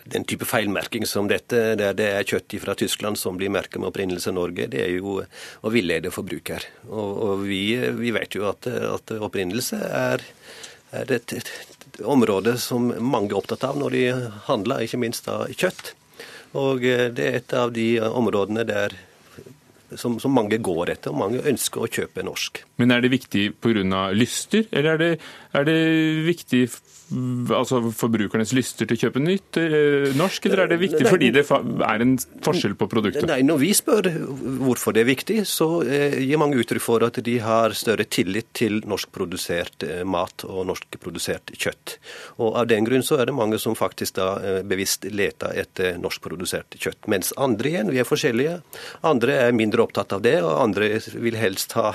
Den 0.07 0.23
type 0.23 0.47
feilmerking 0.47 1.03
som 1.05 1.27
dette, 1.27 1.75
der 1.79 1.95
det 1.97 2.07
er 2.15 2.27
kjøtt 2.27 2.55
fra 2.63 2.75
Tyskland 2.79 3.19
som 3.19 3.35
blir 3.39 3.51
merket 3.51 3.81
med 3.81 3.89
opprinnelse 3.89 4.31
Norge, 4.31 4.69
det 4.71 4.79
er 4.85 4.93
jo 4.95 5.17
å 5.19 5.71
villede 5.73 6.13
forbruker. 6.13 6.63
Og, 6.87 7.11
og 7.27 7.43
vi, 7.49 7.75
vi, 7.99 8.13
vet 8.15 8.37
jo 8.37 8.47
at, 8.47 8.69
at 8.69 9.11
opprinnelse 9.17 9.81
er, 9.83 10.23
er 10.95 11.11
et, 11.17 11.35
et, 11.35 11.51
område 12.07 12.53
som 12.61 12.91
mange 13.01 13.33
er 13.33 13.39
opptatt 13.39 13.65
av 13.67 13.79
når 13.79 13.95
de 13.95 14.03
handler, 14.47 14.85
ikke 14.85 15.01
minst 15.01 15.27
av 15.31 15.47
kjøtt. 15.51 15.95
Og 16.55 16.87
eh, 16.87 17.09
det 17.11 17.27
er 17.27 17.39
et 17.41 17.57
av 17.57 17.75
de 17.75 17.89
områdene 18.07 18.63
der 18.67 18.95
som, 19.95 20.17
som, 20.19 20.33
mange 20.35 20.59
går 20.59 20.91
etter, 20.91 21.13
og 21.13 21.21
mange 21.21 21.43
ønsker 21.47 21.85
å 21.85 21.89
kjøpe 21.91 22.23
norsk. 22.25 22.59
Men 22.81 22.91
er 22.91 23.03
det 23.03 23.11
viktig 23.13 23.45
pga. 23.63 24.09
lyster, 24.11 24.65
eller 24.71 24.93
er 24.93 24.97
det, 24.97 25.11
er 25.57 25.67
det 25.67 25.81
viktig 26.27 26.67
altså 27.55 27.79
forbrukernes 27.95 28.51
lyster 28.55 28.87
til 28.87 28.97
å 28.97 29.01
kjøpe 29.05 29.21
nytt 29.23 29.59
eh, 29.61 30.09
norsk, 30.17 30.47
eller 30.49 30.65
er 30.65 30.71
det 30.73 30.79
viktig 30.81 31.05
fordi 31.07 31.29
det 31.35 31.43
er 31.47 32.03
en 32.03 32.15
forskjell 32.43 32.75
på 32.79 32.87
produktet? 32.91 33.27
Nei, 33.29 33.39
Når 33.47 33.61
vi 33.61 33.69
spør 33.77 34.09
hvorfor 34.65 34.95
det 34.95 35.05
er 35.05 35.09
viktig, 35.11 35.37
så 35.47 35.69
eh, 35.87 36.17
gir 36.25 36.41
mange 36.41 36.59
uttrykk 36.59 36.83
for 36.83 37.05
at 37.07 37.19
de 37.23 37.37
har 37.43 37.75
større 37.77 38.07
tillit 38.11 38.49
til 38.57 38.81
norskprodusert 38.87 39.87
eh, 39.87 40.03
mat 40.03 40.43
og 40.47 40.67
norskprodusert 40.67 41.55
kjøtt. 41.55 41.95
Og 42.43 42.59
Av 42.59 42.67
den 42.67 42.87
grunn 42.87 43.05
så 43.07 43.21
er 43.21 43.31
det 43.31 43.37
mange 43.37 43.59
som 43.61 43.77
faktisk 43.77 44.17
da 44.17 44.27
bevisst 44.67 45.05
leter 45.07 45.55
etter 45.61 45.97
norskprodusert 46.01 46.75
kjøtt. 46.81 47.07
Mens 47.11 47.31
andre 47.39 47.71
igjen, 47.71 47.91
vi 47.93 48.01
er 48.01 48.07
forskjellige. 48.07 48.59
Andre 49.07 49.39
er 49.47 49.55
mindre 49.55 49.85
opptatt 49.85 50.15
av 50.15 50.23
det, 50.25 50.39
og 50.43 50.59
andre 50.59 50.97
vil 51.15 51.37
helst 51.39 51.77
ha 51.77 51.93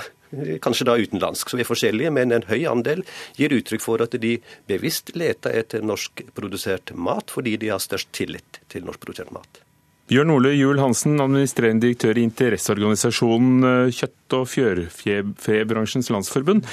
kanskje 0.62 0.86
da 0.88 0.96
utenlandsk. 0.98 1.50
Så 1.50 1.58
vi 1.58 1.64
er 1.64 1.68
forskjellige, 1.68 2.12
men 2.14 2.32
en 2.34 2.46
høy 2.48 2.64
andel 2.70 3.04
gir 3.38 3.54
uttrykk 3.56 3.84
for 3.84 4.04
at 4.04 4.16
de 4.22 4.36
bevisst 4.70 5.14
leter 5.18 5.54
etter 5.62 5.84
norskprodusert 5.84 6.94
mat, 6.94 7.32
fordi 7.32 7.58
de 7.60 7.72
har 7.72 7.82
størst 7.82 8.12
tillit 8.16 8.62
til 8.72 8.86
norskprodusert 8.88 9.32
mat. 9.34 9.62
Bjørn 10.10 10.32
Ole 10.34 10.50
Juel 10.56 10.80
Hansen, 10.82 11.20
administrerende 11.22 11.86
direktør 11.86 12.18
i 12.18 12.26
interesseorganisasjonen 12.26 13.68
eh, 13.68 13.92
Kjøtt- 13.94 14.36
og 14.36 14.48
fjørfebransjens 14.50 16.10
landsforbund. 16.12 16.66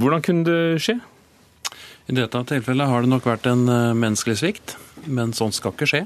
Hvordan 0.00 0.24
kunne 0.24 0.44
det 0.48 0.82
skje? 0.84 0.98
I 2.10 2.16
dette 2.16 2.42
tilfellet 2.50 2.90
har 2.90 3.04
det 3.04 3.12
nok 3.12 3.28
vært 3.28 3.46
en 3.48 3.62
eh, 3.70 3.92
menneskelig 3.96 4.40
svikt, 4.42 4.74
men 5.06 5.32
sånt 5.36 5.56
skal 5.56 5.72
ikke 5.76 5.88
skje. 5.88 6.02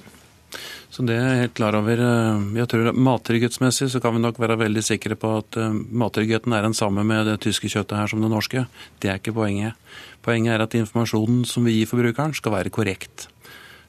Så 0.95 1.03
det 1.07 1.17
er 1.19 1.29
jeg 1.33 1.43
helt 1.45 1.57
klar 1.59 1.77
over. 1.79 1.99
Eh, 1.99 2.47
jeg 2.61 2.71
tror 2.71 2.91
Mattrygghetsmessig 2.95 3.91
så 3.91 4.01
kan 4.03 4.15
vi 4.15 4.23
nok 4.23 4.39
være 4.43 4.59
veldig 4.61 4.85
sikre 4.87 5.19
på 5.19 5.37
at 5.41 5.59
eh, 5.61 5.75
mattryggheten 5.75 6.55
er 6.55 6.67
den 6.67 6.77
samme 6.79 7.03
med 7.07 7.27
det 7.31 7.41
tyske 7.45 7.71
kjøttet 7.73 7.99
her 7.99 8.11
som 8.11 8.23
det 8.23 8.31
norske. 8.33 8.67
Det 9.03 9.11
er 9.11 9.23
ikke 9.23 9.37
poenget. 9.37 9.79
Poenget 10.25 10.55
er 10.55 10.67
at 10.67 10.77
informasjonen 10.79 11.45
som 11.49 11.67
vi 11.67 11.81
gir 11.81 11.91
forbrukeren, 11.91 12.37
skal 12.37 12.55
være 12.55 12.75
korrekt. 12.75 13.29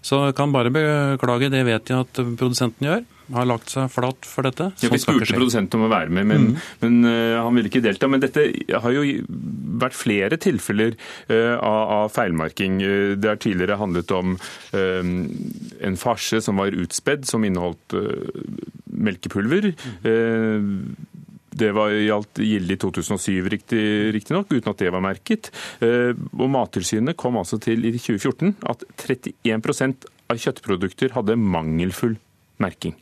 Så 0.05 0.19
jeg 0.27 0.35
kan 0.37 0.51
bare 0.53 0.69
beklage, 0.69 1.49
det 1.49 1.63
vet 1.65 1.89
jeg 1.89 2.05
at 2.05 2.19
produsenten 2.37 2.85
gjør. 2.85 3.05
Har 3.33 3.47
lagt 3.49 3.71
seg 3.73 3.89
flat 3.89 4.27
for 4.29 4.45
dette. 4.45 4.67
Ja, 4.83 4.91
vi 4.93 4.99
spurte 5.01 5.25
produsenten 5.33 5.79
om 5.79 5.87
å 5.87 5.89
være 5.89 6.13
med, 6.13 6.27
men, 6.29 6.43
mm. 6.51 6.67
men 6.83 6.99
uh, 7.09 7.39
han 7.41 7.57
ville 7.57 7.71
ikke 7.71 7.81
delta. 7.81 8.09
Men 8.11 8.21
dette 8.21 8.43
har 8.69 8.93
jo 8.93 9.01
vært 9.81 9.97
flere 9.97 10.39
tilfeller 10.41 10.95
uh, 11.31 11.55
av, 11.59 12.11
feilmerking. 12.15 12.79
Uh, 12.83 13.15
det 13.19 13.31
har 13.31 13.41
tidligere 13.41 13.79
handlet 13.81 14.11
om 14.15 14.37
en 14.75 15.97
farse 15.99 16.41
som 16.43 16.59
var 16.59 16.75
utspedd, 16.75 17.25
som 17.27 17.43
inneholdt 17.47 17.95
melkepulver. 18.91 19.71
Det 21.55 21.71
var 21.71 21.93
gjaldt 21.93 22.41
gilde 22.43 22.75
i 22.75 22.79
2007, 22.81 23.47
riktignok, 23.53 24.15
riktig 24.15 24.59
uten 24.59 24.73
at 24.73 24.81
det 24.81 24.91
var 24.91 25.03
merket. 25.05 25.51
Eh, 25.79 26.11
og 26.35 26.51
Mattilsynet 26.51 27.15
kom 27.19 27.39
altså 27.39 27.61
til 27.63 27.87
i 27.87 27.93
2014 27.95 28.57
at 28.67 28.83
31% 28.99 30.09
av 30.31 30.41
kjøttprodukter 30.41 31.15
hadde 31.15 31.39
mangelfull 31.39 32.17
merking. 32.59 32.97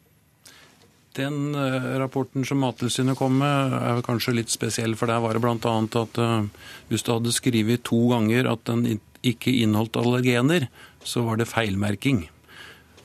Den 1.13 1.53
uh, 1.53 1.99
rapporten 2.01 2.45
som 2.45 2.63
Mattilsynet 2.63 3.17
kom 3.19 3.35
med, 3.37 3.73
er 3.77 4.05
kanskje 4.05 4.33
litt 4.39 4.53
spesiell, 4.53 4.95
for 4.97 5.11
der 5.11 5.21
var 5.21 5.37
det 5.37 5.43
bl.a. 5.43 5.57
at 6.01 6.19
uh, 6.21 6.69
hvis 6.89 7.05
du 7.05 7.13
hadde 7.13 7.33
skrevet 7.35 7.83
to 7.85 8.07
ganger 8.09 8.49
at 8.49 8.63
den 8.69 8.99
ikke 9.23 9.53
inneholdt 9.53 9.99
allergener, 10.01 10.67
så 11.05 11.21
var 11.27 11.37
det 11.37 11.51
feilmerking. 11.51 12.25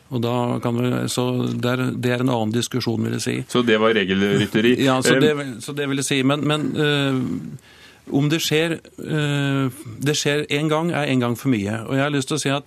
Og 0.08 0.22
da 0.24 0.34
kan 0.64 0.78
vi, 0.80 0.90
så 1.12 1.24
det 1.52 1.72
er, 1.74 1.82
det 1.92 2.12
er 2.14 2.24
en 2.24 2.32
annen 2.32 2.54
diskusjon, 2.54 3.02
vil 3.04 3.18
jeg 3.18 3.24
si. 3.26 3.36
Så 3.52 3.60
det 3.66 3.76
var 3.80 3.92
regelrytteri? 3.96 4.78
ja, 4.88 4.96
så 5.04 5.18
det, 5.20 5.34
så 5.64 5.76
det, 5.76 5.88
vil 5.90 6.00
jeg 6.00 6.08
si. 6.08 6.22
Men, 6.24 6.46
men 6.48 6.70
øh, 6.80 7.18
om 8.16 8.30
det 8.32 8.40
skjer 8.40 8.78
Det 10.00 10.14
skjer 10.16 10.46
én 10.48 10.70
gang, 10.72 10.94
er 10.96 11.12
én 11.12 11.20
gang 11.20 11.36
for 11.36 11.52
mye. 11.52 11.82
Og 11.84 11.98
jeg 11.98 12.06
har 12.06 12.14
lyst 12.14 12.32
til 12.32 12.38
å 12.38 12.40
si 12.40 12.54
at 12.54 12.64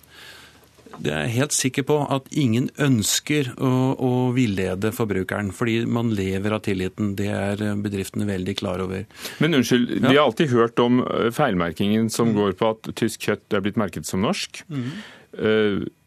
jeg 1.00 1.14
er 1.16 1.32
helt 1.32 1.54
sikker 1.56 1.86
på 1.88 1.96
at 2.12 2.28
ingen 2.36 2.68
ønsker 2.82 3.52
å, 3.56 3.72
å, 3.96 4.10
villede 4.36 4.92
forbrukeren, 4.94 5.52
fordi 5.56 5.82
man 5.88 6.12
lever 6.16 6.56
av 6.56 6.62
tilliten. 6.66 7.14
Det 7.18 7.30
er 7.32 7.64
bedriftene 7.82 8.28
veldig 8.28 8.56
klar 8.60 8.84
over. 8.84 9.06
Men 9.42 9.58
unnskyld, 9.58 9.96
ja. 9.96 10.04
vi 10.04 10.14
har 10.18 10.26
alltid 10.26 10.52
hørt 10.52 10.82
om 10.82 11.02
eh, 11.06 11.30
feilmerkingen 11.34 12.10
som 12.12 12.32
mm. 12.32 12.36
går 12.38 12.54
på 12.60 12.70
at 12.74 12.92
tysk 12.98 13.28
kjøtt 13.28 13.56
er 13.56 13.64
blitt 13.64 13.80
merket 13.80 14.08
som 14.08 14.24
norsk. 14.24 14.62
Mm. 14.68 14.92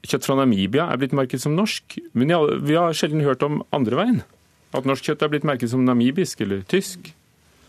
Kjøtt 0.05 0.25
fra 0.27 0.35
Namibia 0.37 0.85
er 0.93 0.99
blitt 1.01 1.15
merket 1.17 1.41
som 1.41 1.55
norsk, 1.57 1.97
men 2.13 2.29
vi 2.61 2.77
har 2.77 2.93
sjelden 2.93 3.25
hørt 3.25 3.41
om 3.45 3.63
andre 3.73 3.97
veien. 3.97 4.19
At 4.75 4.85
norsk 4.85 5.07
kjøtt 5.07 5.23
er 5.25 5.31
blitt 5.33 5.47
merket 5.47 5.71
som 5.71 5.85
namibisk 5.87 6.43
eller 6.45 6.61
tysk. 6.69 7.09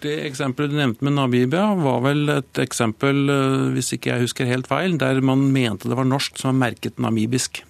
Det 0.05 0.17
eksempelet 0.27 0.73
du 0.73 0.77
nevnte 0.77 1.07
med 1.07 1.17
Namibia, 1.17 1.71
var 1.81 2.03
vel 2.05 2.29
et 2.35 2.61
eksempel, 2.61 3.23
eh, 3.33 3.63
hvis 3.77 3.95
ikke 3.97 4.13
jeg 4.13 4.27
husker 4.27 4.51
helt 4.51 4.69
feil, 4.69 4.99
der 5.01 5.23
man 5.25 5.47
mente 5.55 5.89
det 5.89 5.97
var 5.97 6.09
norsk 6.09 6.37
som 6.41 6.53
var 6.53 6.69
merket 6.69 7.01
namibisk. 7.01 7.63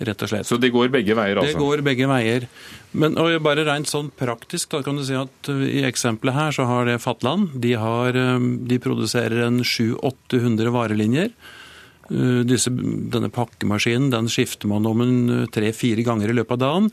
Rett 0.00 0.22
og 0.24 0.30
slett. 0.30 0.48
Så 0.48 0.56
det 0.56 0.70
går 0.72 0.88
begge 0.92 1.12
veier, 1.16 1.40
altså? 1.40 1.52
Det 1.52 1.60
går 1.60 1.82
begge 1.84 2.06
veier. 2.08 2.46
Men 2.96 3.18
og 3.20 3.34
bare 3.44 3.66
rent 3.68 3.88
sånn 3.88 4.08
praktisk, 4.16 4.70
da 4.72 4.80
kan 4.84 4.96
du 4.96 5.04
si 5.04 5.16
at 5.16 5.50
eh, 5.52 5.64
i 5.80 5.86
eksempelet 5.88 6.36
her 6.36 6.56
så 6.56 6.68
har 6.68 6.88
det 6.88 7.00
Fatland. 7.04 7.56
De, 7.64 7.72
har, 7.80 8.16
eh, 8.16 8.46
de 8.68 8.80
produserer 8.82 9.46
en 9.48 9.64
700-800 9.64 10.76
varelinjer. 10.76 11.34
Disse, 12.10 12.72
denne 12.74 13.28
pakkemaskinen 13.30 14.08
den 14.10 14.26
skifter 14.26 14.66
man 14.66 14.82
om 14.88 14.98
en 15.04 15.44
tre-fire 15.54 16.02
ganger 16.02 16.32
i 16.32 16.34
løpet 16.34 16.56
av 16.56 16.58
dagen. 16.64 16.88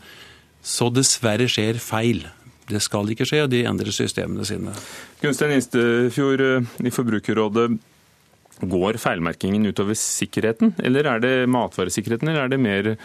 Så 0.62 0.92
dessverre 0.94 1.48
skjer 1.50 1.80
feil. 1.82 2.28
Det 2.68 2.82
skal 2.84 3.08
ikke 3.14 3.28
skje, 3.28 3.46
og 3.46 3.52
de 3.54 3.64
endrer 3.68 3.94
systemene 3.96 4.46
sine. 4.48 4.74
Gunstein 5.22 5.56
Instefjord 5.56 6.44
eh, 6.44 6.74
i 6.84 6.92
Forbrukerrådet. 6.92 7.70
Går 8.58 8.98
feilmerkingen 8.98 9.70
utover 9.70 9.96
sikkerheten, 9.98 10.74
eller 10.82 11.06
er 11.06 11.22
det 11.22 11.34
matvaresikkerheten, 11.54 12.32
eller 12.32 12.48
er 12.48 12.54
det 12.54 12.60
mer 12.60 12.96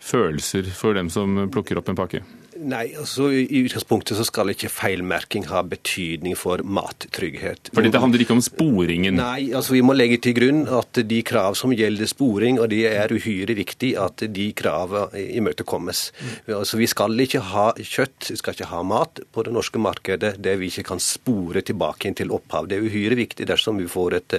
følelser 0.00 0.70
for 0.72 0.94
dem 0.96 1.10
som 1.12 1.48
plukker 1.52 1.80
opp 1.80 1.90
en 1.90 1.98
pakke? 1.98 2.22
Nei, 2.60 2.90
altså 2.98 3.30
I 3.32 3.62
utgangspunktet 3.64 4.18
så 4.18 4.24
skal 4.26 4.52
ikke 4.52 4.68
feilmerking 4.72 5.46
ha 5.48 5.62
betydning 5.64 6.34
for 6.36 6.60
mattrygghet. 6.60 7.70
Fordi 7.72 7.92
det 7.92 8.00
handler 8.02 8.24
ikke 8.24 8.36
om 8.36 8.42
sporingen? 8.44 9.16
Nei, 9.16 9.50
altså 9.56 9.74
vi 9.76 9.82
må 9.86 9.94
legge 9.96 10.18
til 10.20 10.36
grunn 10.36 10.66
at 10.68 11.00
de 11.08 11.20
krav 11.26 11.56
som 11.58 11.72
gjelder 11.72 12.10
sporing, 12.10 12.60
og 12.60 12.68
det 12.72 12.82
er 12.90 13.14
uhyre 13.14 13.56
viktig 13.56 13.94
at 14.00 14.26
de 14.28 14.50
kravene 14.56 15.22
imøtekommes. 15.40 16.02
Mm. 16.20 16.52
Altså 16.58 16.80
Vi 16.80 16.88
skal 16.90 17.24
ikke 17.24 17.42
ha 17.52 17.66
kjøtt, 17.78 18.28
vi 18.32 18.36
skal 18.40 18.56
ikke 18.56 18.70
ha 18.72 18.82
mat 18.84 19.22
på 19.32 19.44
det 19.46 19.54
norske 19.56 19.80
markedet 19.80 20.34
der 20.42 20.60
vi 20.60 20.68
ikke 20.68 20.88
kan 20.92 21.00
spore 21.00 21.64
tilbake 21.64 22.10
inn 22.10 22.18
til 22.18 22.34
opphav. 22.34 22.68
Det 22.68 22.76
er 22.76 22.84
uhyre 22.84 23.16
viktig 23.18 23.48
dersom 23.48 23.80
vi 23.80 23.88
får 23.88 24.18
et, 24.20 24.38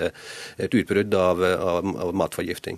et 0.62 0.78
utbrudd 0.78 1.18
av, 1.18 1.42
av, 1.42 1.92
av 2.06 2.14
matforgifting. 2.22 2.78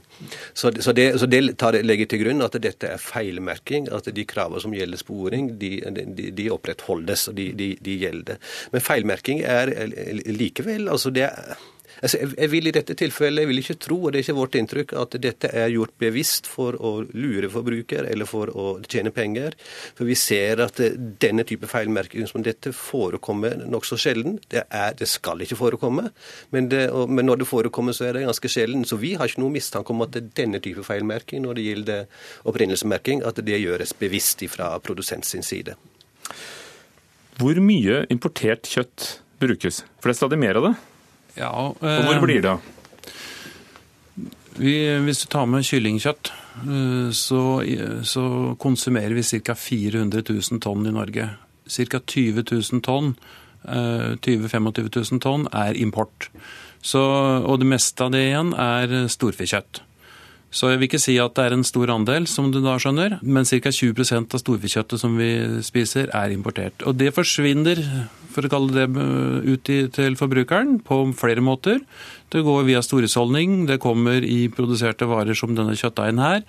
Så, 0.53 0.71
så, 0.79 0.95
det, 0.95 1.09
så 1.19 1.27
det 1.27 1.43
tar, 1.59 1.75
legger 1.83 2.09
til 2.09 2.23
grunn 2.23 2.45
at 2.45 2.55
dette 2.63 2.95
er 2.95 3.01
feilmerking, 3.01 3.89
at 3.91 4.07
de 4.13 4.27
kravene 4.29 4.63
som 4.63 4.75
gjelder 4.75 5.01
sporing 5.01 5.32
feilmerking 5.33 5.51
de, 5.59 5.71
de, 6.17 6.29
de 6.35 6.49
opprettholdes 6.53 7.27
og 7.31 7.37
de, 7.37 7.49
de, 7.57 7.69
gjelder. 8.05 8.41
Men 8.73 8.85
feilmerking 8.85 9.43
er 9.43 9.73
likevel 10.31 10.89
altså 10.91 11.13
det 11.13 11.27
er 11.29 11.55
Altså, 12.03 12.19
jeg 12.19 12.51
vil 12.51 12.67
i 12.67 12.73
dette 12.75 12.95
tilfellet 12.99 13.45
jeg 13.45 13.49
vil 13.49 13.61
ikke 13.61 13.77
tro, 13.79 13.97
og 14.03 14.11
det 14.11 14.19
er 14.19 14.25
ikke 14.25 14.35
vårt 14.35 14.57
inntrykk, 14.59 14.93
at 14.99 15.15
dette 15.23 15.51
er 15.55 15.71
gjort 15.71 15.93
bevisst 16.03 16.49
for 16.51 16.75
å 16.75 16.91
lure 17.15 17.47
forbruker 17.53 18.09
eller 18.11 18.27
for 18.27 18.51
å 18.51 18.65
tjene 18.83 19.13
penger. 19.15 19.55
For 19.95 20.09
vi 20.09 20.17
ser 20.19 20.59
at 20.65 20.81
denne 21.23 21.45
type 21.47 21.69
feilmerking 21.71 22.27
som 22.27 22.43
dette 22.43 22.73
forekommer 22.75 23.63
nokså 23.63 23.99
sjelden. 24.03 24.35
Det, 24.51 24.65
er, 24.67 24.91
det 24.99 25.07
skal 25.07 25.45
ikke 25.45 25.59
forekomme, 25.61 26.09
men, 26.51 26.69
det, 26.73 26.89
og, 26.91 27.07
men, 27.07 27.27
når 27.29 27.43
det 27.43 27.49
forekommer, 27.49 27.95
så 27.95 28.09
er 28.09 28.17
det 28.17 28.27
ganske 28.27 28.51
sjelden. 28.51 28.83
Så 28.89 28.99
vi 28.99 29.15
har 29.19 29.31
ikke 29.31 29.45
noe 29.45 29.55
mistanke 29.55 29.95
om 29.95 30.03
at 30.03 30.19
denne 30.35 30.59
type 30.63 30.83
feilmerking 30.83 31.47
når 31.47 31.59
det 31.59 31.67
gjelder 31.69 32.23
opprinnelsesmerking, 32.51 33.23
at 33.23 33.39
det 33.47 33.63
gjøres 33.63 33.95
bevisst 33.95 34.43
fra 34.51 34.73
produsent 34.83 35.27
sin 35.27 35.45
side. 35.45 35.77
Hvor 37.39 37.59
mye 37.63 38.03
importert 38.11 38.67
kjøtt 38.67 39.21
brukes? 39.39 39.85
For 40.01 40.09
det 40.09 40.17
er 40.17 40.19
stadig 40.25 40.39
mer 40.41 40.59
av 40.59 40.67
det? 40.67 40.79
Ja, 41.37 41.51
eh, 41.81 41.99
og 41.99 42.09
hvor 42.09 42.25
blir 42.25 42.41
det 42.43 42.51
av? 42.53 42.71
Hvis 44.53 45.23
du 45.23 45.27
tar 45.33 45.47
med 45.49 45.65
kyllingkjøtt, 45.65 46.29
eh, 46.63 47.07
så, 47.17 47.43
så 48.05 48.25
konsumerer 48.61 49.15
vi 49.17 49.25
ca. 49.41 49.55
400 49.57 50.25
000 50.29 50.61
tonn 50.61 50.85
i 50.85 50.93
Norge. 50.93 51.29
Ca. 51.65 51.99
20 51.99 52.45
000 52.51 52.83
tonn, 52.85 53.15
20 53.63 54.49
25 54.51 54.69
000 54.91 55.23
tonn 55.23 55.47
er 55.55 55.77
import. 55.79 56.27
Så, 56.83 56.99
og 56.99 57.61
det 57.61 57.69
meste 57.71 58.03
av 58.03 58.11
det 58.11 58.25
igjen 58.27 58.51
er 58.59 59.07
storfekjøtt. 59.07 59.79
Så 60.53 60.69
jeg 60.69 60.79
vil 60.79 60.85
ikke 60.85 61.01
si 61.01 61.15
at 61.17 61.33
det 61.33 61.47
er 61.47 61.55
en 61.55 61.65
stor 61.65 61.89
andel, 61.89 62.27
som 62.29 62.51
du 62.53 62.59
da 62.61 62.75
skjønner, 62.77 63.17
men 63.25 63.47
ca. 63.49 63.71
20% 63.73 64.35
av 64.37 64.41
storfekjøttet 64.41 65.01
som 65.01 65.17
vi 65.17 65.31
spiser, 65.65 66.11
er 66.13 66.33
importert. 66.35 66.85
Og 66.85 66.93
det 66.99 67.09
forsvinner, 67.15 67.81
for 68.35 68.45
å 68.45 68.51
kalle 68.53 68.85
det 68.85 69.07
ut 69.49 69.73
til 69.97 70.17
forbrukeren, 70.19 70.77
på 70.85 70.99
flere 71.17 71.41
måter. 71.41 71.81
Det 72.29 72.45
går 72.45 72.67
via 72.69 72.83
storhusholdning, 72.85 73.63
det 73.69 73.81
kommer 73.81 74.21
i 74.21 74.45
produserte 74.53 75.09
varer 75.09 75.37
som 75.37 75.57
denne 75.57 75.73
kjøttdeigen 75.79 76.21
her. 76.21 76.45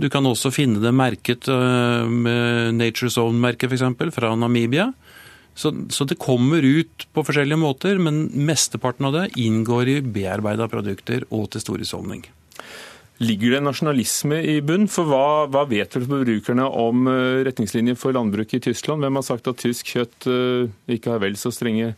Du 0.00 0.08
kan 0.12 0.24
også 0.28 0.52
finne 0.52 0.80
det 0.80 0.92
merket 0.96 1.48
eh, 1.48 2.08
med 2.08 2.76
Nature's 2.76 3.16
Own-merket, 3.20 3.72
f.eks., 3.72 4.16
fra 4.16 4.32
Namibia. 4.36 4.90
Så, 5.56 5.72
så, 5.88 6.04
det 6.04 6.18
kommer 6.20 6.60
ut 6.64 7.06
på 7.16 7.24
forskjellige 7.24 7.60
måter, 7.60 8.00
men 8.00 8.26
mesteparten 8.48 9.08
av 9.08 9.16
det 9.16 9.28
inngår 9.40 9.88
i 9.88 10.00
bearbeida 10.04 10.68
produkter 10.68 11.24
og 11.32 11.48
til 11.52 11.64
storhusholdning. 11.64 12.26
Ligger 13.18 13.54
det 13.56 13.62
nasjonalisme 13.64 14.42
i 14.44 14.56
bunn? 14.60 14.84
For 14.92 15.08
hva, 15.08 15.46
hva 15.48 15.64
vet 15.70 15.94
forbrukerne 15.96 16.66
om 16.68 17.06
eh, 17.08 17.44
retningslinjer 17.48 17.96
for 17.96 18.12
landbruket 18.16 18.58
i 18.58 18.66
Tyskland? 18.68 19.04
Hvem 19.04 19.16
har 19.16 19.24
sagt 19.24 19.48
at 19.48 19.62
tysk 19.62 19.94
kjøtt 19.94 20.26
eh, 20.28 20.66
ikke 20.98 21.14
har 21.14 21.22
vel 21.24 21.38
så 21.40 21.52
strenge 21.54 21.94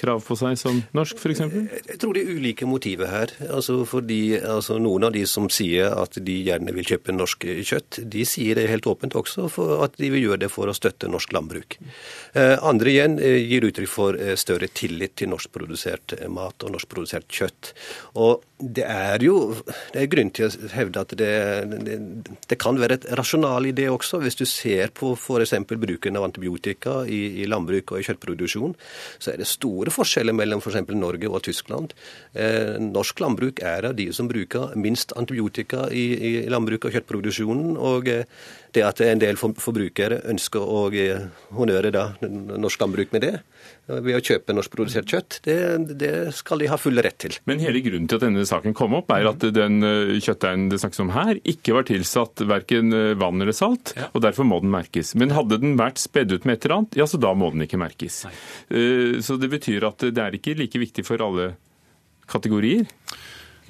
krav 0.00 0.20
på 0.24 0.36
seg 0.36 0.58
som 0.60 0.82
norsk, 0.96 1.16
f.eks.? 1.20 1.40
Jeg 1.88 1.96
tror 2.00 2.16
det 2.16 2.24
er 2.24 2.36
ulike 2.36 2.68
motiver 2.68 3.08
her. 3.08 3.32
Altså 3.48 3.78
fordi 3.88 4.36
altså 4.36 4.76
Noen 4.80 5.08
av 5.08 5.14
de 5.16 5.24
som 5.28 5.48
sier 5.52 5.96
at 5.96 6.20
de 6.28 6.36
gjerne 6.44 6.76
vil 6.76 6.88
kjøpe 6.92 7.16
norsk 7.16 7.48
kjøtt, 7.68 8.02
de 8.12 8.26
sier 8.28 8.60
det 8.60 8.68
helt 8.68 8.88
åpent 8.88 9.16
også 9.16 9.48
for 9.52 9.80
at 9.86 9.96
de 10.00 10.12
vil 10.12 10.28
gjøre 10.28 10.42
det 10.44 10.52
for 10.52 10.68
å 10.68 10.76
støtte 10.76 11.08
norsk 11.08 11.32
landbruk. 11.36 11.78
Eh, 12.36 12.56
andre 12.60 12.92
igjen 12.92 13.16
gir 13.20 13.64
uttrykk 13.68 13.92
for 13.92 14.20
større 14.40 14.68
tillit 14.68 15.16
til 15.20 15.32
norskprodusert 15.32 16.18
mat 16.32 16.68
og 16.68 16.76
norskprodusert 16.76 17.28
kjøtt. 17.32 17.74
Og 18.20 18.44
det 18.60 18.84
er 18.84 19.22
jo 19.24 19.36
det 19.94 20.02
er 20.02 20.08
grunn 20.12 20.30
til 20.34 20.46
å 20.46 20.70
hevde 20.74 21.02
at 21.02 21.14
det, 21.18 21.30
det, 21.86 21.96
det 22.50 22.58
kan 22.60 22.78
være 22.80 22.98
et 22.98 23.06
rasjonal 23.18 23.70
i 23.70 23.74
det 23.76 23.88
også. 23.90 24.20
Hvis 24.22 24.38
du 24.38 24.44
ser 24.48 24.92
på 24.96 25.12
f.eks. 25.16 25.54
bruken 25.70 26.18
av 26.18 26.26
antibiotika 26.28 27.00
i, 27.08 27.42
i 27.42 27.48
landbruk 27.48 27.94
og 27.94 28.02
i 28.02 28.06
kjøttproduksjon, 28.06 28.76
så 29.18 29.32
er 29.32 29.40
det 29.40 29.48
store 29.50 29.94
forskjeller 29.94 30.36
mellom 30.36 30.62
f.eks. 30.62 30.80
For 30.90 30.98
Norge 30.98 31.28
og 31.30 31.44
Tyskland. 31.46 31.94
Eh, 32.34 32.76
norsk 32.82 33.20
landbruk 33.22 33.62
er 33.66 33.90
av 33.90 33.98
de 33.98 34.10
som 34.16 34.28
bruker 34.30 34.76
minst 34.80 35.14
antibiotika 35.18 35.88
i, 35.92 36.06
i 36.30 36.32
landbruk 36.52 36.88
og 36.88 36.96
kjøttproduksjonen. 36.96 37.76
og 37.80 38.10
eh, 38.10 38.26
det 38.74 38.82
at 38.86 39.00
en 39.02 39.20
del 39.20 39.38
forbrukere 39.40 40.20
ønsker 40.30 40.62
å 40.62 40.84
eh, 40.94 41.26
honnøre 41.56 41.90
norsk 42.22 42.82
landbruk 42.84 43.14
med 43.14 43.24
det, 43.26 43.32
ved 44.04 44.18
å 44.18 44.22
kjøpe 44.22 44.54
norskprodusert 44.56 45.10
kjøtt, 45.10 45.38
det, 45.46 45.56
det, 46.00 46.12
skal 46.36 46.62
de 46.62 46.70
ha 46.70 46.78
full 46.80 47.00
rett 47.02 47.18
til. 47.22 47.36
Men 47.50 47.62
hele 47.62 47.82
grunnen 47.84 48.08
til 48.10 48.20
at 48.20 48.26
denne 48.26 48.46
saken 48.48 48.76
kom 48.76 48.96
opp, 48.98 49.10
er 49.14 49.30
at 49.30 49.46
den 49.56 49.80
eh, 49.86 50.16
kjøttdeigen 50.18 50.68
det 50.72 50.80
snakkes 50.82 51.02
om 51.04 51.14
her, 51.16 51.40
ikke 51.54 51.76
var 51.76 51.88
tilsatt 51.90 52.44
verken 52.50 52.94
eh, 52.96 53.14
vann 53.20 53.42
eller 53.42 53.56
salt, 53.56 53.94
ja. 53.98 54.10
og 54.14 54.24
derfor 54.26 54.48
må 54.48 54.60
den 54.64 54.72
merkes. 54.74 55.14
Men 55.18 55.34
hadde 55.36 55.60
den 55.62 55.78
vært 55.80 56.02
spedd 56.02 56.32
ut 56.34 56.46
med 56.46 56.58
et 56.58 56.68
eller 56.68 56.80
annet, 56.80 57.00
ja, 57.02 57.08
så 57.10 57.20
da 57.20 57.34
må 57.36 57.50
den 57.54 57.66
ikke 57.66 57.80
merkes. 57.80 58.22
Nei. 58.28 58.36
Så 59.24 59.36
det 59.40 59.48
betyr 59.52 59.84
at 59.88 60.02
det 60.10 60.22
er 60.22 60.36
ikke 60.36 60.54
like 60.58 60.78
viktig 60.80 61.04
for 61.06 61.22
alle 61.24 61.52
kategorier. 62.30 62.86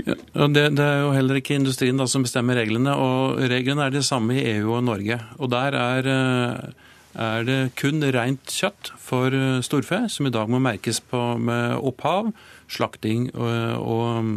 Ja, 0.06 0.46
det, 0.48 0.68
det, 0.78 0.84
er 0.84 1.02
jo 1.04 1.14
heller 1.14 1.40
ikke 1.40 1.56
industrien 1.58 1.98
da, 2.00 2.06
som 2.08 2.24
bestemmer 2.24 2.58
reglene. 2.60 2.94
og 2.94 3.40
Reglene 3.50 3.88
er 3.88 3.94
de 3.94 4.04
samme 4.06 4.38
i 4.38 4.46
EU 4.56 4.76
og 4.78 4.84
Norge. 4.86 5.18
Og 5.38 5.50
Der 5.52 5.76
er, 5.76 6.10
eh, 6.14 6.89
er 7.18 7.46
det 7.46 7.58
kun 7.80 8.04
rent 8.14 8.52
kjøtt 8.54 8.92
for 9.00 9.34
eh, 9.34 9.60
storfe, 9.66 10.04
som 10.12 10.28
i 10.28 10.34
dag 10.34 10.50
må 10.50 10.60
merkes 10.62 11.00
på, 11.02 11.20
med 11.42 11.78
opphav, 11.78 12.30
slakting 12.70 13.30
og, 13.34 13.54
og, 13.80 14.28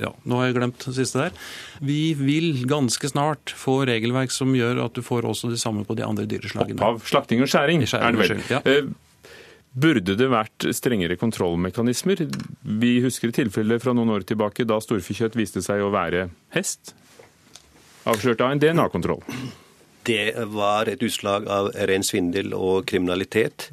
ja, 0.00 0.10
nå 0.22 0.40
har 0.40 0.48
jeg 0.48 0.56
glemt 0.58 0.86
det 0.86 0.94
siste 0.96 1.22
der. 1.22 1.36
Vi 1.82 2.14
vil 2.18 2.64
ganske 2.70 3.10
snart 3.10 3.54
få 3.58 3.80
regelverk 3.90 4.34
som 4.34 4.54
gjør 4.56 4.84
at 4.86 4.98
du 4.98 5.04
får 5.06 5.28
også 5.28 5.52
det 5.52 5.60
samme 5.62 5.86
på 5.86 5.96
de 5.98 6.06
andre 6.06 6.26
dyreslagene. 6.30 6.78
Opphav, 6.78 7.02
slakting 7.10 7.44
og 7.44 7.50
skjæring, 7.50 7.86
skjæring 7.86 8.10
er 8.10 8.18
det 8.18 8.26
vel. 8.26 8.44
Ja. 8.50 8.82
Burde 9.70 10.16
det 10.18 10.26
vært 10.32 10.66
strengere 10.74 11.14
kontrollmekanismer? 11.18 12.24
Vi 12.82 12.96
husker 13.04 13.30
tilfellet 13.34 13.82
fra 13.84 13.94
noen 13.94 14.10
år 14.16 14.26
tilbake 14.26 14.66
da 14.66 14.80
storfekjøtt 14.82 15.38
viste 15.38 15.62
seg 15.62 15.84
å 15.84 15.92
være 15.94 16.26
hest. 16.56 16.96
Avslørt 18.10 18.42
av 18.42 18.50
en 18.50 18.62
DNA-kontroll. 18.62 19.22
Det 20.10 20.46
var 20.54 20.90
et 20.90 21.02
utslag 21.06 21.46
av 21.46 21.70
ren 21.90 22.06
svindel 22.06 22.54
og 22.56 22.88
kriminalitet. 22.90 23.68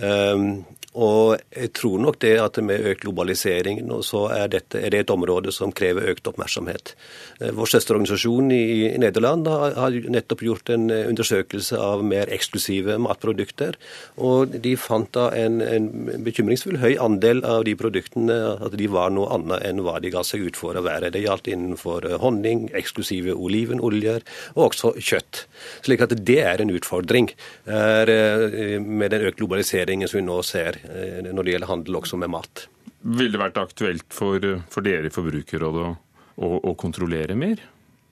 Um, 0.00 0.64
og 0.94 1.40
jeg 1.50 1.72
tror 1.74 1.98
nok 1.98 2.20
det 2.22 2.36
at 2.38 2.58
med 2.62 2.84
økt 2.86 3.02
globalisering 3.02 3.80
så 4.06 4.28
er, 4.30 4.46
dette, 4.52 4.78
er 4.78 4.92
det 4.94 5.00
et 5.02 5.10
område 5.10 5.50
som 5.54 5.72
krever 5.74 6.06
økt 6.12 6.28
oppmerksomhet. 6.30 6.92
Eh, 7.40 7.50
vår 7.54 7.72
søsterorganisasjon 7.72 8.52
i 8.54 8.92
Nederland 9.02 9.48
har, 9.50 9.96
nettopp 10.14 10.44
gjort 10.46 10.70
en 10.70 10.86
eh, 10.94 11.08
undersøkelse 11.10 11.80
av 11.82 12.04
mer 12.06 12.30
eksklusive 12.34 12.94
matprodukter. 13.02 13.74
Og 14.22 14.54
de 14.54 14.76
fant 14.78 15.10
da 15.16 15.30
en, 15.34 15.58
en 15.64 15.88
bekymringsfull 16.22 16.78
høy 16.78 16.94
andel 17.02 17.42
av 17.42 17.66
de 17.66 17.74
produktene 17.78 18.38
at 18.54 18.78
de 18.78 18.88
var 18.90 19.10
noe 19.14 19.32
annet 19.34 19.66
enn 19.66 19.82
hva 19.82 19.98
de 20.02 20.14
ga 20.14 20.22
seg 20.26 20.46
ut 20.46 20.60
for 20.60 20.78
å 20.78 20.84
være. 20.86 21.10
Det 21.14 21.24
gjaldt 21.24 21.50
innenfor 21.50 22.06
eh, 22.06 22.18
honning, 22.22 22.68
eksklusive 22.70 23.34
olivenoljer 23.34 24.22
og 24.54 24.68
også 24.68 24.94
kjøtt. 25.02 25.42
Slik 25.82 26.06
at 26.06 26.14
det 26.22 26.38
er 26.46 26.62
en 26.62 26.70
utfordring 26.74 27.32
med 27.64 29.12
den 29.12 29.24
økte 29.24 29.40
globaliseringen 29.40 30.08
som 30.10 30.18
vi 30.18 30.24
nå 30.26 30.36
ser 30.46 30.78
når 30.84 31.42
det 31.42 31.54
gjelder 31.54 31.70
handel 31.70 32.00
også 32.00 32.18
med 32.20 32.32
mat. 32.34 32.66
Vil 33.04 33.32
det 33.32 33.40
vært 33.40 33.60
aktuelt 33.60 34.06
for, 34.14 34.40
for 34.72 34.86
dere 34.86 35.10
i 35.10 35.12
Forbrukerrådet 35.12 35.84
å, 35.84 35.94
å, 36.40 36.50
å 36.72 36.74
kontrollere 36.80 37.36
mer? 37.36 37.62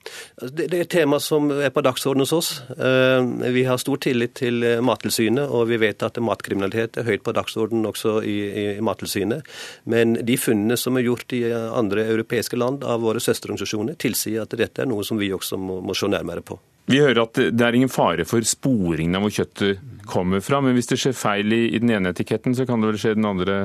Altså, 0.03 0.55
det, 0.57 0.67
er 0.73 0.85
et 0.85 0.91
tema 0.93 1.19
som 1.23 1.49
er 1.55 1.71
på 1.75 1.83
dagsordenen 1.85 2.27
hos 2.27 2.35
oss. 2.35 2.51
Eh, 2.75 3.53
vi 3.55 3.65
har 3.69 3.81
stor 3.81 4.01
tillit 4.03 4.35
til 4.41 4.63
eh, 4.67 4.81
Mattilsynet, 4.85 5.47
og 5.47 5.69
vi 5.71 5.79
vet 5.83 6.03
at 6.07 6.19
matkriminalitet 6.23 6.99
er 7.01 7.09
høyt 7.09 7.25
på 7.27 7.35
dagsordenen 7.37 7.89
også 7.89 8.19
i, 8.27 8.37
i 8.51 8.67
Mattilsynet. 8.85 9.47
Men 9.93 10.17
de 10.27 10.39
funnene 10.41 10.79
som 10.81 10.99
er 10.99 11.07
gjort 11.07 11.37
i 11.37 11.45
andre 11.53 12.07
europeiske 12.15 12.59
land 12.59 12.87
av 12.89 13.05
våre 13.07 13.23
søsterorganisasjoner, 13.23 13.99
tilsier 14.03 14.45
at 14.45 14.59
dette 14.59 14.85
er 14.85 14.91
noe 14.91 15.07
som 15.07 15.21
vi 15.21 15.33
også 15.35 15.61
må, 15.61 15.81
må 15.85 15.97
se 15.97 16.11
nærmere 16.11 16.45
på. 16.47 16.59
Vi 16.91 16.99
hører 16.99 17.23
at 17.25 17.39
det 17.39 17.65
er 17.65 17.77
ingen 17.79 17.93
fare 17.93 18.25
for 18.29 18.45
sporingen 18.47 19.15
av 19.19 19.27
hvor 19.27 19.35
kjøttet 19.37 19.83
kommer 20.11 20.43
fra, 20.43 20.61
men 20.65 20.75
hvis 20.77 20.91
det 20.91 20.99
skjer 21.01 21.15
feil 21.15 21.55
i, 21.55 21.79
den 21.79 21.93
ene 21.95 22.11
etiketten, 22.11 22.57
så 22.59 22.67
kan 22.67 22.83
det 22.83 22.91
vel 22.91 23.01
skje 23.01 23.15
i 23.15 23.21
den 23.21 23.29
andre 23.29 23.59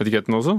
etiketten 0.00 0.38
også? 0.38 0.56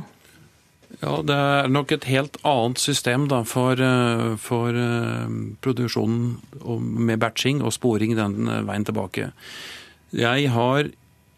Ja, 1.02 1.22
Det 1.26 1.36
er 1.36 1.72
nok 1.74 1.92
et 1.92 2.06
helt 2.06 2.38
annet 2.46 2.80
system 2.80 3.26
da, 3.28 3.42
for, 3.44 3.80
eh, 3.82 4.36
for 4.38 4.78
uh, 4.78 5.26
produksjonen 5.66 6.38
med 6.80 7.20
batching 7.20 7.64
og 7.64 7.74
sporing 7.74 8.14
den 8.16 8.48
eh, 8.48 8.62
veien 8.68 8.86
tilbake. 8.86 9.32
Jeg 10.14 10.52
har 10.54 10.92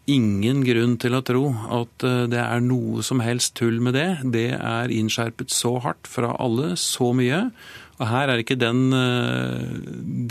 ingen 0.06 0.60
grunn 0.62 0.98
til 1.02 1.16
å 1.16 1.24
tro 1.26 1.48
at 1.80 2.04
det 2.30 2.38
er 2.38 2.60
noe 2.62 3.02
som 3.02 3.18
helst 3.24 3.56
tull 3.58 3.80
med 3.82 3.96
det. 3.96 4.20
Det 4.22 4.52
er 4.54 4.92
innskjerpet 4.92 5.50
så 5.50 5.80
hardt 5.82 6.06
fra 6.06 6.36
alle, 6.38 6.76
så 6.78 7.10
mye. 7.16 7.48
Og 7.96 8.08
her 8.10 8.32
er 8.32 8.42
ikke 8.42 8.58
den, 8.60 8.88
eh, 8.92 9.60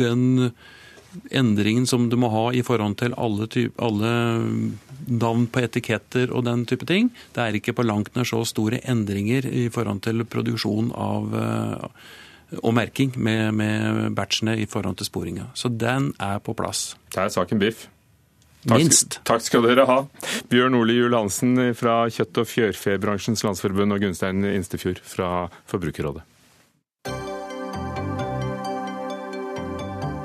den 0.01 0.51
endringen 1.32 1.88
som 1.88 2.09
du 2.09 2.18
må 2.20 2.30
ha 2.34 2.49
i 2.53 2.61
forhold 2.66 2.97
til 2.99 3.16
alle, 3.18 3.47
type, 3.47 3.74
alle, 3.82 4.11
navn 5.05 5.47
på 5.47 5.61
etiketter 5.61 6.32
og 6.34 6.45
den 6.47 6.66
type 6.66 6.86
ting. 6.89 7.11
Det 7.34 7.41
er 7.43 7.57
ikke 7.57 7.76
på 7.78 7.86
langt 7.86 8.16
nær 8.16 8.28
så 8.28 8.43
store 8.47 8.82
endringer 8.89 9.45
i 9.45 9.68
forhold 9.70 10.01
til 10.05 10.26
produksjon 10.26 10.91
av 10.91 11.36
eh, 11.39 11.89
og 12.61 12.76
merking 12.78 13.16
med, 13.18 13.55
med 13.57 14.13
batchene 14.16 14.53
i 14.61 14.68
forhold 14.70 14.99
til 14.99 15.09
sporinga. 15.09 15.49
Så 15.57 15.70
den 15.70 16.11
er 16.22 16.39
på 16.39 16.53
plass. 16.57 16.93
Det 17.11 17.24
er 17.24 17.34
saken 17.34 17.61
biff. 17.61 17.88
Takk, 18.66 18.82
Minst. 18.82 19.20
Takk 19.28 19.43
skal 19.45 19.66
dere 19.68 19.86
ha. 19.86 19.97
Bjørn 20.49 20.78
Ole 20.78 20.95
Juel 20.97 21.13
Hansen 21.13 21.57
fra 21.78 22.05
Kjøtt- 22.09 22.39
og 22.41 22.49
fjørfebransjens 22.49 23.45
landsforbund 23.45 23.93
og 23.93 24.01
Gunstein 24.01 24.41
Instefjord 24.55 25.03
fra 25.05 25.49
Forbrukerrådet. 25.70 26.26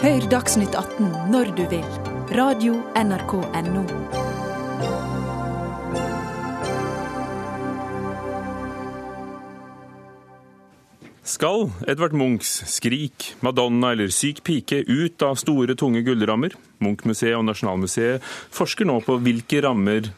Hør 0.01 0.23
Dagsnytt 0.33 0.73
18 0.73 1.11
når 1.29 1.51
du 1.59 1.67
vil. 1.69 1.83
Radio 2.33 2.79
NRK 2.97 3.35
Radio.nrk.no. 3.37 3.83
Skal 11.21 11.69
Edvard 11.85 12.17
Munchs 12.17 12.63
'Skrik', 12.65 13.35
'Madonna' 13.45 13.93
eller 13.93 14.09
'Syk 14.09 14.41
pike' 14.41 14.89
ut 14.89 15.21
av 15.21 15.37
store, 15.37 15.77
tunge 15.77 16.01
gullrammer? 16.01 16.57
Munch-museet 16.81 17.37
og 17.37 17.45
Nasjonalmuseet 17.45 18.25
forsker 18.25 18.89
nå 18.89 19.03
på 19.05 19.21
hvilke 19.21 19.61
rammer 19.69 20.09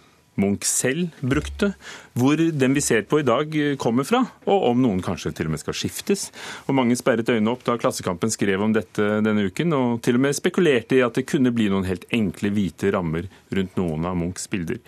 Munch 0.41 0.65
selv 0.65 1.11
brukte, 1.21 1.73
hvor 2.17 2.41
den 2.41 2.77
vi 2.77 2.83
ser 2.85 3.05
på 3.09 3.21
i 3.21 3.27
dag 3.27 3.53
kommer 3.81 4.07
fra, 4.09 4.23
og 4.49 4.69
om 4.71 4.81
noen 4.81 5.03
kanskje 5.05 5.35
til 5.37 5.51
og 5.51 5.55
med 5.55 5.61
skal 5.61 5.77
skiftes. 5.77 6.31
Og 6.67 6.77
Mange 6.79 6.97
sperret 6.97 7.29
øynene 7.29 7.53
opp 7.53 7.67
da 7.67 7.77
Klassekampen 7.81 8.33
skrev 8.33 8.65
om 8.65 8.73
dette 8.73 9.21
denne 9.25 9.45
uken, 9.51 9.77
og 9.77 10.01
til 10.05 10.17
og 10.17 10.25
med 10.25 10.39
spekulerte 10.39 10.97
i 10.97 11.05
at 11.05 11.21
det 11.21 11.27
kunne 11.29 11.53
bli 11.53 11.69
noen 11.73 11.89
helt 11.89 12.09
enkle 12.15 12.53
hvite 12.55 12.95
rammer 12.95 13.29
rundt 13.53 13.77
noen 13.81 14.09
av 14.09 14.17
Munchs 14.17 14.49
bilder. 14.53 14.81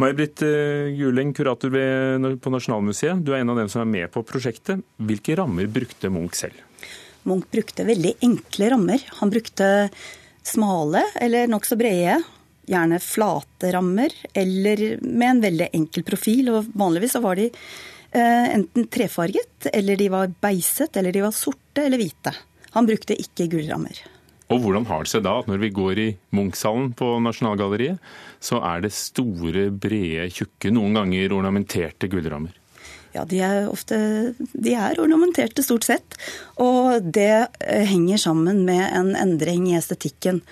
May-Britt 0.00 0.40
eh, 0.46 0.88
Guleng, 0.96 1.34
kurator 1.36 1.76
på 2.40 2.54
Nasjonalmuseet, 2.54 3.20
du 3.20 3.34
er 3.34 3.42
en 3.42 3.52
av 3.52 3.60
dem 3.60 3.68
som 3.68 3.84
er 3.84 3.92
med 3.92 4.12
på 4.14 4.24
prosjektet. 4.24 4.80
Hvilke 4.96 5.36
rammer 5.36 5.68
brukte 5.68 6.08
Munch 6.08 6.40
selv? 6.40 6.56
Munch 7.28 7.50
brukte 7.52 7.84
veldig 7.84 8.14
enkle 8.24 8.72
rammer. 8.72 9.04
Han 9.20 9.32
brukte 9.32 9.90
smale 10.46 11.04
eller 11.20 11.50
nokså 11.52 11.76
brede 11.76 12.22
gjerne 12.70 13.00
flate 13.02 13.72
rammer 13.74 14.14
eller 14.32 14.84
med 15.02 15.28
en 15.28 15.42
veldig 15.44 15.70
enkel 15.76 16.06
profil. 16.06 16.52
Og 16.54 16.70
vanligvis 16.78 17.16
så 17.16 17.24
var 17.24 17.40
de 17.40 17.48
eh, 17.50 18.46
enten 18.54 18.88
trefarget, 18.92 19.70
eller 19.72 19.98
de 20.00 20.08
var 20.12 20.32
beiset, 20.42 20.96
eller 20.96 21.14
de 21.14 21.26
var 21.26 21.36
sorte 21.36 21.84
eller 21.84 22.00
hvite. 22.00 22.34
Han 22.76 22.86
brukte 22.86 23.18
ikke 23.18 23.50
gullrammer. 23.50 23.98
Og 24.50 24.64
hvordan 24.64 24.86
har 24.88 25.04
det 25.04 25.12
seg 25.12 25.22
da 25.22 25.36
at 25.38 25.50
når 25.50 25.60
vi 25.62 25.74
går 25.74 25.98
i 26.02 26.08
Munch-salen 26.34 26.90
på 26.98 27.12
Nasjonalgalleriet, 27.22 28.00
så 28.42 28.58
er 28.66 28.82
det 28.82 28.90
store, 28.96 29.68
brede, 29.70 30.26
tjukke, 30.34 30.72
noen 30.74 30.98
ganger 30.98 31.36
ornamenterte 31.36 32.10
gullrammer? 32.10 32.56
Ja, 33.14 33.24
de 33.26 33.40
er 33.42 33.64
ofte 33.66 33.96
de 34.38 34.74
er 34.78 34.98
ornamenterte, 35.02 35.64
stort 35.66 35.86
sett. 35.86 36.18
Og 36.62 37.02
det 37.02 37.32
eh, 37.58 37.86
henger 37.90 38.22
sammen 38.22 38.62
med 38.66 38.84
en 38.86 39.14
endring 39.18 39.66
i 39.70 39.78
estetikken. 39.78 40.42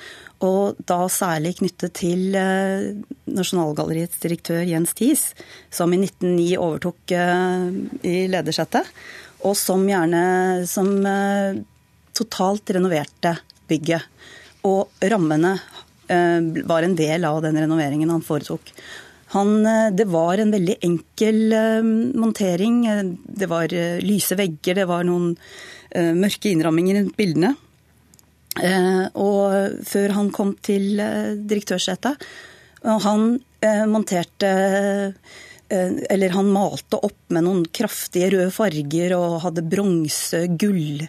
Og 0.46 0.78
da 0.86 1.00
særlig 1.10 1.56
knyttet 1.58 1.96
til 1.98 2.36
eh, 2.38 2.92
Nasjonalgalleriets 3.34 4.20
direktør 4.22 4.62
Jens 4.62 4.94
Thies, 4.94 5.24
som 5.74 5.90
i 5.90 5.98
1909 5.98 6.52
overtok 6.62 7.14
eh, 7.16 7.64
i 8.06 8.14
ledersetet, 8.30 8.86
og 9.42 9.56
som 9.58 9.82
gjerne 9.88 10.22
som 10.70 10.92
eh, 11.06 11.58
totalt 12.14 12.70
renoverte 12.76 13.34
bygget. 13.70 14.06
Og 14.66 14.90
rammene 15.10 15.58
var 16.08 16.82
en 16.82 16.94
del 16.96 17.24
av 17.28 17.42
den 17.44 17.58
renoveringen 17.60 18.08
han 18.08 18.22
foretok. 18.24 18.70
Han, 19.34 19.60
det 19.92 20.06
var 20.08 20.40
en 20.40 20.54
veldig 20.54 20.78
enkel 20.88 21.52
montering. 22.16 22.78
Det 23.28 23.48
var 23.50 23.74
lyse 24.00 24.38
vegger, 24.40 24.80
det 24.80 24.86
var 24.88 25.04
noen 25.04 25.34
mørke 26.16 26.48
innramminger 26.48 26.96
rundt 26.96 27.18
bildene. 27.20 27.52
Eh, 28.64 29.04
og 29.20 29.82
før 29.86 30.14
han 30.16 30.30
kom 30.34 30.54
til 30.64 30.98
eh, 31.02 31.34
direktørsetet. 31.38 32.24
Og 32.86 33.04
han 33.04 33.28
eh, 33.64 33.84
monterte 33.90 34.54
eller 35.68 36.32
han 36.32 36.46
malte 36.48 36.96
opp 37.04 37.26
med 37.36 37.44
noen 37.44 37.66
kraftige 37.76 38.30
røde 38.32 38.52
farger 38.56 39.12
og 39.18 39.34
hadde 39.42 39.66
bronse, 39.68 40.38
gull, 40.56 41.02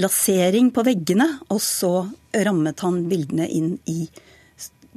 lasering 0.00 0.70
på 0.72 0.80
veggene. 0.86 1.26
Og 1.52 1.60
så 1.60 1.90
rammet 2.32 2.80
han 2.80 3.02
bildene 3.10 3.50
inn 3.52 3.74
i 3.92 4.06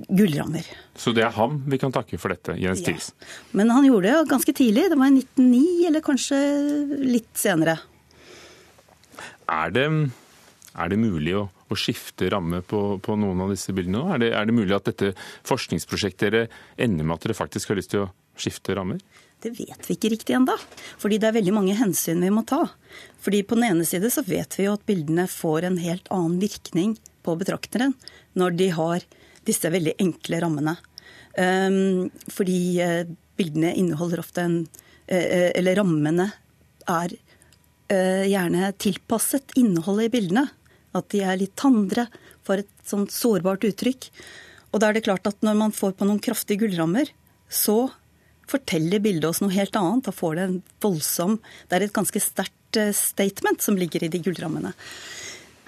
gullrammer. 0.08 0.64
Så 0.96 1.12
det 1.12 1.26
er 1.28 1.36
ham 1.36 1.58
vi 1.68 1.80
kan 1.82 1.92
takke 1.92 2.16
for 2.16 2.32
dette, 2.32 2.56
Jens 2.60 2.84
Thies? 2.88 3.12
Men 3.52 3.72
han 3.76 3.84
gjorde 3.88 4.12
det 4.12 4.32
ganske 4.32 4.56
tidlig. 4.56 4.88
Det 4.92 5.00
var 5.00 5.12
i 5.12 5.20
1909, 5.20 5.88
eller 5.90 6.06
kanskje 6.08 6.40
litt 7.04 7.32
senere. 7.40 7.78
Er 9.52 9.76
det, 9.76 9.88
er 10.76 10.92
det 10.92 11.00
mulig 11.02 11.38
å 11.40 11.46
å 11.72 11.78
skifte 11.78 12.30
ramme 12.30 12.62
på, 12.66 12.80
på, 13.02 13.18
noen 13.18 13.46
av 13.46 13.54
disse 13.54 13.74
bildene? 13.76 14.04
Er 14.14 14.22
det, 14.22 14.32
er 14.38 14.48
det 14.48 14.56
mulig 14.56 14.76
at 14.76 14.90
dette 14.90 15.14
forskningsprosjektet 15.48 16.26
dere 16.28 16.48
ender 16.82 17.08
med 17.08 17.18
at 17.18 17.26
dere 17.26 17.38
faktisk 17.38 17.72
har 17.72 17.80
lyst 17.80 17.94
til 17.96 18.06
å 18.06 18.12
skifte 18.40 18.76
rammer? 18.78 19.02
Det 19.42 19.52
vet 19.58 19.88
vi 19.88 19.98
ikke 19.98 20.12
riktig 20.14 20.38
ennå. 20.38 20.56
Fordi 21.02 21.20
det 21.22 21.30
er 21.30 21.38
veldig 21.40 21.54
mange 21.56 21.76
hensyn 21.78 22.24
vi 22.24 22.32
må 22.34 22.46
ta. 22.48 22.64
Fordi 23.22 23.42
på 23.46 23.58
den 23.58 23.68
ene 23.72 23.86
side 23.88 24.10
så 24.14 24.24
vet 24.26 24.58
vi 24.58 24.68
jo 24.68 24.76
at 24.78 24.86
bildene 24.88 25.28
får 25.30 25.68
en 25.68 25.80
helt 25.82 26.10
annen 26.14 26.40
virkning 26.42 26.96
på 27.26 27.36
betrakteren 27.40 27.96
når 28.38 28.58
de 28.60 28.72
har 28.78 29.06
disse 29.46 29.70
veldig 29.70 29.98
enkle 30.02 30.42
rammene. 30.42 30.76
Um, 31.36 32.08
fordi 32.32 32.60
uh, 32.80 33.02
bildene 33.36 33.74
inneholder 33.76 34.22
ofte 34.22 34.46
en 34.46 34.54
uh, 34.64 35.50
Eller 35.52 35.76
rammene 35.82 36.30
er 36.88 37.18
gjerne 37.86 38.72
tilpasset 38.82 39.52
innholdet 39.60 40.08
i 40.08 40.12
bildene. 40.16 40.42
At 40.96 41.10
de 41.12 41.22
er 41.26 41.40
litt 41.42 41.56
tandre, 41.60 42.08
for 42.46 42.62
et 42.62 42.72
sånt 42.88 43.14
sårbart 43.14 43.66
uttrykk. 43.68 44.10
Og 44.72 44.82
da 44.82 44.90
er 44.90 44.98
det 44.98 45.06
klart 45.08 45.28
at 45.30 45.46
når 45.46 45.58
man 45.60 45.76
får 45.76 45.96
på 45.98 46.08
noen 46.08 46.22
kraftige 46.24 46.66
gullrammer, 46.66 47.10
så 47.50 47.90
forteller 48.50 49.02
bildet 49.02 49.30
oss 49.30 49.42
noe 49.42 49.54
helt 49.56 49.76
annet. 49.80 50.06
Da 50.06 50.14
får 50.16 50.38
det 50.38 50.48
en 50.48 50.58
voldsom 50.84 51.40
Det 51.68 51.78
er 51.78 51.88
et 51.88 51.96
ganske 51.96 52.22
sterkt 52.22 52.80
eh, 52.80 52.94
statement 52.96 53.64
som 53.64 53.78
ligger 53.80 54.06
i 54.06 54.12
de 54.12 54.22
gullrammene. 54.26 54.74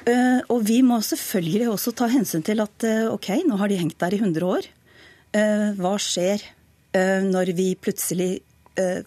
Eh, 0.08 0.42
og 0.54 0.62
vi 0.68 0.82
må 0.86 1.00
selvfølgelig 1.04 1.72
også 1.74 1.96
ta 1.98 2.10
hensyn 2.12 2.46
til 2.46 2.62
at 2.64 2.88
eh, 2.88 3.08
OK, 3.10 3.32
nå 3.48 3.58
har 3.62 3.72
de 3.72 3.80
hengt 3.80 4.00
der 4.00 4.18
i 4.18 4.22
100 4.22 4.46
år. 4.48 4.74
Hva 5.78 5.92
skjer 6.02 6.42
når 7.28 7.50
vi 7.54 7.66
plutselig 7.78 8.40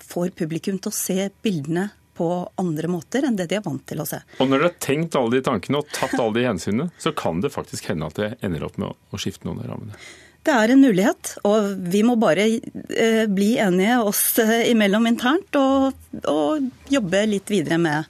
får 0.05 0.29
publikum 0.37 0.77
til 0.79 0.93
å 0.93 0.95
se 0.95 1.25
bildene 1.43 1.89
på 2.17 2.31
andre 2.61 2.91
måter 2.91 3.27
enn 3.27 3.37
det 3.39 3.49
de 3.51 3.59
er 3.59 3.65
vant 3.65 3.85
til 3.87 4.03
å 4.03 4.09
se. 4.09 4.21
Og 4.39 4.49
når 4.49 4.59
dere 4.59 4.71
har 4.71 4.81
tenkt 4.83 5.17
alle 5.19 5.39
de 5.39 5.45
tankene 5.47 5.81
og 5.81 5.93
tatt 5.95 6.17
alle 6.19 6.37
de 6.39 6.49
hensynene, 6.49 6.91
så 7.01 7.15
kan 7.17 7.41
det 7.45 7.53
faktisk 7.55 7.93
hende 7.93 8.11
at 8.11 8.19
det 8.21 8.33
ender 8.45 8.67
opp 8.67 8.81
med 8.81 8.93
å 8.93 9.21
skifte 9.21 9.49
noen 9.49 9.63
av 9.63 9.71
rammene? 9.73 10.03
Det 10.41 10.53
er 10.57 10.73
en 10.73 10.81
mulighet, 10.81 11.35
og 11.45 11.75
vi 11.93 12.01
må 12.07 12.15
bare 12.21 12.47
eh, 12.49 13.27
bli 13.29 13.51
enige 13.61 13.99
oss 14.09 14.23
eh, 14.41 14.71
imellom 14.71 15.11
internt 15.11 15.59
og, 15.61 15.93
og 16.33 16.71
jobbe 16.89 17.27
litt 17.29 17.53
videre 17.53 17.77
med 17.81 18.09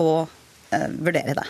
å 0.00 0.10
eh, 0.76 0.88
vurdere 0.92 1.38
det. 1.40 1.46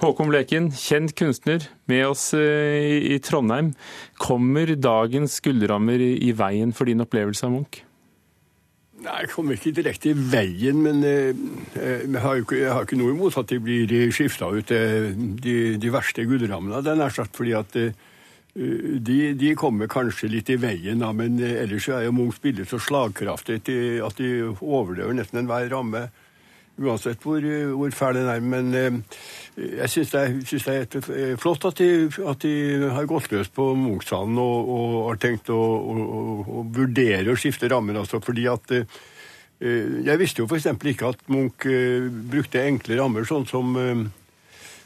Håkon 0.00 0.28
Bleken, 0.32 0.68
kjent 0.76 1.14
kunstner, 1.16 1.64
med 1.88 2.06
oss 2.08 2.30
i 2.32 3.18
Trondheim. 3.20 3.74
Kommer 4.16 4.72
dagens 4.72 5.34
gullrammer 5.44 6.00
i 6.00 6.30
veien 6.32 6.72
for 6.72 6.88
din 6.88 7.04
opplevelse 7.04 7.44
av 7.44 7.52
Munch? 7.52 7.82
Nei, 9.00 9.16
Jeg 9.22 9.30
kommer 9.32 9.56
ikke 9.56 9.72
direkte 9.72 10.10
i 10.10 10.14
veien, 10.14 10.82
men 10.84 11.00
jeg 11.02 12.20
har, 12.20 12.42
ikke, 12.42 12.58
jeg 12.60 12.72
har 12.74 12.84
ikke 12.84 12.98
noe 13.00 13.14
imot 13.14 13.38
at 13.40 13.48
de 13.48 13.56
blir 13.62 14.12
skifta 14.12 14.50
ut, 14.52 14.68
de, 14.68 15.54
de 15.80 15.92
verste 15.92 16.26
gullrammene. 16.28 16.82
Det 16.84 16.92
er 16.92 17.00
nær 17.00 17.14
sagt 17.14 17.38
fordi 17.38 17.54
at 17.56 17.78
Eh, 18.54 18.98
de, 18.98 19.32
de, 19.34 19.52
kommer 19.54 19.90
kanskje 19.90 20.30
litt 20.30 20.50
i 20.50 20.58
veien, 20.58 21.02
da, 21.04 21.12
men 21.14 21.38
eh, 21.42 21.60
ellers 21.62 21.86
er 21.88 22.06
jo 22.06 22.14
Munchs 22.16 22.40
bilder 22.42 22.66
så 22.66 22.80
slagkraftig 22.82 23.60
at 24.02 24.18
de 24.18 24.30
overlever 24.50 25.14
nesten 25.14 25.44
enhver 25.44 25.70
ramme. 25.70 26.08
Uansett 26.80 27.20
hvor, 27.24 27.44
hvor 27.76 27.92
fæl 27.92 28.16
den 28.16 28.28
er. 28.32 28.40
Men 28.40 28.74
eh, 28.76 29.18
jeg 29.80 29.92
syns 29.92 30.12
det, 30.14 30.24
det, 30.48 31.00
er 31.02 31.40
flott 31.40 31.66
at 31.68 31.80
de, 31.82 32.08
at 32.30 32.44
de 32.44 32.54
har 32.96 33.08
gått 33.10 33.30
løs 33.34 33.52
på 33.52 33.70
Munch-salen 33.76 34.38
og, 34.40 34.70
og, 34.76 34.94
har 35.10 35.20
tenkt 35.20 35.52
å, 35.52 35.60
å, 35.60 35.96
å, 36.40 36.64
vurdere 36.72 37.34
å 37.34 37.38
skifte 37.40 37.68
rammen. 37.72 38.00
Altså, 38.00 38.22
fordi 38.24 38.48
at 38.50 38.76
Jeg 39.60 40.16
visste 40.16 40.40
jo 40.40 40.46
f.eks. 40.48 40.70
ikke 40.72 41.10
at 41.12 41.26
Munch 41.28 41.66
brukte 42.32 42.62
enkle 42.64 42.96
rammer, 42.96 43.26
sånn 43.28 43.44
som 43.44 43.76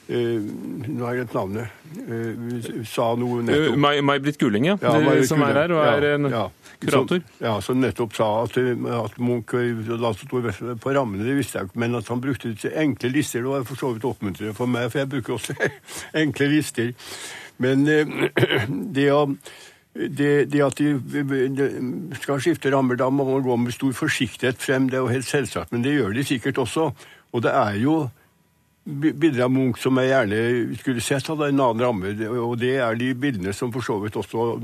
nå 0.09 1.05
har 1.07 1.15
jeg 1.15 1.23
glemt 1.23 1.35
navnet. 1.35 2.85
Sa 2.91 3.07
noe 3.17 3.41
nettopp. 3.45 3.77
Uh, 3.79 4.01
May-Britt 4.05 4.39
Gulling, 4.41 4.69
ja. 4.69 4.77
ja 4.83 5.15
som 5.29 5.45
er 5.47 5.61
her 5.63 5.73
og 5.73 5.83
er 5.85 6.07
en 6.11 6.29
ja, 6.33 6.43
kurator. 6.83 7.23
Som, 7.23 7.47
ja, 7.47 7.55
som 7.65 7.81
nettopp 7.81 8.17
sa 8.19 8.29
at, 8.45 8.59
at 8.59 9.21
Munch 9.23 9.55
la 9.89 10.13
vekt 10.13 10.65
på 10.85 10.97
rammene, 10.97 11.25
det 11.25 11.39
visste 11.39 11.61
jeg 11.61 11.71
ikke. 11.71 11.81
Men 11.85 11.97
at 12.01 12.11
han 12.13 12.25
brukte 12.25 12.53
enkle 12.73 13.13
lister, 13.15 13.45
det 13.45 13.55
var 13.55 13.69
for 13.69 13.81
så 13.81 13.95
vidt 13.95 14.09
oppmuntrende 14.09 14.57
for 14.57 14.71
meg, 14.71 14.91
for 14.93 15.05
jeg 15.05 15.13
bruker 15.15 15.39
også 15.39 15.57
enkle 16.25 16.51
lister. 16.53 16.93
Men 17.65 17.87
det 18.97 19.09
å 19.15 19.29
det, 19.95 20.51
det, 20.51 20.59
at 20.59 20.81
de 20.81 22.17
skal 22.19 22.41
skifte 22.43 22.73
rammer, 22.75 22.99
da 22.99 23.07
må 23.15 23.23
man 23.29 23.45
gå 23.47 23.57
med 23.63 23.75
stor 23.77 23.93
forsiktighet 23.95 24.59
frem. 24.59 24.89
Det 24.91 24.99
er 24.99 25.05
jo 25.05 25.13
helt 25.13 25.29
selvsagt, 25.29 25.71
men 25.71 25.85
det 25.87 25.95
gjør 25.95 26.17
de 26.17 26.25
sikkert 26.27 26.59
også. 26.59 26.89
Og 27.31 27.45
det 27.45 27.53
er 27.55 27.79
jo 27.79 27.95
bilder 28.85 29.47
av 29.47 29.53
Munch 29.53 29.81
som 29.81 29.97
jeg 30.01 30.11
gjerne 30.11 30.41
skulle 30.77 31.05
sett 31.05 31.29
hadde 31.31 31.49
en 31.49 31.63
annen 31.65 31.85
ramme. 31.85 32.13
Og 32.45 32.59
det 32.61 32.75
er 32.85 32.99
de 33.01 33.15
bildene 33.17 33.55
som 33.57 33.73
for 33.73 33.85
så 33.85 33.97
vidt 34.03 34.19
også 34.21 34.59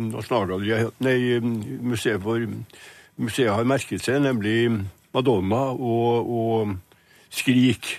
nei, 1.01 1.16
museet, 1.41 2.21
for, 2.23 2.45
museet 3.16 3.53
har 3.55 3.68
merket 3.68 4.05
seg, 4.05 4.21
nemlig 4.27 4.68
Madonna 5.14 5.71
og, 5.73 6.31
og 6.31 6.77
Skrik. 7.33 7.97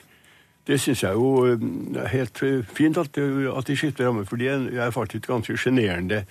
Det 0.68 0.78
syns 0.80 1.02
jeg 1.04 1.18
jo 1.18 1.48
er 1.50 2.10
helt 2.14 2.38
fint 2.70 3.00
at, 3.02 3.18
at 3.18 3.68
de 3.68 3.78
skifter 3.78 4.06
ramme, 4.08 4.28
for 4.30 4.38
de 4.38 4.52
er 4.52 4.94
faktisk 4.94 5.32
ganske 5.32 5.58
sjenerende. 5.58 6.26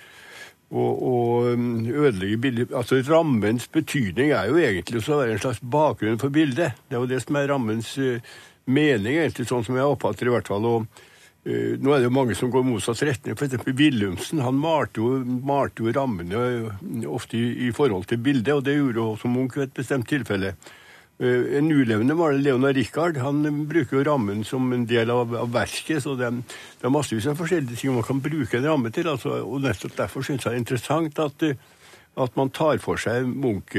Og, 0.71 1.01
og 1.03 1.47
ødelegge 1.91 2.37
bildet 2.39 2.69
Altså 2.71 3.01
Rammens 3.03 3.65
betydning 3.67 4.29
er 4.31 4.45
jo 4.47 4.55
egentlig 4.55 5.01
å 5.03 5.17
være 5.19 5.33
en 5.35 5.41
slags 5.43 5.59
bakgrunn 5.59 6.21
for 6.21 6.31
bildet. 6.31 6.77
Det 6.87 6.95
er 6.95 7.03
jo 7.03 7.09
det 7.11 7.19
som 7.25 7.35
er 7.35 7.51
rammens 7.51 7.89
uh, 7.99 8.23
mening, 8.65 9.17
egentlig, 9.17 9.47
sånn 9.49 9.65
som 9.65 9.77
jeg 9.77 9.93
oppfatter 9.93 10.29
i 10.29 10.35
hvert 10.35 10.51
fall. 10.51 10.67
uh, 10.67 10.83
Nå 11.81 11.93
er 11.93 12.01
det 12.01 12.09
jo 12.09 12.13
mange 12.13 12.35
som 12.37 12.51
går 12.53 12.65
motsatt 12.67 13.01
retning. 13.07 13.37
F.eks. 13.37 13.65
Willumsen. 13.65 14.43
Han 14.45 14.59
malte 14.61 15.01
jo, 15.01 15.15
malte 15.25 15.81
jo 15.81 15.95
rammene 15.95 16.43
eh, 16.43 17.07
ofte 17.09 17.39
i, 17.39 17.47
i, 17.67 17.71
forhold 17.73 18.05
til 18.09 18.21
bildet, 18.21 18.53
og 18.53 18.67
det 18.67 18.77
gjorde 18.77 19.07
også 19.15 19.31
Munch 19.31 19.57
i 19.57 19.65
et 19.65 19.73
bestemt 19.73 20.09
tilfelle. 20.11 20.53
Uh, 21.21 21.57
en 21.57 21.71
ulevende 21.73 22.17
maler, 22.17 22.41
Leonard 22.41 22.77
Richard, 22.77 23.17
han 23.21 23.41
bruker 23.69 23.99
jo 23.99 24.05
rammen 24.05 24.45
som 24.45 24.69
en 24.73 24.85
del 24.89 25.09
av, 25.13 25.33
av 25.37 25.51
verket. 25.53 26.03
så 26.03 26.15
det, 26.19 26.31
det, 26.41 26.85
er 26.85 26.93
massevis 26.93 27.29
av 27.29 27.41
forskjellige 27.41 27.81
ting 27.81 27.97
man 27.97 28.05
kan 28.05 28.21
bruke 28.21 28.57
en 28.57 28.69
ramme 28.69 28.93
til. 28.93 29.09
Altså, 29.09 29.41
og 29.41 29.65
nettopp 29.65 29.97
derfor 29.97 30.25
syns 30.25 30.45
jeg 30.45 30.53
det 30.53 30.59
er 30.59 30.63
interessant 30.65 31.25
at, 31.25 31.51
at 32.21 32.39
man 32.39 32.53
tar 32.53 32.81
for 32.83 33.01
seg 33.01 33.25
Munch 33.25 33.77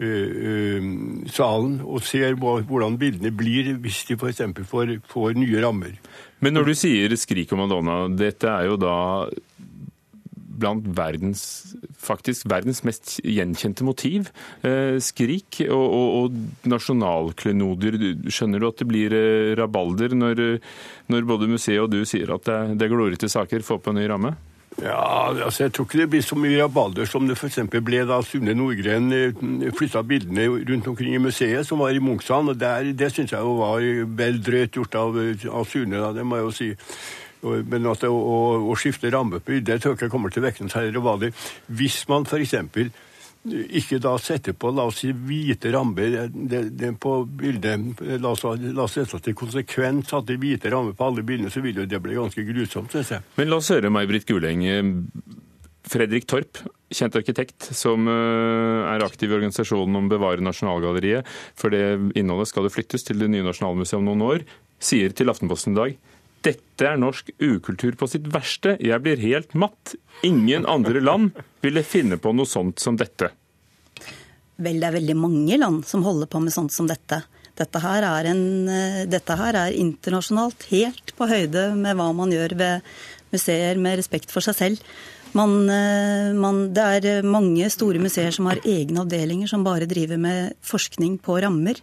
salen 0.00 1.74
og 1.84 2.00
ser 2.08 2.38
hvordan 2.40 2.96
bildene 3.00 3.32
blir 3.36 3.74
hvis 3.84 4.04
de 4.08 4.16
f.eks. 4.16 4.40
Får, 4.70 4.94
får 5.10 5.36
nye 5.36 5.60
rammer. 5.60 5.98
Men 6.40 6.56
når 6.56 6.70
du 6.70 6.74
sier 6.78 7.12
'Skrik 7.16 7.52
og 7.52 7.60
Madonna', 7.60 8.16
dette 8.16 8.48
er 8.48 8.70
jo 8.70 8.78
da 8.80 9.28
blant 10.60 10.84
verdens 10.96 11.42
faktisk 12.00 12.48
verdens 12.50 12.82
mest 12.84 13.18
gjenkjente 13.24 13.84
motiv. 13.86 14.30
Eh, 14.66 14.98
skrik 15.02 15.62
og, 15.68 15.86
og, 15.86 16.08
og 16.20 16.68
nasjonalklenodier. 16.70 17.98
Skjønner 18.28 18.60
du 18.60 18.68
at 18.68 18.80
det 18.80 18.88
blir 18.90 19.16
rabalder 19.60 20.16
når, 20.16 20.44
når 21.12 21.28
både 21.28 21.50
museet 21.50 21.82
og 21.82 21.90
du 21.92 22.02
sier 22.08 22.32
at 22.36 22.48
det, 22.48 22.60
det 22.80 22.88
er 22.88 22.94
glorete 22.94 23.30
saker 23.32 23.64
få 23.64 23.80
på 23.80 23.94
en 23.94 24.00
ny 24.00 24.08
ramme? 24.10 24.36
Ja, 24.80 25.32
altså 25.44 25.64
Jeg 25.64 25.72
tror 25.72 25.84
ikke 25.84 25.98
det 25.98 26.10
blir 26.10 26.22
så 26.24 26.36
mye 26.40 26.62
rabalder 26.62 27.08
som 27.08 27.26
det 27.28 27.36
f.eks. 27.36 27.58
ble 27.84 28.04
da 28.08 28.20
Sune 28.24 28.54
Nordgren 28.56 29.12
eh, 29.12 29.72
flytta 29.76 30.02
bildene 30.06 30.46
rundt 30.48 30.88
omkring 30.88 31.14
i 31.14 31.20
museet, 31.20 31.66
som 31.66 31.82
var 31.84 31.92
i 31.92 32.00
Munchsand. 32.00 32.48
og 32.48 32.60
der, 32.60 32.92
Det 32.92 33.12
syns 33.12 33.32
jeg 33.32 33.40
jo 33.40 33.58
var 33.60 33.84
vel 34.16 34.40
drøyt 34.42 34.76
gjort 34.76 34.94
av, 34.94 35.18
av 35.52 35.68
Sune, 35.68 36.00
da, 36.00 36.12
det 36.16 36.24
må 36.24 36.40
jeg 36.40 36.48
jo 36.48 36.56
si. 36.56 36.70
Men 37.42 37.86
at 37.88 38.04
å, 38.04 38.12
å, 38.12 38.40
å, 38.68 38.76
skifte 38.76 39.12
ramme 39.12 39.40
på 39.40 39.60
det 39.64 39.80
tror 39.80 39.94
jeg 39.94 40.00
ikke 40.00 40.12
kommer 40.12 40.32
til 40.32 40.42
å 40.42 40.48
vekke 40.48 40.64
noen 40.64 40.72
særlig 40.72 40.96
rabalder. 40.96 41.32
Hvis 41.68 42.02
man 42.08 42.28
f.eks 42.28 42.56
ikke 43.48 43.96
da 44.02 44.12
sette 44.20 44.52
på 44.52 44.68
la 44.76 44.84
oss 44.90 44.98
si, 45.00 45.14
hvite 45.16 45.70
rammer 45.72 46.28
det, 46.28 46.62
det 46.76 46.90
på 47.00 47.22
bildet. 47.24 48.02
La 48.20 48.34
oss, 48.34 48.44
la 48.44 48.84
oss 48.84 48.98
sette 48.98 49.20
til 49.24 49.36
det 49.56 50.34
er 50.34 50.40
hvite 50.42 50.72
rammer 50.72 50.96
på 50.96 51.06
alle 51.06 51.24
bildene, 51.24 51.52
så 51.52 51.62
vil 51.64 51.80
jo 51.80 51.86
det 51.88 52.02
bli 52.04 52.18
ganske 52.18 52.44
grusomt, 52.44 52.92
syns 52.92 53.14
jeg. 53.16 53.24
Men 53.40 53.48
la 53.48 53.60
oss 53.60 53.72
høre 53.72 53.92
May-Britt 53.92 54.28
Guleng. 54.28 54.66
Fredrik 55.90 56.26
Torp, 56.28 56.60
kjent 56.92 57.16
arkitekt 57.16 57.70
som 57.74 58.04
eh, 58.10 58.90
er 58.92 59.02
aktiv 59.02 59.32
i 59.32 59.34
organisasjonen 59.38 59.96
om 59.96 60.10
Bevare 60.12 60.44
Nasjonalgalleriet, 60.44 61.26
for 61.58 61.72
det 61.72 62.12
innholdet 62.20 62.50
skal 62.50 62.68
det 62.68 62.74
flyttes 62.74 63.06
til 63.08 63.18
det 63.22 63.30
nye 63.32 63.46
Nasjonalmuseet 63.46 63.98
om 63.98 64.10
noen 64.10 64.26
år, 64.26 64.44
sier 64.80 65.16
til 65.16 65.32
Aftenposten 65.32 65.72
i 65.74 65.80
dag 65.80 65.96
dette 66.46 66.86
er 66.86 67.00
norsk 67.00 67.30
ukultur 67.36 67.96
på 68.00 68.08
sitt 68.08 68.28
verste. 68.32 68.76
Jeg 68.80 69.02
blir 69.04 69.20
helt 69.20 69.52
matt. 69.58 69.94
Ingen 70.26 70.66
andre 70.68 71.02
land 71.04 71.36
ville 71.64 71.84
finne 71.84 72.16
på 72.20 72.32
noe 72.36 72.48
sånt 72.48 72.80
som 72.80 72.96
dette. 73.00 73.30
Vel, 74.60 74.80
det 74.80 74.88
er 74.88 74.96
veldig 74.98 75.16
mange 75.16 75.56
land 75.60 75.84
som 75.88 76.04
holder 76.04 76.28
på 76.30 76.40
med 76.44 76.52
sånt 76.52 76.72
som 76.74 76.88
dette. 76.88 77.22
Dette 77.60 77.80
her 77.82 78.04
er, 78.06 78.30
en, 78.30 78.42
eh, 78.68 79.04
dette 79.08 79.36
her 79.36 79.56
er 79.66 79.76
internasjonalt 79.76 80.66
helt 80.70 81.14
på 81.16 81.28
høyde 81.28 81.70
med 81.76 81.96
hva 81.98 82.10
man 82.16 82.32
gjør 82.32 82.56
ved 82.56 82.92
museer 83.32 83.80
med 83.80 83.98
respekt 84.00 84.32
for 84.32 84.44
seg 84.44 84.56
selv. 84.56 84.84
Man, 85.36 85.68
eh, 85.70 86.32
man, 86.34 86.62
det 86.74 86.86
er 87.04 87.26
mange 87.26 87.68
store 87.72 88.00
museer 88.02 88.32
som 88.34 88.48
har 88.50 88.62
egne 88.64 89.04
avdelinger 89.04 89.48
som 89.50 89.64
bare 89.64 89.88
driver 89.88 90.18
med 90.20 90.56
forskning 90.64 91.18
på 91.22 91.36
rammer. 91.44 91.80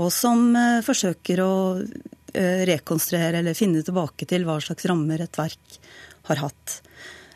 Og 0.00 0.10
som 0.12 0.48
eh, 0.58 0.80
forsøker 0.84 1.44
å 1.44 1.54
rekonstruere 2.34 3.40
eller 3.40 3.54
finne 3.58 3.84
tilbake 3.86 4.26
til 4.30 4.46
hva 4.48 4.58
slags 4.62 4.88
rammer 4.90 5.22
et 5.22 5.38
verk 5.38 5.78
har 6.30 6.40
hatt. 6.42 6.80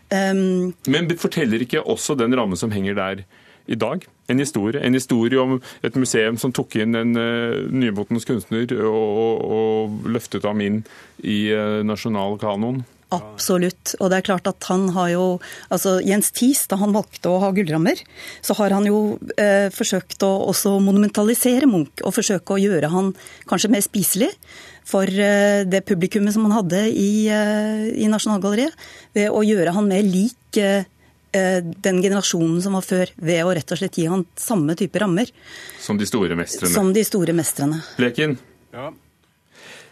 Um, 0.08 0.72
Men 0.88 1.10
forteller 1.20 1.62
ikke 1.62 1.84
også 1.84 2.16
den 2.16 2.34
rammen 2.36 2.56
som 2.56 2.72
henger 2.72 2.96
der 2.96 3.24
i 3.68 3.76
dag, 3.76 4.06
en 4.32 4.40
historie? 4.40 4.80
En 4.80 4.96
historie 4.96 5.40
om 5.40 5.58
et 5.84 5.96
museum 6.00 6.38
som 6.40 6.54
tok 6.56 6.78
inn 6.80 6.96
en 6.96 7.16
uh, 7.16 7.66
nymotens 7.68 8.24
kunstner 8.28 8.70
og, 8.78 8.94
og, 8.94 9.42
og, 9.44 10.06
løftet 10.08 10.46
ham 10.48 10.62
inn 10.64 10.78
i 11.20 11.50
uh, 11.52 11.84
nasjonal 11.84 12.38
kanon? 12.40 12.80
Absolutt. 13.12 13.94
Og 14.00 14.10
det 14.10 14.18
er 14.18 14.26
klart 14.26 14.48
at 14.50 14.66
han 14.68 14.90
har 14.92 15.08
jo 15.14 15.26
Altså 15.72 15.94
Jens 16.04 16.28
Thies, 16.36 16.66
da 16.68 16.76
han 16.80 16.92
valgte 16.92 17.30
å 17.32 17.38
ha 17.40 17.52
gullrammer, 17.56 17.96
så 18.44 18.56
har 18.58 18.74
han 18.76 18.84
jo 18.84 19.16
eh, 19.40 19.72
forsøkt 19.72 20.24
å 20.26 20.28
også 20.50 20.74
monumentalisere 20.84 21.68
Munch 21.70 22.02
og 22.04 22.12
forsøke 22.18 22.56
å 22.56 22.60
gjøre 22.60 22.92
han 22.92 23.14
kanskje 23.48 23.72
mer 23.72 23.84
spiselig 23.84 24.28
for 24.88 25.08
eh, 25.08 25.64
det 25.68 25.84
publikummet 25.88 26.34
som 26.34 26.46
han 26.48 26.56
hadde 26.60 26.84
i, 26.88 27.28
eh, 27.28 27.88
i 28.00 28.08
Nasjonalgalleriet, 28.10 28.76
ved 29.16 29.32
å 29.34 29.42
gjøre 29.44 29.74
han 29.76 29.90
mer 29.90 30.06
lik 30.06 30.60
eh, 30.62 30.86
den 31.28 32.00
generasjonen 32.00 32.62
som 32.64 32.78
var 32.78 32.86
før, 32.86 33.12
ved 33.20 33.44
å 33.44 33.52
rett 33.56 33.74
og 33.74 33.80
slett 33.80 33.98
gi 34.00 34.06
han 34.08 34.24
samme 34.40 34.74
type 34.78 34.96
rammer 35.00 35.28
Som 35.84 36.00
de 36.00 36.08
store 36.08 36.38
mestrene. 36.38 36.72
som 36.72 36.92
de 36.96 37.04
store 37.04 37.36
mestrene. 37.36 37.82
Leken. 38.00 38.38
Ja. 38.72 38.88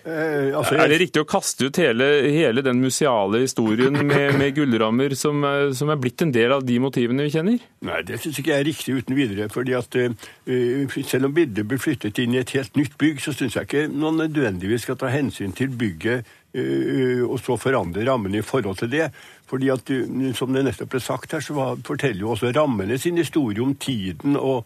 Eh, 0.07 0.53
altså, 0.55 0.77
er 0.79 0.87
det 0.93 1.01
riktig 1.01 1.19
å 1.25 1.27
kaste 1.27 1.67
ut 1.67 1.79
hele, 1.83 2.07
hele 2.31 2.63
den 2.63 2.79
museale 2.79 3.41
historien 3.43 3.97
med, 4.07 4.37
med 4.39 4.55
gullrammer 4.55 5.17
som, 5.19 5.41
er- 5.49 5.73
som 5.75 5.91
er 5.91 5.99
blitt 5.99 6.23
en 6.23 6.31
del 6.35 6.55
av 6.55 6.63
de 6.69 6.77
motivene 6.79 7.27
vi 7.27 7.33
kjenner? 7.35 7.65
Nei, 7.89 7.99
det 8.07 8.21
syns 8.23 8.39
ikke 8.39 8.53
jeg 8.55 8.63
er 8.63 8.69
riktig 8.71 8.95
uten 9.01 9.19
videre. 9.19 9.49
fordi 9.51 9.75
at 9.75 9.99
uh, 9.99 10.97
Selv 11.03 11.27
om 11.27 11.35
bildet 11.35 11.67
blir 11.67 11.83
flyttet 11.83 12.21
inn 12.23 12.37
i 12.37 12.43
et 12.45 12.55
helt 12.55 12.79
nytt 12.79 12.95
bygg, 13.03 13.19
så 13.25 13.35
syns 13.35 13.59
jeg 13.59 13.67
ikke 13.67 13.87
man 13.91 14.21
nødvendigvis 14.23 14.87
skal 14.87 14.99
ta 15.01 15.11
hensyn 15.11 15.51
til 15.59 15.75
bygget 15.75 16.23
uh, 16.55 17.25
og 17.27 17.41
så 17.43 17.59
forandre 17.59 18.07
rammene 18.07 18.39
i 18.39 18.47
forhold 18.47 18.79
til 18.85 18.93
det. 18.95 19.09
Fordi 19.51 19.73
at, 19.75 19.91
uh, 19.91 20.31
Som 20.39 20.55
det 20.55 20.63
nettopp 20.69 20.95
ble 20.95 21.03
sagt 21.03 21.35
her, 21.35 21.43
så 21.43 21.59
var, 21.59 21.83
forteller 21.83 22.23
jo 22.23 22.31
også 22.37 22.55
rammene 22.55 22.95
sin 23.03 23.19
historie 23.19 23.59
om 23.67 23.75
tiden 23.75 24.39
og, 24.39 24.63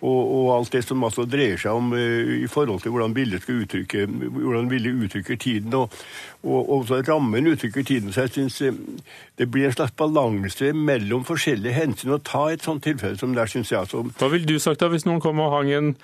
og, 0.00 0.20
og 0.36 0.48
alt 0.56 0.72
det 0.74 0.82
som 0.84 1.04
altså 1.06 1.24
dreier 1.28 1.60
seg 1.60 1.76
om 1.76 1.92
eh, 1.96 2.44
i 2.44 2.48
forhold 2.50 2.82
til 2.82 2.94
hvordan 2.94 3.14
bildet 3.16 3.44
skal 3.44 3.62
uttrykke 3.64 4.06
hvordan 4.06 4.68
bildet 4.68 5.04
uttrykker 5.06 5.38
tiden. 5.40 5.74
Og, 5.78 5.94
og, 6.42 6.72
og 6.76 6.86
så 6.88 7.00
rammen 7.08 7.50
uttrykker 7.52 7.86
tiden. 7.86 8.12
Så 8.12 8.26
jeg 8.26 8.34
syns 8.34 8.60
det 9.38 9.50
blir 9.50 9.68
en 9.68 9.76
slags 9.76 9.94
balanse 9.98 10.72
mellom 10.76 11.24
forskjellige 11.28 11.76
hensyn 11.78 12.16
å 12.16 12.22
ta 12.22 12.46
i 12.50 12.58
et 12.58 12.66
sånt 12.66 12.84
tilfelle 12.84 13.18
som 13.20 13.34
der, 13.36 13.50
syns 13.50 13.72
jeg. 13.72 13.80
Altså, 13.84 14.04
Hva 14.18 14.30
ville 14.32 14.48
du 14.48 14.58
sagt 14.62 14.82
da 14.82 14.90
hvis 14.92 15.06
noen 15.08 15.22
kom 15.24 15.42
og 15.42 15.54
hang 15.56 15.72
en 15.74 15.94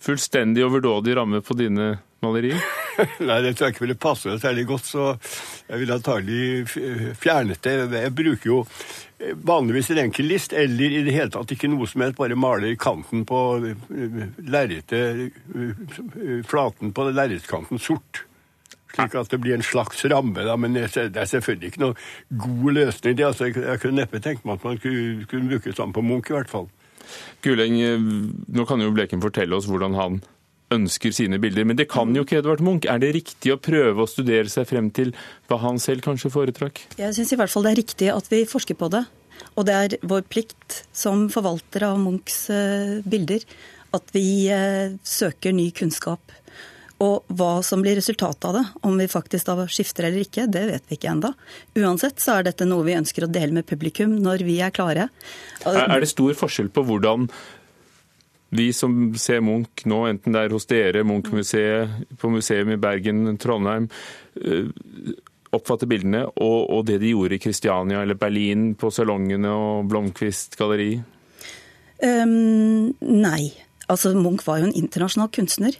fullstendig 0.00 0.64
overdådig 0.66 1.18
ramme 1.18 1.42
på 1.44 1.58
dine 1.58 1.96
malerier? 2.24 2.60
Nei, 3.28 3.38
det 3.44 3.54
tror 3.56 3.68
jeg 3.68 3.74
ikke 3.74 3.84
ville 3.86 3.98
passe 4.00 4.30
det 4.32 4.40
særlig 4.42 4.66
godt, 4.68 4.88
så 4.88 5.06
jeg 5.70 5.82
ville 5.82 5.96
antagelig 5.96 7.14
fjernet 7.20 7.62
det. 7.64 7.76
Jeg 8.04 8.14
bruker 8.16 8.50
jo 8.50 8.58
eh, 9.18 9.34
vanligvis 9.34 9.92
en 9.94 10.02
enkel 10.04 10.28
list, 10.30 10.54
eller 10.56 10.96
i 10.98 11.04
det 11.06 11.14
hele 11.16 11.32
tatt 11.34 11.54
ikke 11.54 11.70
noe 11.72 11.88
som 11.90 12.04
helst, 12.04 12.18
bare 12.20 12.38
maler 12.38 12.74
kanten 12.80 13.24
på 13.28 13.44
eh, 13.70 14.18
lerretet, 14.50 15.30
eh, 15.54 16.34
flaten 16.48 16.92
på 16.96 17.08
lerretkanten 17.10 17.80
sort. 17.82 18.24
Slik 18.90 19.14
at 19.14 19.30
det 19.30 19.38
blir 19.38 19.54
en 19.54 19.62
slags 19.62 20.02
ramme, 20.10 20.42
da, 20.42 20.56
men 20.58 20.74
det 20.74 20.88
er 20.98 21.28
selvfølgelig 21.30 21.70
ikke 21.70 21.84
noe 21.84 21.94
god 22.42 22.72
løsning. 22.74 23.16
det. 23.16 23.26
Altså, 23.26 23.46
jeg, 23.52 23.78
kunne 23.82 24.02
neppe 24.02 24.20
tenkt 24.22 24.44
meg 24.44 24.58
at 24.58 24.66
man 24.66 24.82
kunne, 24.82 25.26
kunne 25.30 25.52
bruke 25.52 25.74
sånn 25.76 25.94
på 25.94 26.02
Munch, 26.02 26.32
i 26.32 26.34
hvert 26.34 26.50
fall. 26.50 26.66
Guleng, 27.44 27.78
eh, 27.80 28.02
nå 28.50 28.66
kan 28.68 28.82
jo 28.82 28.92
Bleken 28.94 29.22
fortelle 29.22 29.56
oss 29.56 29.70
hvordan 29.70 29.96
han 29.98 30.20
ønsker 30.74 31.14
sine 31.14 31.40
bilder, 31.42 31.66
men 31.66 31.78
det 31.78 31.88
kan 31.90 32.12
jo 32.14 32.24
ikke 32.24 32.40
Edvard 32.40 32.62
Munch. 32.64 32.88
Er 32.90 33.00
det 33.02 33.12
riktig 33.16 33.54
å 33.54 33.60
prøve 33.60 34.04
å 34.04 34.10
studere 34.10 34.50
seg 34.50 34.68
frem 34.70 34.90
til 34.94 35.12
hva 35.50 35.60
han 35.64 35.80
selv 35.82 36.04
kanskje 36.06 36.32
foretrakk? 36.32 36.84
Jeg 37.00 37.16
syns 37.16 37.34
i 37.34 37.40
hvert 37.40 37.52
fall 37.52 37.66
det 37.66 37.74
er 37.74 37.82
riktig 37.82 38.12
at 38.14 38.30
vi 38.30 38.44
forsker 38.48 38.78
på 38.78 38.90
det. 38.92 39.04
Og 39.58 39.66
det 39.66 39.76
er 39.76 39.98
vår 40.06 40.26
plikt 40.30 40.82
som 40.92 41.28
forvaltere 41.32 41.88
av 41.90 42.00
Munchs 42.00 42.42
eh, 42.52 42.98
bilder 43.08 43.46
at 43.96 44.12
vi 44.14 44.46
eh, 44.52 44.96
søker 45.02 45.54
ny 45.56 45.70
kunnskap. 45.74 46.36
Og 47.00 47.24
hva 47.32 47.62
som 47.64 47.80
blir 47.80 47.96
resultatet 47.96 48.44
av 48.44 48.58
det, 48.58 48.64
om 48.84 48.98
vi 49.00 49.06
faktisk 49.08 49.48
da 49.48 49.64
skifter 49.72 50.06
eller 50.06 50.26
ikke, 50.26 50.44
det 50.52 50.66
vet 50.68 50.90
vi 50.90 50.98
ikke 50.98 51.14
enda. 51.14 51.30
Uansett 51.80 52.20
så 52.20 52.36
er 52.36 52.50
dette 52.50 52.68
noe 52.68 52.84
vi 52.84 52.98
ønsker 52.98 53.24
å 53.24 53.30
dele 53.32 53.56
med 53.56 53.68
publikum 53.68 54.18
når 54.20 54.44
vi 54.44 54.58
er 54.60 54.74
klare. 54.76 55.08
Er, 55.64 55.80
er 55.86 56.04
det 56.04 56.10
stor 56.12 56.36
forskjell 56.36 56.68
på 56.76 56.84
hvordan 56.84 57.30
vi 58.50 58.70
som 58.74 59.14
ser 59.18 59.42
Munch 59.46 59.84
nå, 59.88 60.02
enten 60.10 60.34
det 60.34 60.44
er 60.44 60.54
hos 60.54 60.66
dere, 60.70 61.04
Munch-museet, 61.06 62.06
på 62.18 62.30
museum 62.32 62.72
i 62.74 62.78
Bergen, 62.80 63.36
Trondheim, 63.38 63.86
eh, 64.42 64.66
oppfatter 65.54 65.88
bildene, 65.90 66.24
og, 66.38 66.58
og 66.70 66.84
det 66.86 67.00
de 67.02 67.12
gjorde 67.14 67.38
i 67.38 67.42
Kristiania 67.42 68.02
eller 68.02 68.18
Berlin, 68.18 68.72
på 68.78 68.90
salongene 68.94 69.50
og 69.54 69.88
Blomkvist 69.90 70.58
galleri? 70.58 70.92
Um, 72.00 72.90
nei. 73.02 73.52
Altså, 73.90 74.14
Munch 74.14 74.46
var 74.46 74.60
jo 74.60 74.70
en 74.70 74.76
internasjonal 74.78 75.30
kunstner. 75.34 75.78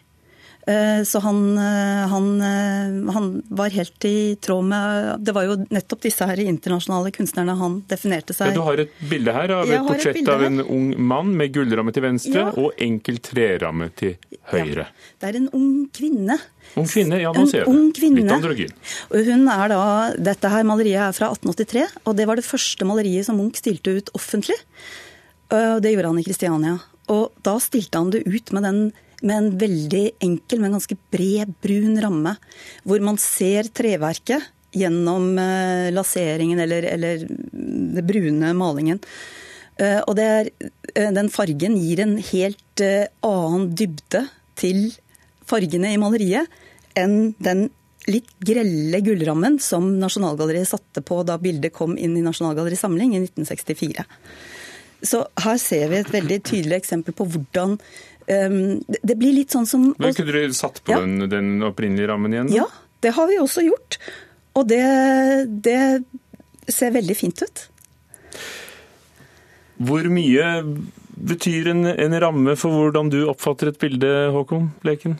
Eh, 0.68 1.02
Så 1.08 1.18
han, 1.24 1.56
eh, 1.58 2.06
han, 2.08 2.26
eh, 2.44 3.12
han 3.14 3.28
var 3.48 3.70
helt 3.72 4.04
i 4.04 4.36
tråd 4.36 4.64
med 4.68 5.24
Det 5.24 5.32
var 5.32 5.46
jo 5.48 5.54
nettopp 5.72 6.02
disse 6.04 6.26
her 6.28 6.36
internasjonale 6.36 7.10
kunstnerne 7.16 7.54
han 7.56 7.78
definerte 7.88 8.34
seg 8.36 8.50
Ja, 8.52 8.58
du 8.58 8.60
har 8.66 8.82
et 8.82 8.92
bilde 9.08 9.32
her 9.32 9.54
av 9.56 9.70
et 9.72 9.86
portrett 9.88 10.20
et 10.20 10.28
av 10.28 10.44
en 10.44 10.60
ung 10.60 10.90
mann 11.00 11.32
med 11.36 11.54
gullramme 11.54 11.94
til 11.96 12.04
venstre 12.04 12.44
Ja. 12.44 12.52
og 12.60 12.76
enkel 12.76 13.18
treramme 13.24 13.88
til 13.96 14.16
høyre. 14.52 14.86
Det 15.18 15.28
er 15.30 15.36
en 15.40 15.48
ung 15.56 15.88
kvinne. 15.96 16.36
Ung 16.76 16.86
kvinne, 16.86 17.20
ja, 17.20 17.32
nå 17.32 17.46
ser 17.48 17.64
jeg 17.64 17.68
ung 17.68 17.88
det. 17.90 18.00
kvinne. 18.00 18.20
Litt 18.20 18.32
androgyn. 18.36 18.72
Og 19.10 19.24
hun 19.26 19.48
er 19.48 19.68
da, 19.68 19.80
Dette 20.18 20.48
her 20.52 20.64
maleriet 20.64 21.08
er 21.08 21.12
fra 21.16 21.30
1883, 21.32 21.86
og 22.04 22.16
det 22.16 22.26
var 22.28 22.36
det 22.36 22.44
første 22.44 22.84
maleriet 22.84 23.24
som 23.26 23.36
Munch 23.40 23.56
stilte 23.62 23.96
ut 23.96 24.10
offentlig. 24.14 24.56
Det 25.50 25.90
gjorde 25.92 26.06
han 26.12 26.18
i 26.20 26.24
Kristiania. 26.24 26.78
Og 27.08 27.32
da 27.42 27.56
stilte 27.58 27.98
han 27.98 28.10
det 28.10 28.22
ut 28.26 28.52
med, 28.52 28.62
den, 28.62 28.92
med 29.20 29.36
en 29.36 29.50
veldig 29.60 30.04
enkel, 30.22 30.62
men 30.62 30.76
ganske 30.76 30.96
bred, 31.12 31.52
brun 31.62 31.98
ramme, 32.02 32.34
hvor 32.88 33.02
man 33.04 33.18
ser 33.20 33.68
treverket 33.74 34.48
gjennom 34.76 35.34
eh, 35.38 35.90
laseringen 35.94 36.60
eller, 36.62 36.86
eller 36.94 37.26
det 37.96 38.04
brune 38.06 38.52
malingen. 38.54 39.00
Eh, 39.80 39.98
og 40.06 40.20
er, 40.22 40.50
eh, 40.94 41.10
den 41.14 41.30
fargen 41.32 41.76
gir 41.80 42.04
en 42.04 42.16
helt 42.30 42.84
annen 43.26 43.68
dybde 43.76 44.24
til 44.60 44.86
fargene 45.50 45.90
i 45.92 46.00
maleriet 46.00 46.48
enn 46.98 47.34
den 47.42 47.68
litt 48.10 48.30
grelle 48.42 49.02
gullrammen 49.04 49.58
som 49.62 49.90
Nasjonalgalleriet 50.00 50.70
satte 50.70 51.02
på 51.04 51.20
da 51.26 51.36
bildet 51.38 51.74
kom 51.76 51.98
inn 51.98 52.16
i 52.16 52.24
Nasjonalgalleriets 52.24 52.86
samling 52.86 53.12
i 53.14 53.22
1964. 53.26 54.06
Så 55.02 55.22
her 55.44 55.58
ser 55.60 55.88
vi 55.92 56.00
et 56.00 56.12
veldig 56.12 56.40
tydelig 56.44 56.80
eksempel 56.80 57.16
på 57.16 57.26
hvordan 57.32 57.76
det- 58.30 59.00
Det 59.02 59.16
blir 59.18 59.32
litt 59.34 59.50
sånn 59.54 59.66
som 59.66 59.88
Men 59.98 60.14
Kunne 60.14 60.32
dere 60.32 60.52
satt 60.54 60.82
på 60.84 60.92
Ja. 60.94 61.00
den, 61.00 61.28
den 61.28 61.50
opprinnelige 61.66 62.08
rammen 62.12 62.32
igjen? 62.32 62.52
Ja, 62.54 62.66
det 63.02 63.14
har 63.16 63.26
vi 63.26 63.38
også 63.42 63.64
gjort. 63.66 63.98
Og 64.54 64.68
det, 64.68 64.82
det 65.62 66.04
ser 66.68 66.90
veldig 66.94 67.16
fint 67.16 67.42
ut. 67.42 67.68
Hvor 69.80 70.04
mye 70.12 70.46
betyr 71.20 71.70
en, 71.72 71.84
en 71.86 72.20
ramme 72.20 72.54
for 72.56 72.70
hvordan 72.74 73.10
du 73.12 73.22
oppfatter 73.30 73.68
et 73.72 73.78
bilde, 73.80 74.10
Håkon 74.34 74.70
Bleken? 74.84 75.18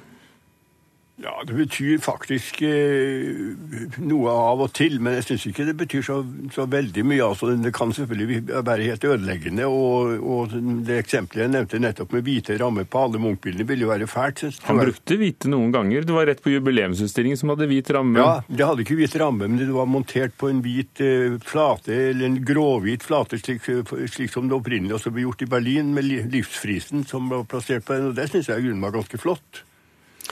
Ja, 1.21 1.35
det 1.45 1.53
betyr 1.53 1.99
faktisk 2.01 2.62
eh, 2.64 3.53
noe 4.01 4.33
av 4.33 4.62
og 4.64 4.71
til, 4.77 4.97
men 5.05 5.18
jeg 5.18 5.27
syns 5.27 5.45
ikke 5.51 5.66
det 5.68 5.75
betyr 5.83 6.05
så, 6.07 6.16
så 6.55 6.64
veldig 6.71 7.05
mye. 7.05 7.27
Altså, 7.27 7.51
det 7.61 7.73
kan 7.77 7.93
selvfølgelig 7.93 8.41
være 8.49 8.87
helt 8.89 9.05
ødeleggende, 9.05 9.68
og, 9.68 10.14
og 10.16 10.57
det 10.87 10.97
eksempelet 11.03 11.45
jeg 11.45 11.53
nevnte 11.53 11.83
nettopp 11.83 12.16
med 12.16 12.25
hvite 12.25 12.57
rammer 12.61 12.89
på 12.89 13.05
alle 13.05 13.21
Munch-bildene, 13.21 13.68
ville 13.68 13.85
jo 13.85 13.93
være 13.93 14.09
fælt. 14.09 14.47
Han 14.64 14.81
brukte 14.81 15.21
hvite 15.21 15.53
noen 15.53 15.75
ganger. 15.77 16.09
Det 16.09 16.16
var 16.16 16.29
rett 16.31 16.43
på 16.45 16.55
jubileumsutstillingen 16.55 17.41
som 17.41 17.53
hadde 17.53 17.68
hvit 17.68 17.93
ramme. 17.93 18.16
Ja, 18.21 18.41
det 18.49 18.68
hadde 18.71 18.87
ikke 18.87 19.01
hvit 19.03 19.21
ramme, 19.21 19.45
men 19.45 19.61
det 19.61 19.71
var 19.77 19.91
montert 19.93 20.37
på 20.41 20.49
en 20.49 20.64
hvit 20.64 21.05
eh, 21.05 21.37
flate, 21.45 21.93
eller 22.11 22.31
en 22.31 22.41
gråhvit 22.49 23.05
flate, 23.05 23.41
slik, 23.43 23.66
slik 24.09 24.33
som 24.33 24.49
det 24.49 24.57
opprinnelig 24.57 24.97
også 24.97 25.12
ble 25.12 25.29
gjort 25.29 25.45
i 25.45 25.53
Berlin, 25.53 25.93
med 25.97 26.09
livsfrisen 26.33 27.05
som 27.11 27.29
var 27.29 27.45
plassert 27.51 27.85
på 27.85 27.99
den, 27.99 28.14
og 28.14 28.16
det 28.16 28.31
syns 28.33 28.49
jeg 28.49 28.64
grunnen 28.64 28.89
var 28.89 28.97
ganske 28.97 29.21
flott. 29.21 29.66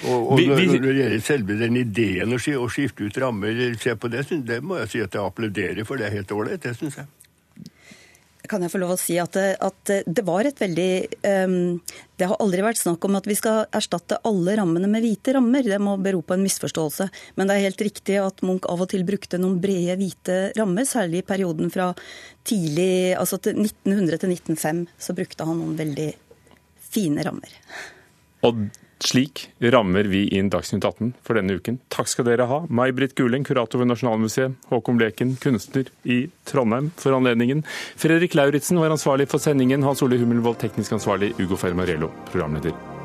Og, 0.05 0.33
og 0.33 0.39
Vi- 0.39 0.47
vi- 0.47 0.67
når 0.79 0.83
det 0.93 0.97
gjelder 1.03 1.23
selve 1.27 1.59
den 1.59 1.77
ideen 1.77 2.33
å, 2.33 2.69
skifte 2.71 3.03
ut 3.05 3.17
rammer, 3.19 3.49
eller 3.49 3.75
se 3.79 3.95
på 3.97 4.11
det, 4.11 4.27
synes- 4.27 4.47
det 4.47 4.63
må 4.63 4.79
jeg 4.79 4.89
si 4.89 5.01
at 5.01 5.11
jeg 5.13 5.23
applauderer, 5.23 5.85
for 5.85 5.97
det 5.97 6.07
er 6.07 6.17
helt 6.19 6.29
ålreit, 6.31 6.61
det 6.61 6.77
syns 6.77 6.97
jeg. 6.97 7.07
Kan 8.49 8.63
jeg 8.63 8.71
få 8.71 8.79
lov 8.81 8.95
å 8.95 8.99
si 8.99 9.19
at, 9.19 9.37
at 9.37 9.85
det 10.07 10.25
var 10.25 10.47
et 10.47 10.57
veldig 10.57 11.09
um, 11.45 11.83
Det 12.17 12.27
har 12.27 12.39
aldri 12.41 12.63
vært 12.63 12.81
snakk 12.81 13.05
om 13.05 13.17
at 13.17 13.27
vi 13.27 13.35
skal 13.35 13.67
erstatte 13.77 14.17
alle 14.25 14.57
rammene 14.57 14.89
med 14.89 15.03
hvite 15.05 15.35
rammer. 15.35 15.63
Det 15.63 15.79
må 15.79 15.99
bero 16.01 16.23
på 16.23 16.33
en 16.33 16.43
misforståelse. 16.47 17.11
Men 17.37 17.47
det 17.47 17.57
er 17.59 17.67
helt 17.67 17.85
riktig 17.85 18.17
at 18.25 18.41
Munch 18.41 18.65
av 18.65 18.81
og 18.81 18.89
til 18.89 19.05
brukte 19.05 19.37
noen 19.39 19.61
brede 19.61 19.99
hvite 20.01 20.39
rammer, 20.57 20.89
særlig 20.89 21.19
i 21.21 21.27
perioden 21.29 21.69
fra 21.71 21.91
tidlig, 22.49 23.15
altså 23.19 23.37
til 23.43 23.59
1900 23.61 24.19
til 24.25 24.31
1905, 24.33 24.87
så 24.99 25.15
brukte 25.19 25.45
han 25.45 25.59
noen 25.61 25.77
veldig 25.77 26.15
fine 26.89 27.23
rammer. 27.29 27.53
Og 28.49 28.71
slik 29.05 29.49
rammer 29.61 30.09
vi 30.11 30.25
inn 30.37 30.51
Dagsnytt 30.53 30.85
18 30.85 31.15
for 31.23 31.39
denne 31.39 31.59
uken. 31.59 31.79
Takk 31.93 32.11
skal 32.11 32.29
dere 32.29 32.49
ha. 32.51 32.61
May-Britt 32.69 33.17
Guling, 33.19 33.47
kurator 33.47 33.83
ved 33.83 33.91
Nasjonalmuseet. 33.93 34.59
Håkon 34.73 35.01
Bleken, 35.01 35.37
kunstner 35.43 35.91
i 36.05 36.25
Trondheim 36.49 36.93
for 36.99 37.17
anledningen. 37.17 37.65
Fredrik 37.97 38.35
Lauritzen 38.39 38.81
var 38.83 38.95
ansvarlig 38.95 39.29
for 39.31 39.43
sendingen. 39.43 39.87
Hans 39.87 40.03
Ole 40.03 40.21
Hummelvold, 40.21 40.61
teknisk 40.63 40.99
ansvarlig. 40.99 41.35
Ugo 41.39 41.57
Fermarello, 41.57 42.13
programleder. 42.33 42.98